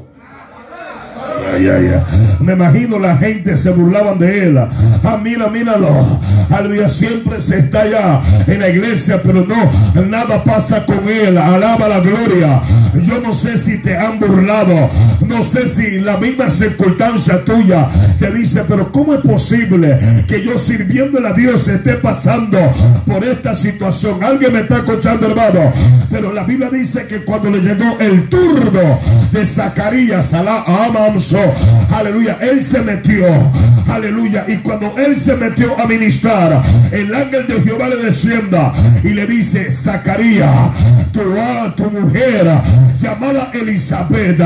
Me 2.39 2.53
imagino 2.53 2.99
la 2.99 3.17
gente 3.17 3.55
se 3.55 3.71
burlaban 3.71 4.19
de 4.19 4.47
él. 4.47 4.57
Ah, 4.57 5.19
mira, 5.21 5.49
míralo. 5.49 6.19
Aleluya, 6.49 6.89
siempre 6.89 7.39
se 7.41 7.59
está 7.59 7.81
allá 7.81 8.21
en 8.47 8.59
la 8.59 8.69
iglesia, 8.69 9.21
pero 9.23 9.45
no, 9.45 10.01
nada 10.03 10.43
pasa 10.43 10.85
con 10.85 11.07
él. 11.07 11.37
Alaba 11.37 11.87
la 11.87 11.99
gloria. 11.99 12.61
Yo 13.01 13.19
no 13.21 13.33
sé 13.33 13.57
si 13.57 13.77
te 13.77 13.95
han 13.95 14.19
burlado. 14.19 14.89
No 15.27 15.43
sé 15.43 15.67
si 15.67 15.99
la 15.99 16.17
misma 16.17 16.49
circunstancia 16.49 17.43
tuya 17.45 17.87
te 18.17 18.31
dice, 18.31 18.63
pero 18.67 18.91
¿cómo 18.91 19.13
es 19.13 19.21
posible 19.21 20.25
que 20.27 20.43
yo 20.43 20.57
sirviendo 20.57 21.25
a 21.25 21.33
Dios 21.33 21.67
esté 21.67 21.93
pasando 21.95 22.57
por 23.05 23.23
esta 23.23 23.53
situación? 23.53 24.23
Alguien 24.23 24.53
me 24.53 24.61
está 24.61 24.77
escuchando, 24.77 25.27
hermano. 25.27 25.71
Pero 26.09 26.33
la 26.33 26.43
Biblia 26.43 26.69
dice 26.69 27.05
que 27.05 27.23
cuando 27.23 27.49
le 27.51 27.59
llegó 27.59 27.97
el 27.99 28.27
turno 28.29 28.99
de 29.31 29.45
Zacarías, 29.45 30.33
a 30.33 30.43
la 30.43 30.63
Aleluya, 31.91 32.37
él 32.41 32.65
se 32.65 32.81
metió. 32.81 33.25
Aleluya, 33.87 34.45
y 34.47 34.57
cuando 34.57 34.93
él 34.97 35.15
se 35.15 35.35
metió 35.35 35.79
a 35.79 35.85
ministrar, 35.85 36.61
el 36.91 37.13
ángel 37.13 37.47
de 37.47 37.61
Jehová 37.61 37.89
le 37.89 37.97
descienda 37.97 38.73
y 39.03 39.09
le 39.09 39.25
dice, 39.25 39.69
Zacarías, 39.69 40.71
tu, 41.11 41.21
tu 41.75 41.89
mujer 41.91 42.47
llamada 43.01 43.51
Elizabeth, 43.53 44.41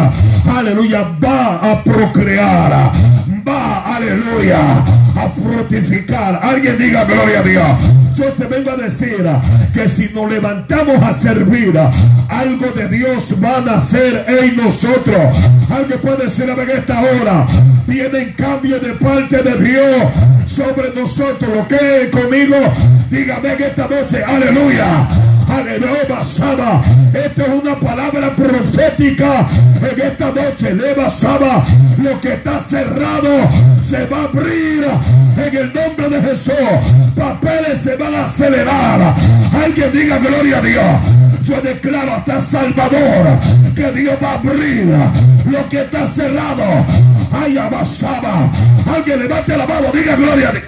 aleluya, 0.45 1.09
va 1.23 1.71
a 1.71 1.83
procrear, 1.83 2.91
va, 3.47 3.95
aleluya, 3.95 4.59
a 5.15 5.29
fructificar. 5.29 6.39
Alguien 6.41 6.77
diga 6.77 7.05
gloria 7.05 7.39
a 7.39 7.43
Dios. 7.43 7.67
Yo 8.15 8.25
te 8.33 8.45
vengo 8.45 8.71
a 8.71 8.77
decir 8.77 9.25
que 9.73 9.89
si 9.89 10.09
nos 10.13 10.29
levantamos 10.29 11.01
a 11.01 11.13
servir, 11.13 11.77
algo 12.29 12.71
de 12.71 12.87
Dios 12.87 13.35
va 13.43 13.57
a 13.57 13.61
nacer 13.61 14.25
en 14.27 14.55
nosotros. 14.55 15.17
Alguien 15.69 15.99
puede 15.99 16.25
decir 16.25 16.49
a 16.49 16.63
esta 16.63 17.01
hora, 17.01 17.47
viene 17.87 18.33
cambio 18.35 18.79
de 18.79 18.93
parte 18.93 19.41
de 19.41 19.63
Dios 19.63 20.11
sobre 20.45 20.93
nosotros. 20.93 21.49
Lo 21.55 21.67
que 21.67 22.09
conmigo, 22.11 22.55
dígame 23.09 23.55
que 23.55 23.67
esta 23.67 23.87
noche, 23.87 24.23
aleluya. 24.23 25.07
Aleluya. 25.49 25.93
Esta 27.13 27.43
es 27.43 27.49
una 27.61 27.79
palabra 27.79 28.35
profética 28.35 29.47
en 29.81 30.01
esta 30.01 30.31
noche. 30.31 30.73
Leva 30.73 31.09
Saba. 31.09 31.65
Lo 32.01 32.19
que 32.19 32.33
está 32.33 32.59
cerrado 32.59 33.29
se 33.81 34.05
va 34.05 34.21
a 34.21 34.23
abrir 34.23 34.85
en 35.37 35.57
el 35.57 35.73
nombre 35.73 36.09
de 36.09 36.21
Jesús. 36.21 36.53
Papeles 37.15 37.81
se 37.81 37.95
van 37.95 38.15
a 38.15 38.23
acelerar. 38.23 39.15
Alguien 39.63 39.91
diga 39.91 40.17
gloria 40.17 40.57
a 40.57 40.61
Dios. 40.61 40.85
Yo 41.43 41.61
declaro 41.61 42.13
hasta 42.13 42.41
Salvador 42.41 43.39
que 43.75 43.91
Dios 43.91 44.15
va 44.23 44.31
a 44.31 44.33
abrir 44.35 44.95
lo 45.45 45.69
que 45.69 45.81
está 45.81 46.05
cerrado. 46.05 46.63
Ay, 47.31 47.57
abasaba. 47.57 48.49
Alguien 48.93 49.19
levante 49.19 49.57
la 49.57 49.67
mano, 49.67 49.87
diga 49.93 50.15
gloria 50.15 50.49
a 50.49 50.51
Dios. 50.51 50.63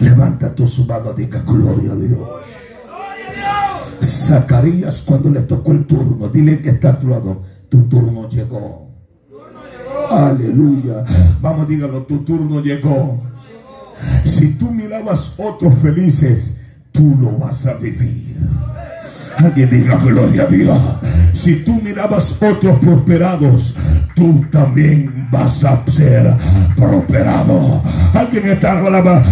Levanta 0.00 0.54
tu 0.54 0.66
mano, 0.86 1.12
diga 1.12 1.42
gloria 1.42 1.92
a 1.92 1.96
Dios. 1.96 2.28
Zacarías 4.00 5.02
cuando 5.02 5.30
le 5.30 5.42
tocó 5.42 5.72
el 5.72 5.86
turno, 5.86 6.28
dile 6.28 6.60
que 6.60 6.70
está 6.70 6.90
a 6.90 6.98
tu 6.98 7.08
lado, 7.08 7.42
tu 7.68 7.82
turno 7.88 8.28
llegó. 8.28 8.88
Aleluya. 10.10 11.04
Vamos, 11.40 11.68
dígalo, 11.68 12.02
tu 12.02 12.18
turno 12.18 12.60
llegó. 12.60 13.22
Si 14.24 14.54
tú 14.54 14.70
mirabas 14.70 15.34
otros 15.38 15.74
felices, 15.76 16.58
tú 16.92 17.16
lo 17.20 17.32
vas 17.38 17.66
a 17.66 17.74
vivir. 17.74 18.36
Alguien 19.38 19.70
diga 19.70 19.96
gloria 19.96 20.42
a 20.42 20.46
Dios. 20.46 20.78
Si 21.32 21.56
tú 21.56 21.80
mirabas 21.80 22.36
otros 22.40 22.78
prosperados, 22.78 23.74
tú 24.14 24.44
también 24.50 25.28
vas 25.30 25.64
a 25.64 25.82
ser 25.90 26.32
prosperado. 26.76 27.82
Alguien 28.14 28.46
está 28.48 28.78
hablando, 28.78 29.22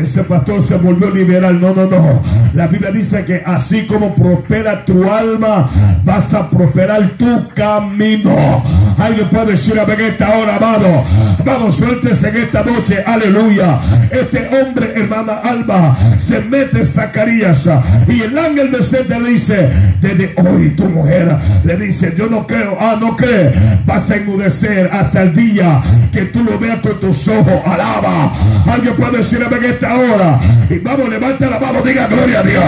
ese 0.00 0.24
pastor 0.24 0.60
se 0.60 0.76
volvió 0.76 1.10
liberal. 1.10 1.60
No, 1.60 1.72
no, 1.74 1.86
no. 1.86 2.22
La 2.54 2.66
Biblia 2.66 2.90
dice 2.90 3.24
que 3.24 3.42
así 3.44 3.86
como 3.86 4.12
prospera 4.14 4.84
tu 4.84 5.08
alma, 5.08 5.70
vas 6.04 6.34
a 6.34 6.48
prosperar 6.48 7.10
tu 7.10 7.48
camino. 7.54 8.62
Alguien 8.98 9.28
puede 9.28 9.52
decir 9.52 9.78
a 9.78 9.84
esta 9.84 10.36
hora, 10.36 10.56
amado. 10.56 11.04
Vamos, 11.44 11.76
suéltese 11.76 12.28
en 12.30 12.36
esta 12.36 12.64
noche. 12.64 13.02
Aleluya. 13.04 13.80
Este 14.10 14.48
hombre, 14.48 14.92
hermana 14.96 15.34
Alba, 15.44 15.96
se 16.18 16.40
mete 16.40 16.78
en 16.78 16.86
Zacarías 16.86 17.68
y 18.08 18.22
el 18.22 18.36
ángel 18.38 18.72
de 18.72 18.82
Sete 18.82 19.20
le 19.20 19.30
dice: 19.30 19.43
Desde 19.48 20.32
hoy 20.36 20.70
tu 20.70 20.84
mujer 20.86 21.36
le 21.64 21.76
dice: 21.76 22.14
Yo 22.16 22.28
no 22.28 22.46
creo, 22.46 22.76
ah, 22.78 22.96
no 23.00 23.16
cree, 23.16 23.52
vas 23.84 24.10
a 24.10 24.16
enmudecer 24.16 24.88
hasta 24.92 25.22
el 25.22 25.34
día 25.34 25.82
que 26.12 26.22
tú 26.26 26.42
lo 26.44 26.58
veas 26.58 26.80
con 26.80 26.98
tus 27.00 27.28
ojos. 27.28 27.60
Alaba. 27.66 28.32
Alguien 28.66 28.96
puede 28.96 29.18
decir 29.18 29.40
en 29.42 29.64
esta 29.64 29.94
hora. 29.94 30.40
Y 30.70 30.78
vamos, 30.78 31.08
levanta 31.08 31.50
la 31.50 31.58
mano, 31.58 31.82
diga 31.82 32.06
gloria 32.06 32.40
a 32.40 32.42
Dios. 32.42 32.64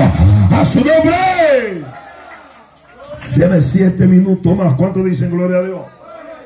A 0.53 0.65
su 0.65 0.79
nombre. 0.79 1.83
Debe 3.37 3.63
siete 3.63 4.07
minutos 4.07 4.57
más. 4.57 4.75
¿Cuánto 4.75 5.03
dicen 5.03 5.31
gloria 5.31 5.59
a 5.59 5.63
Dios? 5.63 5.81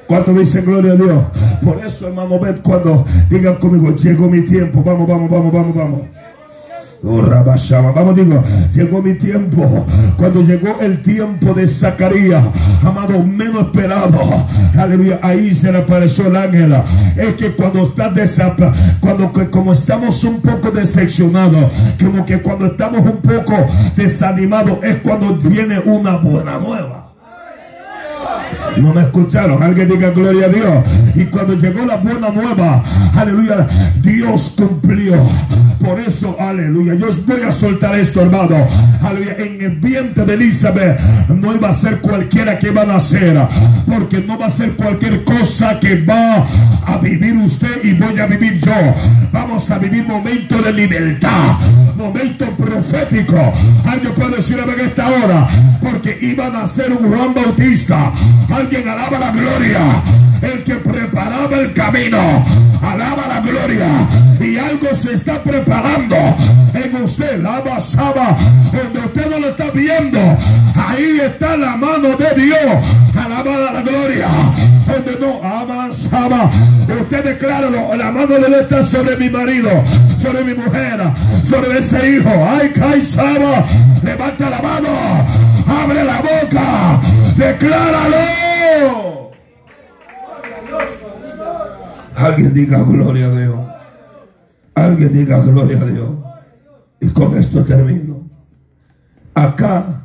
¿Cuánto 0.07 0.33
dicen 0.35 0.65
gloria 0.65 0.93
a 0.93 0.97
Dios? 0.97 1.25
Por 1.63 1.79
eso, 1.85 2.09
hermano, 2.09 2.41
ved 2.41 2.57
cuando 2.63 3.05
digan 3.29 3.57
conmigo, 3.57 3.95
llegó 3.95 4.29
mi 4.29 4.41
tiempo. 4.41 4.83
Vamos, 4.83 5.07
vamos, 5.07 5.31
vamos, 5.31 5.53
vamos, 5.53 5.75
vamos. 5.75 6.01
Oh, 7.03 7.23
Vamos, 7.23 8.15
digo, 8.15 8.43
llegó 8.75 9.03
mi 9.03 9.15
tiempo. 9.15 9.87
Cuando 10.19 10.43
llegó 10.43 10.79
el 10.81 11.03
tiempo 11.03 11.55
de 11.55 11.67
Zacarías, 11.67 12.45
amado, 12.83 13.23
menos 13.23 13.63
esperado. 13.63 14.47
Aleluya, 14.79 15.19
ahí 15.23 15.55
se 15.55 15.73
le 15.73 15.79
apareció 15.79 16.27
el 16.27 16.37
ángel. 16.37 16.75
Es 17.17 17.35
que 17.35 17.53
cuando 17.53 17.85
está 17.85 18.11
desapa, 18.11 18.75
cuando 19.01 19.33
como 19.51 19.73
estamos 19.73 20.23
un 20.25 20.43
poco 20.43 20.71
decepcionados, 20.71 21.73
como 21.99 22.27
que 22.27 22.43
cuando 22.43 22.67
estamos 22.67 23.01
un 23.01 23.19
poco 23.19 23.55
desanimados, 23.97 24.79
es 24.83 24.99
cuando 24.99 25.35
viene 25.37 25.79
una 25.79 26.19
buena 26.19 26.59
nueva. 26.59 27.11
No 28.77 28.93
me 28.93 29.01
escucharon. 29.01 29.63
Alguien 29.63 29.89
diga 29.89 30.11
gloria 30.11 30.47
a 30.47 30.49
Dios. 30.49 30.85
Y 31.15 31.25
cuando 31.25 31.55
llegó 31.55 31.85
la 31.87 31.97
buena 31.97 32.31
nueva, 32.31 32.85
aleluya, 33.17 33.67
Dios 34.03 34.53
cumplió. 34.57 35.15
Por 35.81 35.99
eso, 35.99 36.37
aleluya, 36.39 36.95
yo 36.95 37.07
voy 37.27 37.43
a 37.43 37.51
soltar 37.51 37.99
esto, 37.99 38.21
hermano. 38.21 38.69
Aleluya, 39.01 39.37
en 39.39 39.61
el 39.63 39.77
vientre 39.77 40.27
de 40.27 40.35
Elizabeth 40.35 41.01
no 41.31 41.55
iba 41.55 41.71
a 41.71 41.75
ser 41.75 42.01
cualquiera 42.01 42.59
que 42.59 42.71
va 42.71 42.83
a 42.83 42.87
nacer. 42.87 43.37
Porque 43.87 44.21
no 44.21 44.39
va 44.39 44.47
a 44.47 44.51
ser 44.51 44.73
cualquier 44.73 45.25
cosa 45.25 45.81
que 45.81 46.03
va 46.05 46.47
a 46.87 46.99
vivir 46.99 47.35
usted 47.39 47.83
y 47.83 47.95
voy 47.95 48.19
a 48.19 48.27
vivir 48.27 48.61
yo. 48.61 48.95
Vamos 49.33 49.71
a 49.71 49.79
vivir 49.79 50.07
momentos 50.07 50.63
de 50.63 50.73
libertad. 50.73 51.59
Momento 51.97 52.45
profético. 52.57 53.53
Alguien 53.85 54.13
puede 54.15 54.37
decir 54.37 54.59
en 54.59 54.87
esta 54.87 55.09
hora. 55.09 55.49
Porque 55.81 56.19
iba 56.21 56.47
a 56.47 56.51
nacer 56.51 56.93
un 56.93 57.11
Juan 57.11 57.33
Bautista. 57.33 58.13
Alguien 58.51 58.87
alaba 58.87 59.19
la 59.19 59.31
gloria. 59.31 60.03
El 60.43 60.65
que 60.65 60.75
preparaba 60.77 61.57
el 61.57 61.73
camino. 61.73 62.19
Alaba 62.83 63.29
la 63.29 63.41
gloria. 63.41 63.89
Y 64.41 64.57
algo 64.57 64.95
se 64.95 65.13
está 65.13 65.43
preparando 65.43 66.17
en 66.73 67.03
usted. 67.03 67.41
La 67.41 67.61
basaba. 67.61 68.37
Donde 68.73 69.01
usted 69.01 69.31
no 69.31 69.39
lo 69.39 69.49
está 69.49 69.71
viendo. 69.71 70.19
Ahí 70.75 71.21
está 71.23 71.57
la 71.57 71.77
mano 71.77 72.17
de 72.17 72.43
Dios. 72.43 72.85
Alaba 73.15 73.73
la 73.73 73.83
gloria. 73.83 74.29
Donde 74.87 75.19
no 75.21 75.47
avanzaba. 75.47 76.51
Usted 77.01 77.25
decláralo. 77.25 77.95
La 77.97 78.11
mano 78.11 78.35
de 78.35 78.47
Dios 78.47 78.61
está 78.63 78.85
sobre 78.85 79.17
mi 79.17 79.29
marido. 79.29 79.71
Sobre 80.19 80.45
mi 80.45 80.55
mujer. 80.55 81.01
Sobre 81.45 81.79
ese 81.79 82.17
hijo. 82.17 82.31
Ay, 82.49 82.71
caizaba. 82.71 83.67
Levanta 84.03 84.49
la 84.49 84.63
mano. 84.63 84.89
Abre 85.83 86.03
la 86.03 86.21
boca. 86.21 87.01
Decláralo. 87.37 89.10
Alguien 92.21 92.53
diga 92.53 92.83
gloria 92.83 93.27
a 93.27 93.37
Dios. 93.37 93.61
Alguien 94.75 95.13
diga 95.13 95.41
gloria 95.41 95.81
a 95.81 95.87
Dios. 95.87 96.11
Y 97.01 97.09
con 97.09 97.37
esto 97.37 97.65
termino. 97.65 98.29
Acá 99.35 100.05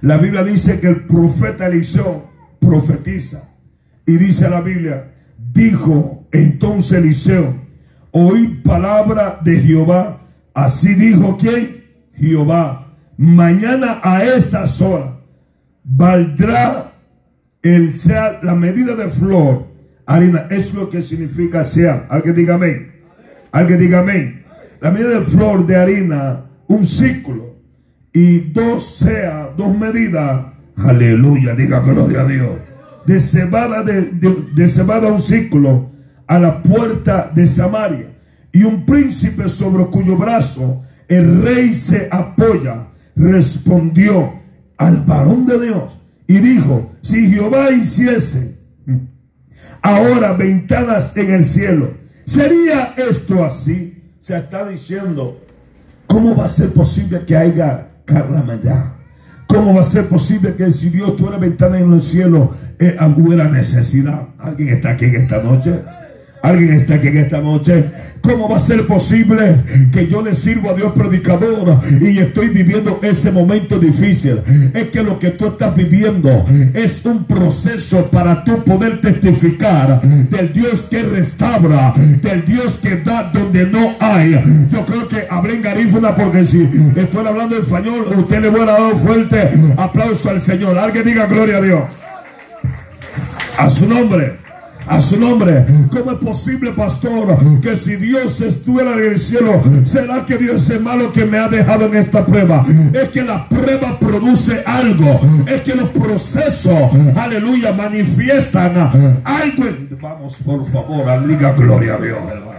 la 0.00 0.16
Biblia 0.16 0.42
dice 0.42 0.80
que 0.80 0.88
el 0.88 1.06
profeta 1.06 1.66
Eliseo 1.66 2.30
profetiza. 2.58 3.50
Y 4.06 4.16
dice 4.16 4.48
la 4.48 4.60
Biblia, 4.60 5.12
dijo 5.52 6.26
entonces 6.32 6.98
Eliseo, 6.98 7.54
oí 8.10 8.62
palabra 8.64 9.38
de 9.44 9.60
Jehová. 9.60 10.22
Así 10.54 10.94
dijo 10.94 11.36
quién? 11.36 11.84
Jehová. 12.14 12.94
Mañana 13.16 14.00
a 14.02 14.24
estas 14.24 14.80
horas 14.80 15.12
valdrá 15.84 16.94
el 17.62 17.92
sea 17.92 18.40
la 18.42 18.54
medida 18.54 18.96
de 18.96 19.08
flor, 19.08 19.66
harina, 20.14 20.46
es 20.50 20.74
lo 20.74 20.88
que 20.88 21.02
significa 21.02 21.64
sea. 21.64 22.06
Alguien 22.08 22.34
diga 22.34 22.54
amén. 22.54 22.92
Alguien 23.50 23.78
diga 23.78 24.00
amén. 24.00 24.44
La 24.80 24.90
medida 24.90 25.20
de 25.20 25.20
flor 25.20 25.66
de 25.66 25.76
harina, 25.76 26.44
un 26.68 26.84
ciclo. 26.84 27.56
Y 28.12 28.40
dos 28.52 28.96
sea, 28.96 29.52
dos 29.56 29.76
medidas. 29.76 30.46
Aleluya, 30.76 31.54
diga 31.54 31.80
gloria 31.80 32.22
a 32.22 32.26
Dios. 32.26 32.58
De 33.06 33.20
cebada, 33.20 33.82
de, 33.82 34.10
de 34.54 34.68
cebada 34.68 35.12
un 35.12 35.20
ciclo 35.20 35.90
a 36.26 36.38
la 36.38 36.62
puerta 36.62 37.30
de 37.34 37.46
Samaria. 37.46 38.16
Y 38.52 38.64
un 38.64 38.84
príncipe 38.84 39.48
sobre 39.48 39.86
cuyo 39.86 40.16
brazo 40.16 40.82
el 41.08 41.42
rey 41.42 41.74
se 41.74 42.08
apoya, 42.10 42.88
respondió 43.14 44.32
al 44.78 45.04
varón 45.06 45.46
de 45.46 45.60
Dios 45.66 45.98
y 46.26 46.38
dijo, 46.38 46.90
si 47.02 47.30
Jehová 47.30 47.70
hiciese 47.70 48.58
ahora 49.82 50.32
ventanas 50.32 51.16
en 51.16 51.30
el 51.30 51.44
cielo, 51.44 51.94
¿sería 52.24 52.94
esto 52.96 53.44
así? 53.44 54.02
Se 54.18 54.36
está 54.36 54.68
diciendo, 54.68 55.40
¿cómo 56.06 56.36
va 56.36 56.46
a 56.46 56.48
ser 56.48 56.72
posible 56.72 57.24
que 57.26 57.36
haya 57.36 57.88
calamidad? 58.04 58.94
¿Cómo 59.46 59.74
va 59.74 59.80
a 59.82 59.84
ser 59.84 60.08
posible 60.08 60.54
que 60.54 60.70
si 60.70 60.88
Dios 60.88 61.16
tuviera 61.16 61.36
ventana 61.36 61.78
en 61.78 61.92
el 61.92 62.02
cielo, 62.02 62.54
eh, 62.78 62.96
hubiera 63.16 63.48
necesidad? 63.48 64.28
¿Alguien 64.38 64.70
está 64.76 64.90
aquí 64.90 65.06
en 65.06 65.16
esta 65.16 65.42
noche? 65.42 65.82
Alguien 66.42 66.72
está 66.72 66.94
aquí 66.94 67.06
en 67.06 67.18
esta 67.18 67.40
noche. 67.40 67.90
¿Cómo 68.20 68.48
va 68.48 68.56
a 68.56 68.60
ser 68.60 68.84
posible 68.86 69.56
que 69.92 70.08
yo 70.08 70.22
le 70.22 70.34
sirvo 70.34 70.70
a 70.70 70.74
Dios 70.74 70.92
predicador 70.92 71.80
y 72.00 72.18
estoy 72.18 72.48
viviendo 72.48 72.98
ese 73.02 73.30
momento 73.30 73.78
difícil? 73.78 74.40
Es 74.74 74.88
que 74.88 75.04
lo 75.04 75.20
que 75.20 75.30
tú 75.30 75.46
estás 75.46 75.74
viviendo 75.74 76.44
es 76.74 77.04
un 77.04 77.24
proceso 77.24 78.06
para 78.10 78.42
tú 78.42 78.62
poder 78.64 79.00
testificar 79.00 80.00
del 80.02 80.52
Dios 80.52 80.86
que 80.90 81.04
restaura, 81.04 81.94
del 81.96 82.44
Dios 82.44 82.80
que 82.82 82.96
da 82.96 83.30
donde 83.32 83.64
no 83.66 83.94
hay. 84.00 84.32
Yo 84.70 84.84
creo 84.84 85.06
que 85.06 85.26
hablé 85.30 85.54
en 85.54 85.62
garífuna 85.62 86.14
porque 86.14 86.44
si 86.44 86.68
estoy 86.96 87.24
hablando 87.24 87.56
en 87.56 87.62
español, 87.62 88.06
usted 88.16 88.40
le 88.42 88.48
voy 88.48 88.62
a 88.62 88.66
dar 88.66 88.92
un 88.92 88.98
fuerte 88.98 89.48
aplauso 89.76 90.30
al 90.30 90.40
Señor. 90.40 90.76
Alguien 90.76 91.04
diga 91.04 91.26
gloria 91.26 91.58
a 91.58 91.60
Dios. 91.60 91.82
A 93.58 93.70
su 93.70 93.86
nombre 93.86 94.42
a 94.86 95.00
su 95.00 95.18
nombre. 95.18 95.64
¿Cómo 95.90 96.12
es 96.12 96.18
posible, 96.18 96.72
pastor, 96.72 97.36
que 97.60 97.76
si 97.76 97.96
Dios 97.96 98.40
estuviera 98.40 98.92
en 98.94 99.12
el 99.12 99.18
cielo, 99.18 99.62
será 99.84 100.24
que 100.24 100.36
Dios 100.36 100.68
es 100.68 100.80
malo 100.80 101.12
que 101.12 101.24
me 101.24 101.38
ha 101.38 101.48
dejado 101.48 101.86
en 101.86 101.94
esta 101.94 102.24
prueba? 102.24 102.64
Es 102.92 103.08
que 103.08 103.22
la 103.22 103.48
prueba 103.48 103.98
produce 103.98 104.62
algo. 104.66 105.20
Es 105.46 105.62
que 105.62 105.74
los 105.74 105.88
procesos, 105.90 106.90
aleluya, 107.16 107.72
manifiestan 107.72 108.76
algo. 109.24 109.64
Vamos, 110.00 110.36
por 110.36 110.64
favor, 110.64 111.26
diga 111.26 111.52
gloria 111.52 111.94
a 111.94 111.98
Dios, 111.98 112.18
hermano. 112.30 112.52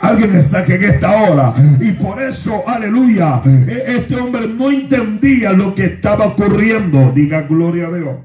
Alguien 0.00 0.34
está 0.34 0.60
aquí 0.60 0.72
en 0.72 0.84
esta 0.84 1.10
hora. 1.22 1.54
Y 1.78 1.92
por 1.92 2.22
eso, 2.22 2.66
aleluya, 2.66 3.42
e-, 3.44 3.96
este 3.98 4.16
hombre 4.16 4.48
no 4.48 4.70
entendía 4.70 5.52
lo 5.52 5.74
que 5.74 5.84
estaba 5.84 6.26
ocurriendo. 6.26 7.12
Diga 7.14 7.42
gloria 7.42 7.88
a 7.88 7.92
Dios. 7.92 8.16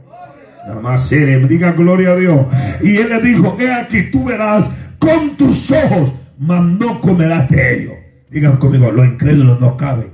Más 0.82 1.10
diga 1.10 1.72
gloria 1.74 2.12
a 2.12 2.16
Dios. 2.16 2.48
Y 2.82 2.98
él 2.98 3.10
le 3.10 3.22
dijo, 3.22 3.56
he 3.60 3.72
aquí, 3.72 4.10
tú 4.12 4.26
verás 4.26 4.70
con 5.00 5.38
tus 5.38 5.72
ojos, 5.72 6.14
mas 6.40 6.64
no 6.64 7.00
comerás 7.02 7.50
de 7.50 7.76
ellos. 7.76 7.94
Digan 8.30 8.58
conmigo, 8.58 8.92
los 8.92 9.06
incrédulos 9.06 9.60
no 9.60 9.78
caben. 9.78 10.12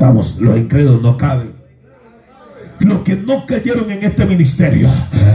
Vamos, 0.00 0.38
los 0.40 0.56
incrédulos 0.56 1.02
no 1.02 1.16
caben. 1.16 1.55
Los 2.80 3.00
que 3.00 3.16
no 3.16 3.46
creyeron 3.46 3.90
en 3.90 4.04
este 4.04 4.26
ministerio, 4.26 4.90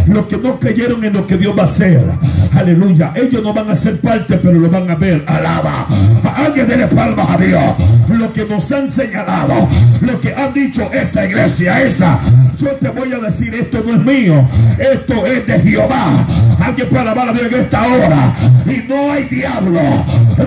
los 0.06 0.26
que 0.28 0.38
no 0.38 0.60
creyeron 0.60 1.04
en 1.04 1.14
lo 1.14 1.26
que 1.26 1.38
Dios 1.38 1.56
va 1.58 1.64
a 1.64 1.66
hacer, 1.66 2.04
aleluya, 2.54 3.14
ellos 3.16 3.42
no 3.42 3.54
van 3.54 3.70
a 3.70 3.76
ser 3.76 4.00
parte, 4.00 4.38
pero 4.38 4.60
lo 4.60 4.70
van 4.70 4.89
a 4.89 4.96
ver. 4.96 5.24
Alaba, 5.28 5.88
alguien 6.36 6.68
dele 6.68 6.88
palmas 6.88 7.30
a 7.30 7.38
Dios. 7.38 7.64
Lo 8.10 8.32
que 8.32 8.46
nos 8.46 8.72
han 8.72 8.88
señalado, 8.88 9.68
lo 10.02 10.20
que 10.20 10.34
han 10.34 10.54
dicho 10.54 10.89
esa 10.92 11.26
iglesia, 11.26 11.82
esa, 11.82 12.20
yo 12.58 12.70
te 12.76 12.89
voy 12.89 13.12
a 13.14 13.20
decir, 13.20 13.54
esto 13.56 13.84
no 13.86 13.94
es 13.94 14.00
mío, 14.00 14.48
esto 14.78 15.26
es 15.26 15.48
de 15.48 15.60
Jehová. 15.60 16.28
Alguien 16.60 16.89
puede 16.89 17.02
alabar 17.02 17.30
a 17.30 17.34
Dios 17.34 17.52
en 17.52 17.60
esta 17.60 17.88
hora. 17.88 18.36
Y 18.68 18.88
no 18.88 19.12
hay 19.12 19.24
diablo, 19.26 19.82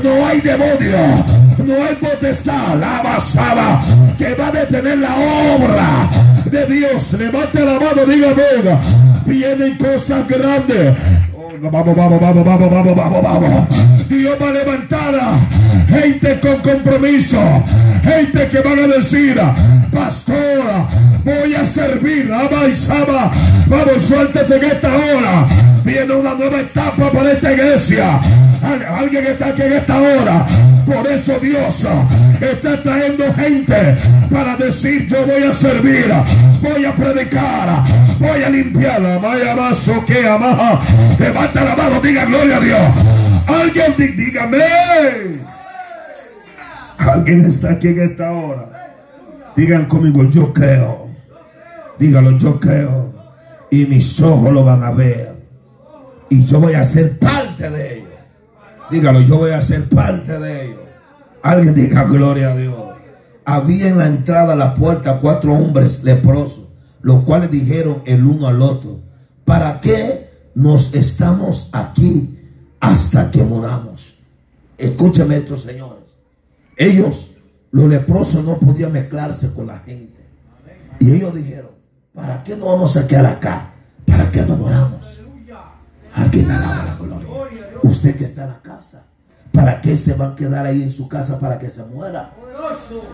no 0.03 0.27
hay 0.27 0.41
demonio, 0.41 1.25
no 1.65 1.75
hay 1.75 1.95
potestad, 1.97 2.79
la 2.79 3.03
basada 3.03 3.83
que 4.17 4.35
va 4.35 4.49
a 4.49 4.53
detener 4.53 4.99
la 4.99 5.15
obra 5.17 6.34
de 6.45 6.67
Dios. 6.67 7.13
Levante 7.15 7.65
la 7.65 7.79
mano, 7.79 8.05
diga 8.07 8.33
venga. 8.35 8.81
Vienen 9.27 9.77
cosas 9.77 10.27
grandes. 10.29 10.97
vamos, 11.61 11.97
vamos, 11.97 12.21
vamos, 12.21 12.45
vamos, 12.45 12.71
vamos, 12.71 12.97
vamos, 12.97 13.23
vamos. 13.23 14.09
Dios 14.09 14.37
va 14.41 14.49
a 14.49 14.53
levantar 14.53 15.15
gente 15.89 16.41
con 16.41 16.59
compromiso. 16.59 17.39
Gente 18.05 18.49
que 18.49 18.61
van 18.61 18.79
a 18.79 18.87
decir, 18.87 19.41
pastora, 19.91 20.87
voy 21.25 21.55
a 21.55 21.65
servir. 21.65 22.31
Saba. 22.75 23.33
Vamos, 23.67 24.05
suéltate 24.07 24.57
en 24.57 24.65
esta 24.65 24.89
hora. 24.89 25.47
Viene 25.85 26.13
una 26.15 26.35
nueva 26.35 26.61
etapa 26.61 27.11
para 27.11 27.33
esta 27.33 27.53
iglesia. 27.53 28.21
Alguien 28.99 29.27
está 29.27 29.49
aquí 29.49 29.63
en 29.63 29.73
esta 29.73 30.01
hora. 30.01 30.47
Por 30.87 31.07
eso 31.07 31.39
Dios 31.41 31.87
está 32.41 32.83
trayendo 32.83 33.33
gente 33.35 33.97
para 34.31 34.55
decir 34.57 35.07
yo 35.07 35.25
voy 35.25 35.43
a 35.43 35.53
servir, 35.53 36.13
voy 36.61 36.85
a 36.85 36.93
predicar, 36.95 37.85
voy 38.19 38.43
a 38.43 38.51
limpiar. 38.51 39.01
Maya 39.21 39.55
vaso 39.55 40.05
que 40.05 40.29
amaja. 40.29 40.81
Levanta 41.19 41.65
la 41.65 41.75
mano, 41.75 42.01
diga 42.03 42.27
gloria 42.27 42.57
a 42.57 42.61
Dios. 42.61 42.81
Alguien 43.47 43.95
dígame. 43.97 44.59
Alguien 47.11 47.45
está 47.45 47.73
aquí 47.73 47.89
en 47.89 48.01
esta 48.01 48.33
hora. 48.33 48.95
Digan 49.57 49.87
conmigo, 49.87 50.25
yo 50.25 50.53
creo. 50.53 51.09
Dígalo, 51.99 52.37
yo 52.39 52.59
creo. 52.59 53.13
Y 53.71 53.87
mis 53.87 54.21
ojos 54.21 54.53
lo 54.53 54.65
van 54.65 54.83
a 54.83 54.91
ver. 54.91 55.35
Y 56.29 56.45
yo 56.45 56.61
voy 56.61 56.75
a 56.75 56.85
ser 56.85 57.19
parte 57.19 57.71
de 57.71 57.99
ellos. 57.99 58.09
Dígalo, 58.91 59.21
yo 59.21 59.39
voy 59.39 59.51
a 59.51 59.63
ser 59.63 59.89
parte 59.89 60.39
de 60.39 60.65
ellos. 60.65 60.81
Alguien 61.43 61.75
diga 61.75 62.05
gloria 62.05 62.53
a 62.53 62.57
Dios. 62.57 62.75
Había 63.45 63.89
en 63.89 63.99
la 63.99 64.07
entrada 64.07 64.55
a 64.55 64.57
la 64.57 64.75
puerta 64.75 65.19
cuatro 65.21 65.53
hombres 65.53 66.03
leprosos, 66.03 66.69
los 67.03 67.23
cuales 67.25 67.51
dijeron 67.51 68.03
el 68.07 68.25
uno 68.25 68.47
al 68.47 68.63
otro, 68.63 69.01
¿para 69.45 69.81
qué 69.81 70.31
nos 70.55 70.95
estamos 70.95 71.69
aquí 71.73 72.39
hasta 72.81 73.31
que 73.31 73.43
moramos? 73.43 74.17
Escúcheme 74.79 75.37
esto, 75.37 75.59
señores. 75.59 76.14
Ellos, 76.77 77.33
los 77.71 77.89
leprosos, 77.89 78.45
no 78.45 78.59
podían 78.59 78.93
mezclarse 78.93 79.53
con 79.53 79.67
la 79.67 79.79
gente. 79.81 80.25
Y 81.01 81.13
ellos 81.13 81.35
dijeron, 81.35 81.71
¿para 82.15 82.43
qué 82.43 82.57
nos 82.57 82.69
vamos 82.69 82.97
a 82.97 83.07
quedar 83.07 83.27
acá? 83.27 83.73
¿Para 84.07 84.31
que 84.31 84.43
no 84.43 84.57
moramos? 84.57 85.21
Alguien 86.13 86.51
alaba 86.51 86.85
la 86.85 86.97
gloria. 86.97 87.29
Usted 87.83 88.17
que 88.17 88.25
está 88.25 88.45
en 88.45 88.51
la 88.51 88.63
casa 88.63 89.05
¿Para 89.55 89.81
qué 89.81 89.97
se 89.97 90.15
va 90.15 90.31
a 90.31 90.35
quedar 90.35 90.67
ahí 90.67 90.83
en 90.83 90.91
su 90.91 91.09
casa 91.09 91.39
para 91.39 91.57
que 91.61 91.71
se 91.71 91.85
muera? 91.85 92.33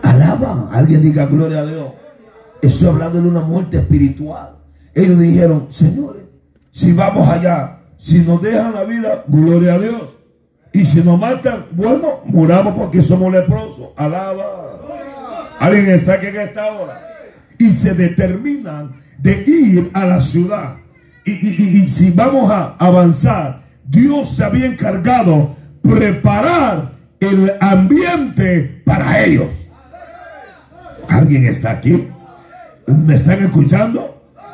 Alaba. 0.01 0.69
Alguien 0.71 1.03
diga 1.03 1.27
gloria 1.27 1.59
a 1.59 1.65
Dios. 1.67 1.85
Estoy 2.63 2.87
hablando 2.87 3.21
de 3.21 3.29
una 3.29 3.41
muerte 3.41 3.77
espiritual. 3.77 4.55
Ellos 4.95 5.19
dijeron, 5.19 5.67
señores, 5.69 6.23
si 6.71 6.93
vamos 6.93 7.27
allá, 7.27 7.81
si 7.95 8.19
nos 8.19 8.41
dejan 8.41 8.73
la 8.73 8.83
vida, 8.85 9.23
gloria 9.27 9.75
a 9.75 9.79
Dios. 9.79 10.10
Y 10.73 10.85
si 10.85 11.01
nos 11.01 11.19
matan, 11.19 11.65
bueno, 11.71 12.21
muramos 12.25 12.73
porque 12.73 13.01
somos 13.01 13.31
leprosos. 13.31 13.89
Alaba. 13.95 14.79
Alguien 15.59 15.89
está 15.89 16.13
aquí 16.13 16.27
en 16.27 16.37
esta 16.37 16.71
hora. 16.71 17.07
Y 17.57 17.71
se 17.71 17.93
determinan 17.93 18.95
de 19.19 19.43
ir 19.45 19.91
a 19.93 20.05
la 20.05 20.19
ciudad. 20.19 20.77
Y, 21.25 21.31
y 21.31 21.89
si 21.89 22.11
vamos 22.11 22.49
a 22.49 22.75
avanzar, 22.79 23.61
Dios 23.85 24.29
se 24.29 24.43
había 24.43 24.65
encargado 24.65 25.55
preparar 25.81 26.93
el 27.19 27.53
ambiente 27.59 28.81
para 28.85 29.23
ellos. 29.23 29.49
¿Alguien 31.09 31.45
está 31.45 31.71
aquí? 31.71 32.07
¿Me 32.87 33.15
están 33.15 33.43
escuchando? 33.43 34.10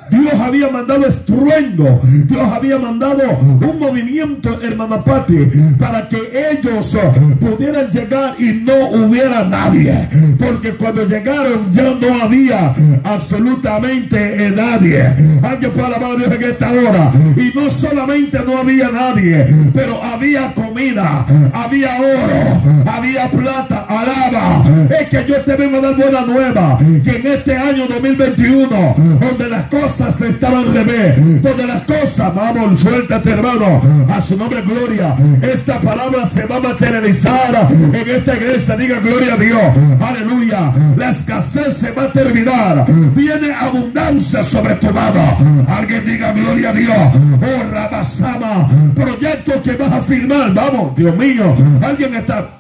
Dios 0.10 0.34
había 0.40 0.70
mandado 0.70 1.06
estruendo. 1.06 2.00
Dios 2.04 2.42
había 2.42 2.78
mandado 2.78 3.24
un 3.40 3.80
movimiento, 3.80 4.62
hermana 4.62 5.04
Pati, 5.04 5.50
para 5.78 6.08
que 6.08 6.18
ellos 6.52 6.98
pudieran 7.40 7.90
llegar 7.90 8.36
y 8.40 8.54
no 8.54 8.90
hubiera 8.90 9.44
nadie. 9.44 10.08
Porque 10.38 10.72
cuando 10.74 11.06
llegaron 11.06 11.72
ya 11.72 11.94
no 11.94 12.22
había 12.22 12.76
absolutamente 13.04 14.52
nadie. 14.52 15.14
Alguien 15.44 15.72
puede 15.72 15.88
alabar 15.88 16.12
a 16.12 16.16
Dios 16.16 16.32
en 16.32 16.44
esta 16.44 16.72
hora. 16.72 17.12
Y 17.36 17.58
no 17.58 17.70
solamente 17.70 18.40
no 18.46 18.58
había 18.58 18.90
nadie, 18.90 19.48
pero 19.74 20.02
había 20.04 20.54
comida, 20.54 21.26
había 21.54 22.00
oro, 22.00 22.62
había 22.86 23.30
plata. 23.30 23.86
Alaba. 23.88 24.66
Es 25.00 25.08
que 25.10 25.26
yo 25.28 25.42
te 25.42 25.56
vengo 25.56 25.78
a 25.78 25.82
dar 25.82 25.96
buena 25.96 26.22
nueva. 26.22 26.78
Que 27.04 27.18
en 27.18 27.28
este 27.28 27.56
año 27.56 27.88
2021, 27.88 28.96
donde 29.20 29.50
las 29.50 29.66
cosas 29.66 29.97
se 29.98 30.30
estaban 30.30 30.74
revés. 30.74 31.42
Donde 31.42 31.66
las 31.66 31.82
cosas, 31.82 32.34
vamos, 32.34 32.80
suéltate 32.80 33.32
hermano. 33.32 33.82
A 34.10 34.22
su 34.22 34.38
nombre, 34.38 34.62
gloria. 34.62 35.16
Esta 35.42 35.80
palabra 35.82 36.26
se 36.26 36.46
va 36.46 36.58
a 36.58 36.60
materializar 36.60 37.68
en 37.72 37.96
esta 37.96 38.36
iglesia. 38.36 38.76
Diga 38.78 39.00
gloria 39.00 39.34
a 39.34 39.38
Dios. 39.38 39.62
Aleluya. 40.00 40.72
La 40.96 41.10
escasez 41.10 41.78
se 41.78 41.92
va 41.92 42.04
a 42.04 42.12
terminar. 42.12 42.86
Viene 43.16 43.54
abundancia 43.54 44.44
sobre 44.44 44.76
tu 44.76 44.92
mano. 44.92 45.38
Alguien 45.68 46.06
diga 46.06 46.32
gloria 46.32 46.70
a 46.70 46.74
Dios. 46.74 46.98
Oh, 47.42 47.64
Rabasama. 47.72 48.70
Proyecto 48.96 49.62
que 49.64 49.74
vas 49.74 49.92
a 49.92 50.02
firmar. 50.02 50.54
Vamos, 50.54 50.96
Dios 50.96 51.16
mío. 51.16 51.56
Alguien 51.82 52.14
está. 52.14 52.54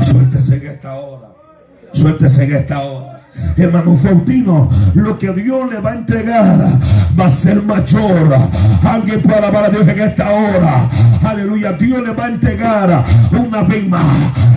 Suéltese 0.00 0.56
en 0.56 0.66
esta 0.66 0.94
hora. 0.94 1.28
Suéltese 1.92 2.44
en 2.44 2.54
esta 2.54 2.80
hora 2.80 3.09
hermano 3.56 3.94
Fautino, 3.94 4.68
lo 4.94 5.18
que 5.18 5.32
Dios 5.32 5.70
le 5.70 5.80
va 5.80 5.90
a 5.90 5.94
entregar 5.94 6.78
va 7.18 7.26
a 7.26 7.30
ser 7.30 7.62
mayor. 7.62 8.50
Alguien 8.82 9.20
puede 9.22 9.38
alabar 9.38 9.64
a 9.64 9.70
Dios 9.70 9.86
en 9.86 10.00
esta 10.00 10.30
hora. 10.30 10.88
Aleluya. 11.22 11.72
Dios 11.72 12.02
le 12.02 12.12
va 12.12 12.24
a 12.24 12.28
entregar 12.28 13.04
una 13.32 13.62
vez 13.62 13.86
más 13.86 14.04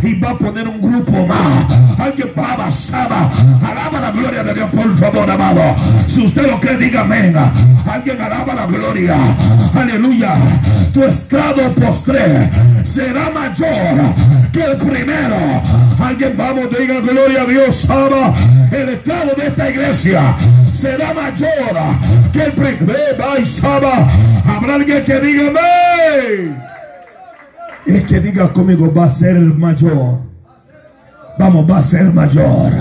y 0.01 0.19
va 0.19 0.31
a 0.31 0.38
poner 0.38 0.67
un 0.67 0.81
grupo 0.81 1.25
más. 1.25 1.99
Alguien 1.99 2.31
baba, 2.36 2.69
saba. 2.71 3.29
Alaba 3.61 4.01
la 4.01 4.11
gloria 4.11 4.43
de 4.43 4.53
Dios, 4.53 4.69
por 4.71 4.93
favor, 4.95 5.29
amado. 5.29 5.61
Si 6.07 6.25
usted 6.25 6.49
lo 6.49 6.59
cree, 6.59 6.77
diga 6.77 7.01
amén. 7.01 7.36
Alguien 7.86 8.21
alaba 8.21 8.53
la 8.53 8.65
gloria. 8.65 9.15
Aleluya. 9.73 10.36
Tu 10.93 11.03
estado 11.03 11.71
postre 11.73 12.49
será 12.84 13.29
mayor 13.31 14.13
que 14.51 14.63
el 14.63 14.77
primero. 14.77 15.61
Alguien 15.99 16.36
vamos, 16.38 16.67
diga 16.77 16.99
gloria 16.99 17.41
a 17.41 17.45
Dios, 17.45 17.89
ama. 17.89 18.34
El 18.74 18.89
estado 18.89 19.36
de 19.36 19.47
esta 19.47 19.69
iglesia 19.69 20.36
será 20.74 21.13
mayor 21.13 21.51
que 22.32 22.43
el 22.43 22.51
primero. 22.53 23.39
Y 23.39 23.45
Saba. 23.45 24.09
Habrá 24.45 24.76
alguien 24.76 25.03
que 25.03 25.19
diga 25.19 25.49
amén. 25.49 26.57
Es 27.86 28.03
que 28.03 28.19
diga 28.19 28.51
conmigo, 28.51 28.91
va 28.91 29.05
a 29.05 29.09
ser 29.09 29.36
el 29.36 29.53
mayor. 29.53 30.32
Vamos, 31.36 31.65
va 31.69 31.79
a 31.79 31.81
ser 31.81 32.13
mayor. 32.13 32.71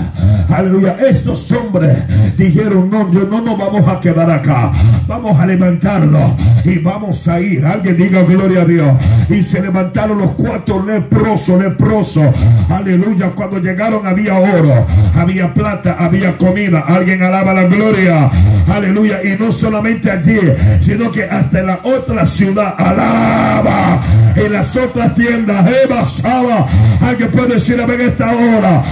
Aleluya. 0.47 0.95
Estos 1.09 1.51
hombres 1.53 1.97
dijeron, 2.37 2.87
no, 2.89 3.11
yo 3.11 3.23
no 3.23 3.41
nos 3.41 3.57
vamos 3.57 3.87
a 3.87 3.99
quedar 3.99 4.29
acá. 4.29 4.71
Vamos 5.07 5.39
a 5.39 5.45
levantarnos 5.45 6.33
y 6.63 6.77
vamos 6.77 7.27
a 7.27 7.39
ir. 7.41 7.65
Alguien 7.65 7.97
diga 7.97 8.21
gloria 8.23 8.61
a 8.61 8.65
Dios. 8.65 8.95
Y 9.29 9.41
se 9.41 9.59
levantaron 9.59 10.19
los 10.19 10.31
cuatro 10.31 10.85
leprosos, 10.85 11.59
leprosos. 11.59 12.27
Aleluya. 12.69 13.31
Cuando 13.31 13.57
llegaron 13.57 14.05
había 14.05 14.37
oro, 14.37 14.85
había 15.15 15.51
plata, 15.51 15.95
había 15.99 16.37
comida. 16.37 16.81
Alguien 16.81 17.23
alaba 17.23 17.55
la 17.55 17.63
gloria. 17.63 18.29
Aleluya. 18.71 19.23
Y 19.23 19.35
no 19.41 19.51
solamente 19.51 20.11
allí, 20.11 20.39
sino 20.79 21.11
que 21.11 21.23
hasta 21.23 21.59
en 21.59 21.67
la 21.67 21.79
otra 21.83 22.23
ciudad. 22.25 22.75
Alaba. 22.77 24.03
En 24.35 24.53
las 24.53 24.75
otras 24.75 25.15
tiendas. 25.15 25.65
Alguien 27.01 27.31
puede 27.31 27.55
decir, 27.55 27.81
a 27.81 27.85
ver 27.87 28.01
esta 28.01 28.31
hora 28.31 28.42
ahora. 28.43 28.83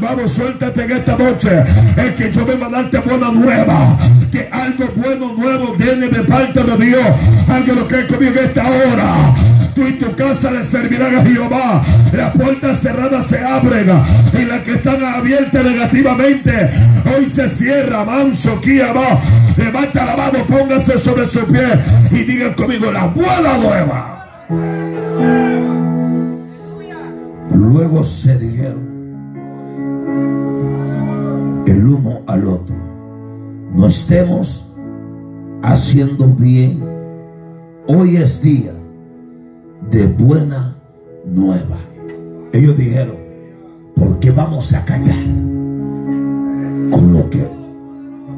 Vamos, 0.00 0.32
suéltate 0.32 0.82
en 0.82 0.90
esta 0.90 1.16
noche. 1.16 1.64
Es 1.96 2.14
que 2.14 2.32
yo 2.32 2.44
vengo 2.44 2.64
a 2.64 2.70
darte 2.70 2.98
buena 2.98 3.30
nueva. 3.30 3.96
Que 4.30 4.48
algo 4.50 4.86
bueno, 4.96 5.32
nuevo 5.36 5.74
viene 5.74 6.08
de 6.08 6.24
parte 6.24 6.62
de 6.62 6.84
Dios. 6.84 7.06
Alguien 7.48 7.76
lo 7.76 7.86
que 7.86 8.06
conmigo 8.06 8.32
en 8.32 8.46
esta 8.46 8.64
hora. 8.66 9.34
Tú 9.74 9.86
y 9.86 9.92
tu 9.92 10.14
casa 10.16 10.50
le 10.50 10.64
servirán 10.64 11.16
a 11.16 11.22
Jehová. 11.22 11.84
Las 12.12 12.32
puertas 12.32 12.80
cerradas 12.80 13.26
se 13.28 13.38
abren. 13.38 13.86
Y 14.38 14.44
las 14.44 14.60
que 14.60 14.72
están 14.72 15.02
abiertas 15.04 15.64
negativamente, 15.64 16.70
hoy 17.16 17.28
se 17.28 17.48
cierra. 17.48 18.04
Manso, 18.04 18.60
va. 18.60 19.20
Levanta 19.56 20.04
la 20.04 20.16
mano, 20.16 20.44
póngase 20.46 20.98
sobre 20.98 21.26
su 21.26 21.46
pie. 21.46 21.68
Y 22.10 22.24
digan 22.24 22.54
conmigo 22.54 22.90
la 22.90 23.06
buena 23.06 23.56
nueva. 23.58 24.18
Luego 27.54 28.02
se 28.02 28.36
dijeron 28.38 28.91
el 31.66 31.86
uno 31.86 32.22
al 32.26 32.46
otro. 32.46 32.74
No 33.74 33.86
estemos 33.86 34.66
haciendo 35.62 36.26
bien. 36.28 36.82
Hoy 37.86 38.16
es 38.16 38.42
día 38.42 38.72
de 39.90 40.06
buena 40.06 40.76
nueva. 41.24 41.78
Ellos 42.52 42.76
dijeron, 42.76 43.16
¿por 43.94 44.18
qué 44.18 44.30
vamos 44.30 44.72
a 44.72 44.84
callar 44.84 45.24
con 46.90 47.12
lo 47.12 47.30
que 47.30 47.46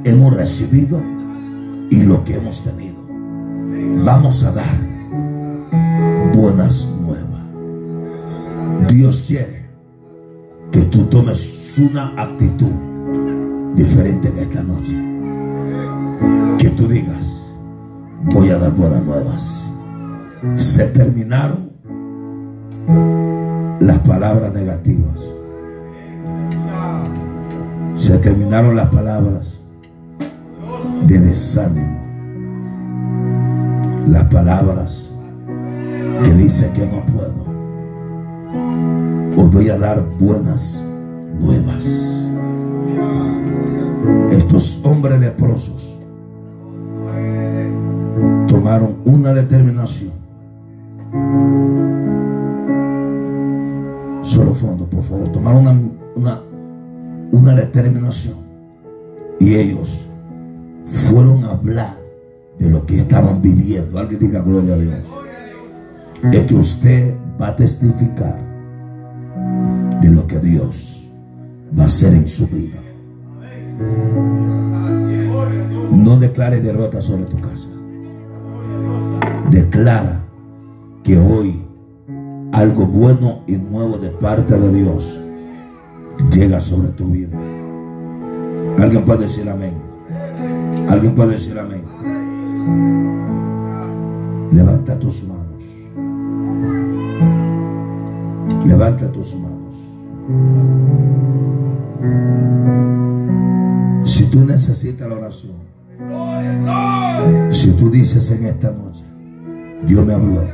hemos 0.04 0.34
recibido 0.34 1.02
y 1.90 2.02
lo 2.02 2.22
que 2.24 2.36
hemos 2.36 2.62
tenido? 2.62 2.96
Vamos 4.04 4.44
a 4.44 4.52
dar 4.52 4.78
buenas 6.34 6.88
nuevas. 7.00 7.42
Dios 8.88 9.24
quiere 9.26 9.64
que 10.70 10.80
tú 10.82 11.04
tomes 11.04 11.78
una 11.78 12.12
actitud 12.16 12.93
diferente 13.74 14.28
en 14.28 14.38
esta 14.38 14.62
noche. 14.62 14.94
Que 16.58 16.70
tú 16.70 16.88
digas, 16.88 17.56
voy 18.32 18.50
a 18.50 18.58
dar 18.58 18.72
buenas 18.72 19.02
nuevas. 19.04 19.64
Se 20.54 20.86
terminaron 20.88 21.70
las 23.80 23.98
palabras 24.00 24.52
negativas. 24.52 25.20
Se 27.96 28.18
terminaron 28.18 28.76
las 28.76 28.88
palabras 28.88 29.60
de 31.06 31.18
desánimo. 31.18 32.00
Las 34.06 34.24
palabras 34.24 35.10
que 36.22 36.34
dicen 36.34 36.72
que 36.72 36.86
no 36.86 37.04
puedo. 37.06 37.44
Os 39.36 39.50
voy 39.50 39.68
a 39.68 39.78
dar 39.78 40.04
buenas 40.18 40.84
nuevas 41.40 42.14
estos 44.30 44.80
hombres 44.84 45.20
leprosos 45.20 45.94
tomaron 48.46 48.96
una 49.04 49.34
determinación. 49.34 50.12
Solo 54.22 54.52
fondo, 54.54 54.86
por 54.86 55.02
favor. 55.02 55.28
Tomaron 55.32 55.66
una, 55.66 55.80
una, 56.14 56.42
una 57.32 57.54
determinación. 57.54 58.34
Y 59.38 59.54
ellos 59.54 60.06
fueron 60.86 61.44
a 61.44 61.50
hablar 61.50 61.98
de 62.58 62.70
lo 62.70 62.86
que 62.86 62.98
estaban 62.98 63.42
viviendo. 63.42 63.98
Alguien 63.98 64.20
diga 64.20 64.40
gloria 64.40 64.74
a 64.74 64.78
Dios. 64.78 65.04
Es 66.32 66.42
que 66.44 66.54
usted 66.54 67.14
va 67.40 67.48
a 67.48 67.56
testificar 67.56 68.38
de 70.00 70.10
lo 70.10 70.26
que 70.26 70.38
Dios 70.38 71.10
va 71.78 71.82
a 71.82 71.86
hacer 71.86 72.14
en 72.14 72.28
su 72.28 72.46
vida. 72.46 72.83
No 75.92 76.16
declare 76.16 76.60
derrota 76.60 77.00
sobre 77.00 77.24
tu 77.24 77.36
casa. 77.38 77.68
Declara 79.50 80.24
que 81.02 81.18
hoy 81.18 81.64
algo 82.52 82.86
bueno 82.86 83.40
y 83.46 83.56
nuevo 83.56 83.98
de 83.98 84.10
parte 84.10 84.56
de 84.56 84.72
Dios 84.72 85.20
llega 86.30 86.60
sobre 86.60 86.88
tu 86.88 87.06
vida. 87.06 87.36
Alguien 88.78 89.04
puede 89.04 89.22
decir 89.22 89.48
amén. 89.48 89.74
Alguien 90.88 91.14
puede 91.14 91.32
decir 91.32 91.58
amén. 91.58 91.82
Levanta 94.52 94.98
tus 94.98 95.24
manos. 95.24 95.44
Levanta 98.66 99.10
tus 99.10 99.34
manos. 99.34 99.54
Si 104.14 104.26
tú 104.26 104.44
necesitas 104.44 105.08
la 105.08 105.16
oración, 105.16 105.54
si 107.50 107.72
tú 107.72 107.90
dices 107.90 108.30
en 108.30 108.46
esta 108.46 108.70
noche, 108.70 109.02
Dios 109.88 110.06
me 110.06 110.12
habló, 110.12 110.44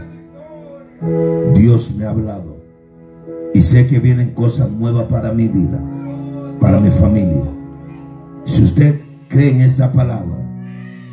Dios 1.54 1.94
me 1.94 2.06
ha 2.06 2.08
hablado 2.08 2.56
y 3.52 3.60
sé 3.60 3.86
que 3.86 3.98
vienen 3.98 4.32
cosas 4.32 4.70
nuevas 4.70 5.04
para 5.10 5.32
mi 5.32 5.48
vida, 5.48 5.78
para 6.58 6.80
mi 6.80 6.88
familia. 6.88 7.44
Si 8.44 8.62
usted 8.62 8.98
cree 9.28 9.50
en 9.50 9.60
esta 9.60 9.92
palabra, 9.92 10.38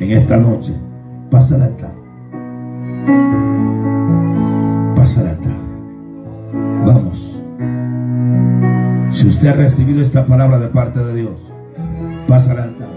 en 0.00 0.10
esta 0.10 0.38
noche, 0.38 0.72
pasa 1.30 1.56
al 1.56 1.62
altar. 1.64 1.94
Pasa 4.96 5.20
al 5.20 5.26
altar. 5.26 5.56
Vamos. 6.86 7.42
Si 9.10 9.26
usted 9.26 9.48
ha 9.48 9.52
recibido 9.52 10.00
esta 10.00 10.24
palabra 10.24 10.58
de 10.58 10.68
parte 10.68 11.00
de 11.00 11.14
Dios, 11.14 11.47
Pasa 12.28 12.52
al 12.52 12.58
altar. 12.58 12.88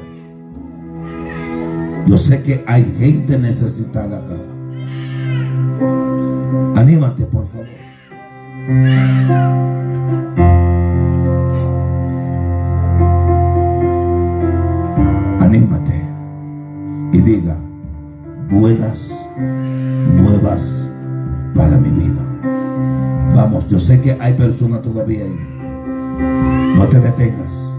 Yo 2.05 2.17
sé 2.17 2.43
que 2.43 2.61
hay 2.67 2.83
gente 2.99 3.39
necesitada 3.39 4.17
acá. 4.17 4.35
Anímate, 6.75 7.23
por 7.23 7.45
favor. 7.45 7.65
Anímate 15.39 16.03
y 17.13 17.21
diga 17.21 17.55
buenas 18.49 19.29
nuevas 20.17 20.89
para 21.55 21.77
mi 21.77 21.89
vida. 21.89 22.21
Vamos, 23.33 23.69
yo 23.69 23.79
sé 23.79 24.01
que 24.01 24.17
hay 24.19 24.33
personas 24.33 24.81
todavía 24.81 25.23
ahí. 25.23 26.75
No 26.75 26.85
te 26.89 26.99
detengas. 26.99 27.70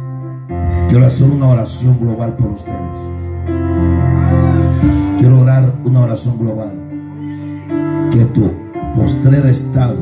Quiero 0.89 1.07
hacer 1.07 1.31
una 1.31 1.49
oración 1.49 1.99
global 2.01 2.37
por 2.37 2.51
ustedes. 2.51 2.79
Quiero 5.19 5.41
orar 5.41 5.75
una 5.85 6.01
oración 6.01 6.39
global. 6.39 6.73
Que 8.11 8.25
tu 8.27 8.51
postrer 8.95 9.47
estado 9.47 9.97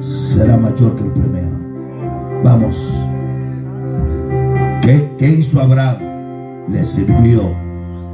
será 0.00 0.56
mayor 0.56 0.96
que 0.96 1.04
el 1.04 1.12
primero. 1.12 1.50
Vamos. 2.42 2.94
¿Qué, 4.82 5.14
qué 5.18 5.28
hizo 5.28 5.60
Abraham? 5.60 5.98
Le 6.68 6.84
sirvió 6.84 7.54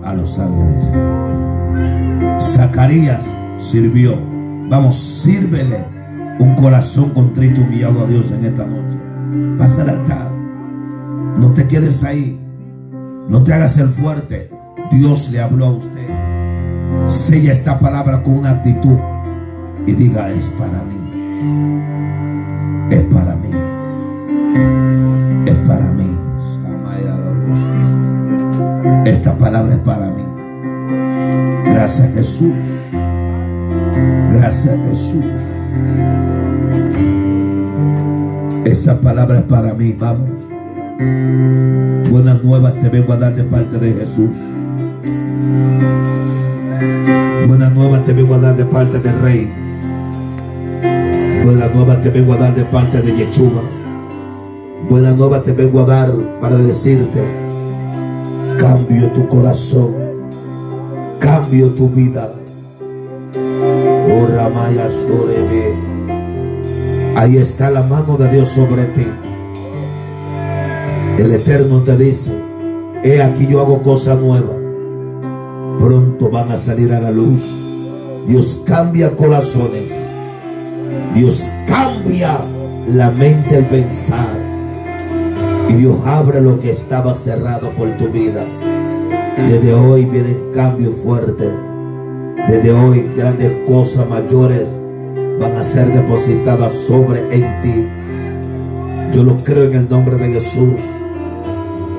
a 0.02 0.14
los 0.14 0.38
ángeles. 0.38 0.92
Zacarías 2.40 3.32
sirvió. 3.58 4.18
Vamos, 4.68 4.96
sírvele 4.96 5.84
un 6.38 6.54
corazón 6.54 7.10
contrito 7.10 7.60
humillado 7.60 8.04
a 8.04 8.06
Dios 8.06 8.30
en 8.32 8.44
esta 8.44 8.66
noche. 8.66 8.98
Pasa 9.58 9.82
al 9.82 9.90
altar. 9.90 10.33
No 11.36 11.52
te 11.52 11.66
quedes 11.66 12.04
ahí. 12.04 12.40
No 13.28 13.42
te 13.42 13.52
hagas 13.52 13.78
el 13.78 13.88
fuerte. 13.88 14.50
Dios 14.90 15.30
le 15.30 15.40
habló 15.40 15.66
a 15.66 15.70
usted. 15.70 16.08
Sella 17.06 17.52
esta 17.52 17.78
palabra 17.78 18.22
con 18.22 18.38
una 18.38 18.50
actitud 18.50 18.98
y 19.86 19.92
diga, 19.92 20.30
es 20.30 20.46
para 20.50 20.82
mí. 20.84 20.94
Es 22.90 23.02
para 23.02 23.36
mí. 23.36 23.50
Es 25.46 25.56
para 25.68 25.92
mí. 25.92 26.04
Esta 29.04 29.36
palabra 29.36 29.74
es 29.74 29.80
para 29.80 30.10
mí. 30.10 30.22
Gracias 31.66 32.14
Jesús. 32.14 32.54
Gracias 34.32 34.76
Jesús. 34.88 35.24
Esa 38.64 38.98
palabra 39.00 39.38
es 39.38 39.44
para 39.44 39.74
mí. 39.74 39.92
Vamos. 39.92 40.33
Buenas 40.98 42.42
nuevas 42.44 42.78
te 42.78 42.88
vengo 42.88 43.12
a 43.12 43.16
dar 43.16 43.34
de 43.34 43.42
parte 43.42 43.78
de 43.78 43.94
Jesús. 43.94 44.36
Buenas 47.48 47.72
nuevas 47.72 48.04
te 48.04 48.12
vengo 48.12 48.34
a 48.34 48.38
dar 48.38 48.56
de 48.56 48.64
parte 48.64 49.00
del 49.00 49.20
Rey. 49.20 49.52
Buenas 51.44 51.74
nuevas 51.74 52.00
te 52.00 52.10
vengo 52.10 52.34
a 52.34 52.36
dar 52.36 52.54
de 52.54 52.64
parte 52.64 53.02
de 53.02 53.16
Yeshua. 53.16 53.62
Buenas 54.88 55.16
nuevas 55.16 55.42
te 55.42 55.52
vengo 55.52 55.80
a 55.80 55.84
dar 55.84 56.12
para 56.40 56.56
decirte, 56.58 57.22
cambio 58.58 59.08
tu 59.08 59.26
corazón, 59.28 59.94
cambio 61.18 61.70
tu 61.70 61.88
vida. 61.88 62.32
Oh 63.34 64.26
Ramaya 64.26 64.88
Ahí 67.16 67.36
está 67.38 67.70
la 67.70 67.82
mano 67.82 68.16
de 68.16 68.28
Dios 68.28 68.48
sobre 68.48 68.84
ti. 68.86 69.06
El 71.16 71.32
Eterno 71.32 71.78
te 71.84 71.96
dice, 71.96 72.32
he 73.04 73.22
aquí 73.22 73.46
yo 73.46 73.60
hago 73.60 73.82
cosa 73.84 74.16
nueva. 74.16 74.56
Pronto 75.78 76.28
van 76.28 76.50
a 76.50 76.56
salir 76.56 76.92
a 76.92 77.00
la 77.00 77.12
luz. 77.12 77.48
Dios 78.26 78.60
cambia 78.66 79.14
corazones. 79.14 79.92
Dios 81.14 81.52
cambia 81.68 82.40
la 82.88 83.12
mente 83.12 83.56
al 83.56 83.64
pensar. 83.66 84.26
Y 85.68 85.74
Dios 85.74 85.96
abre 86.04 86.40
lo 86.40 86.58
que 86.58 86.70
estaba 86.70 87.14
cerrado 87.14 87.70
por 87.70 87.96
tu 87.96 88.08
vida. 88.08 88.44
Desde 89.38 89.72
hoy 89.72 90.06
vienen 90.06 90.50
cambios 90.52 90.96
fuertes. 90.96 91.52
Desde 92.48 92.72
hoy 92.72 93.12
grandes 93.16 93.52
cosas 93.68 94.08
mayores 94.08 94.68
van 95.40 95.54
a 95.54 95.62
ser 95.62 95.92
depositadas 95.92 96.72
sobre 96.72 97.20
en 97.32 97.60
ti. 97.62 97.88
Yo 99.16 99.22
lo 99.22 99.36
creo 99.36 99.64
en 99.64 99.74
el 99.74 99.88
nombre 99.88 100.16
de 100.16 100.32
Jesús. 100.32 100.80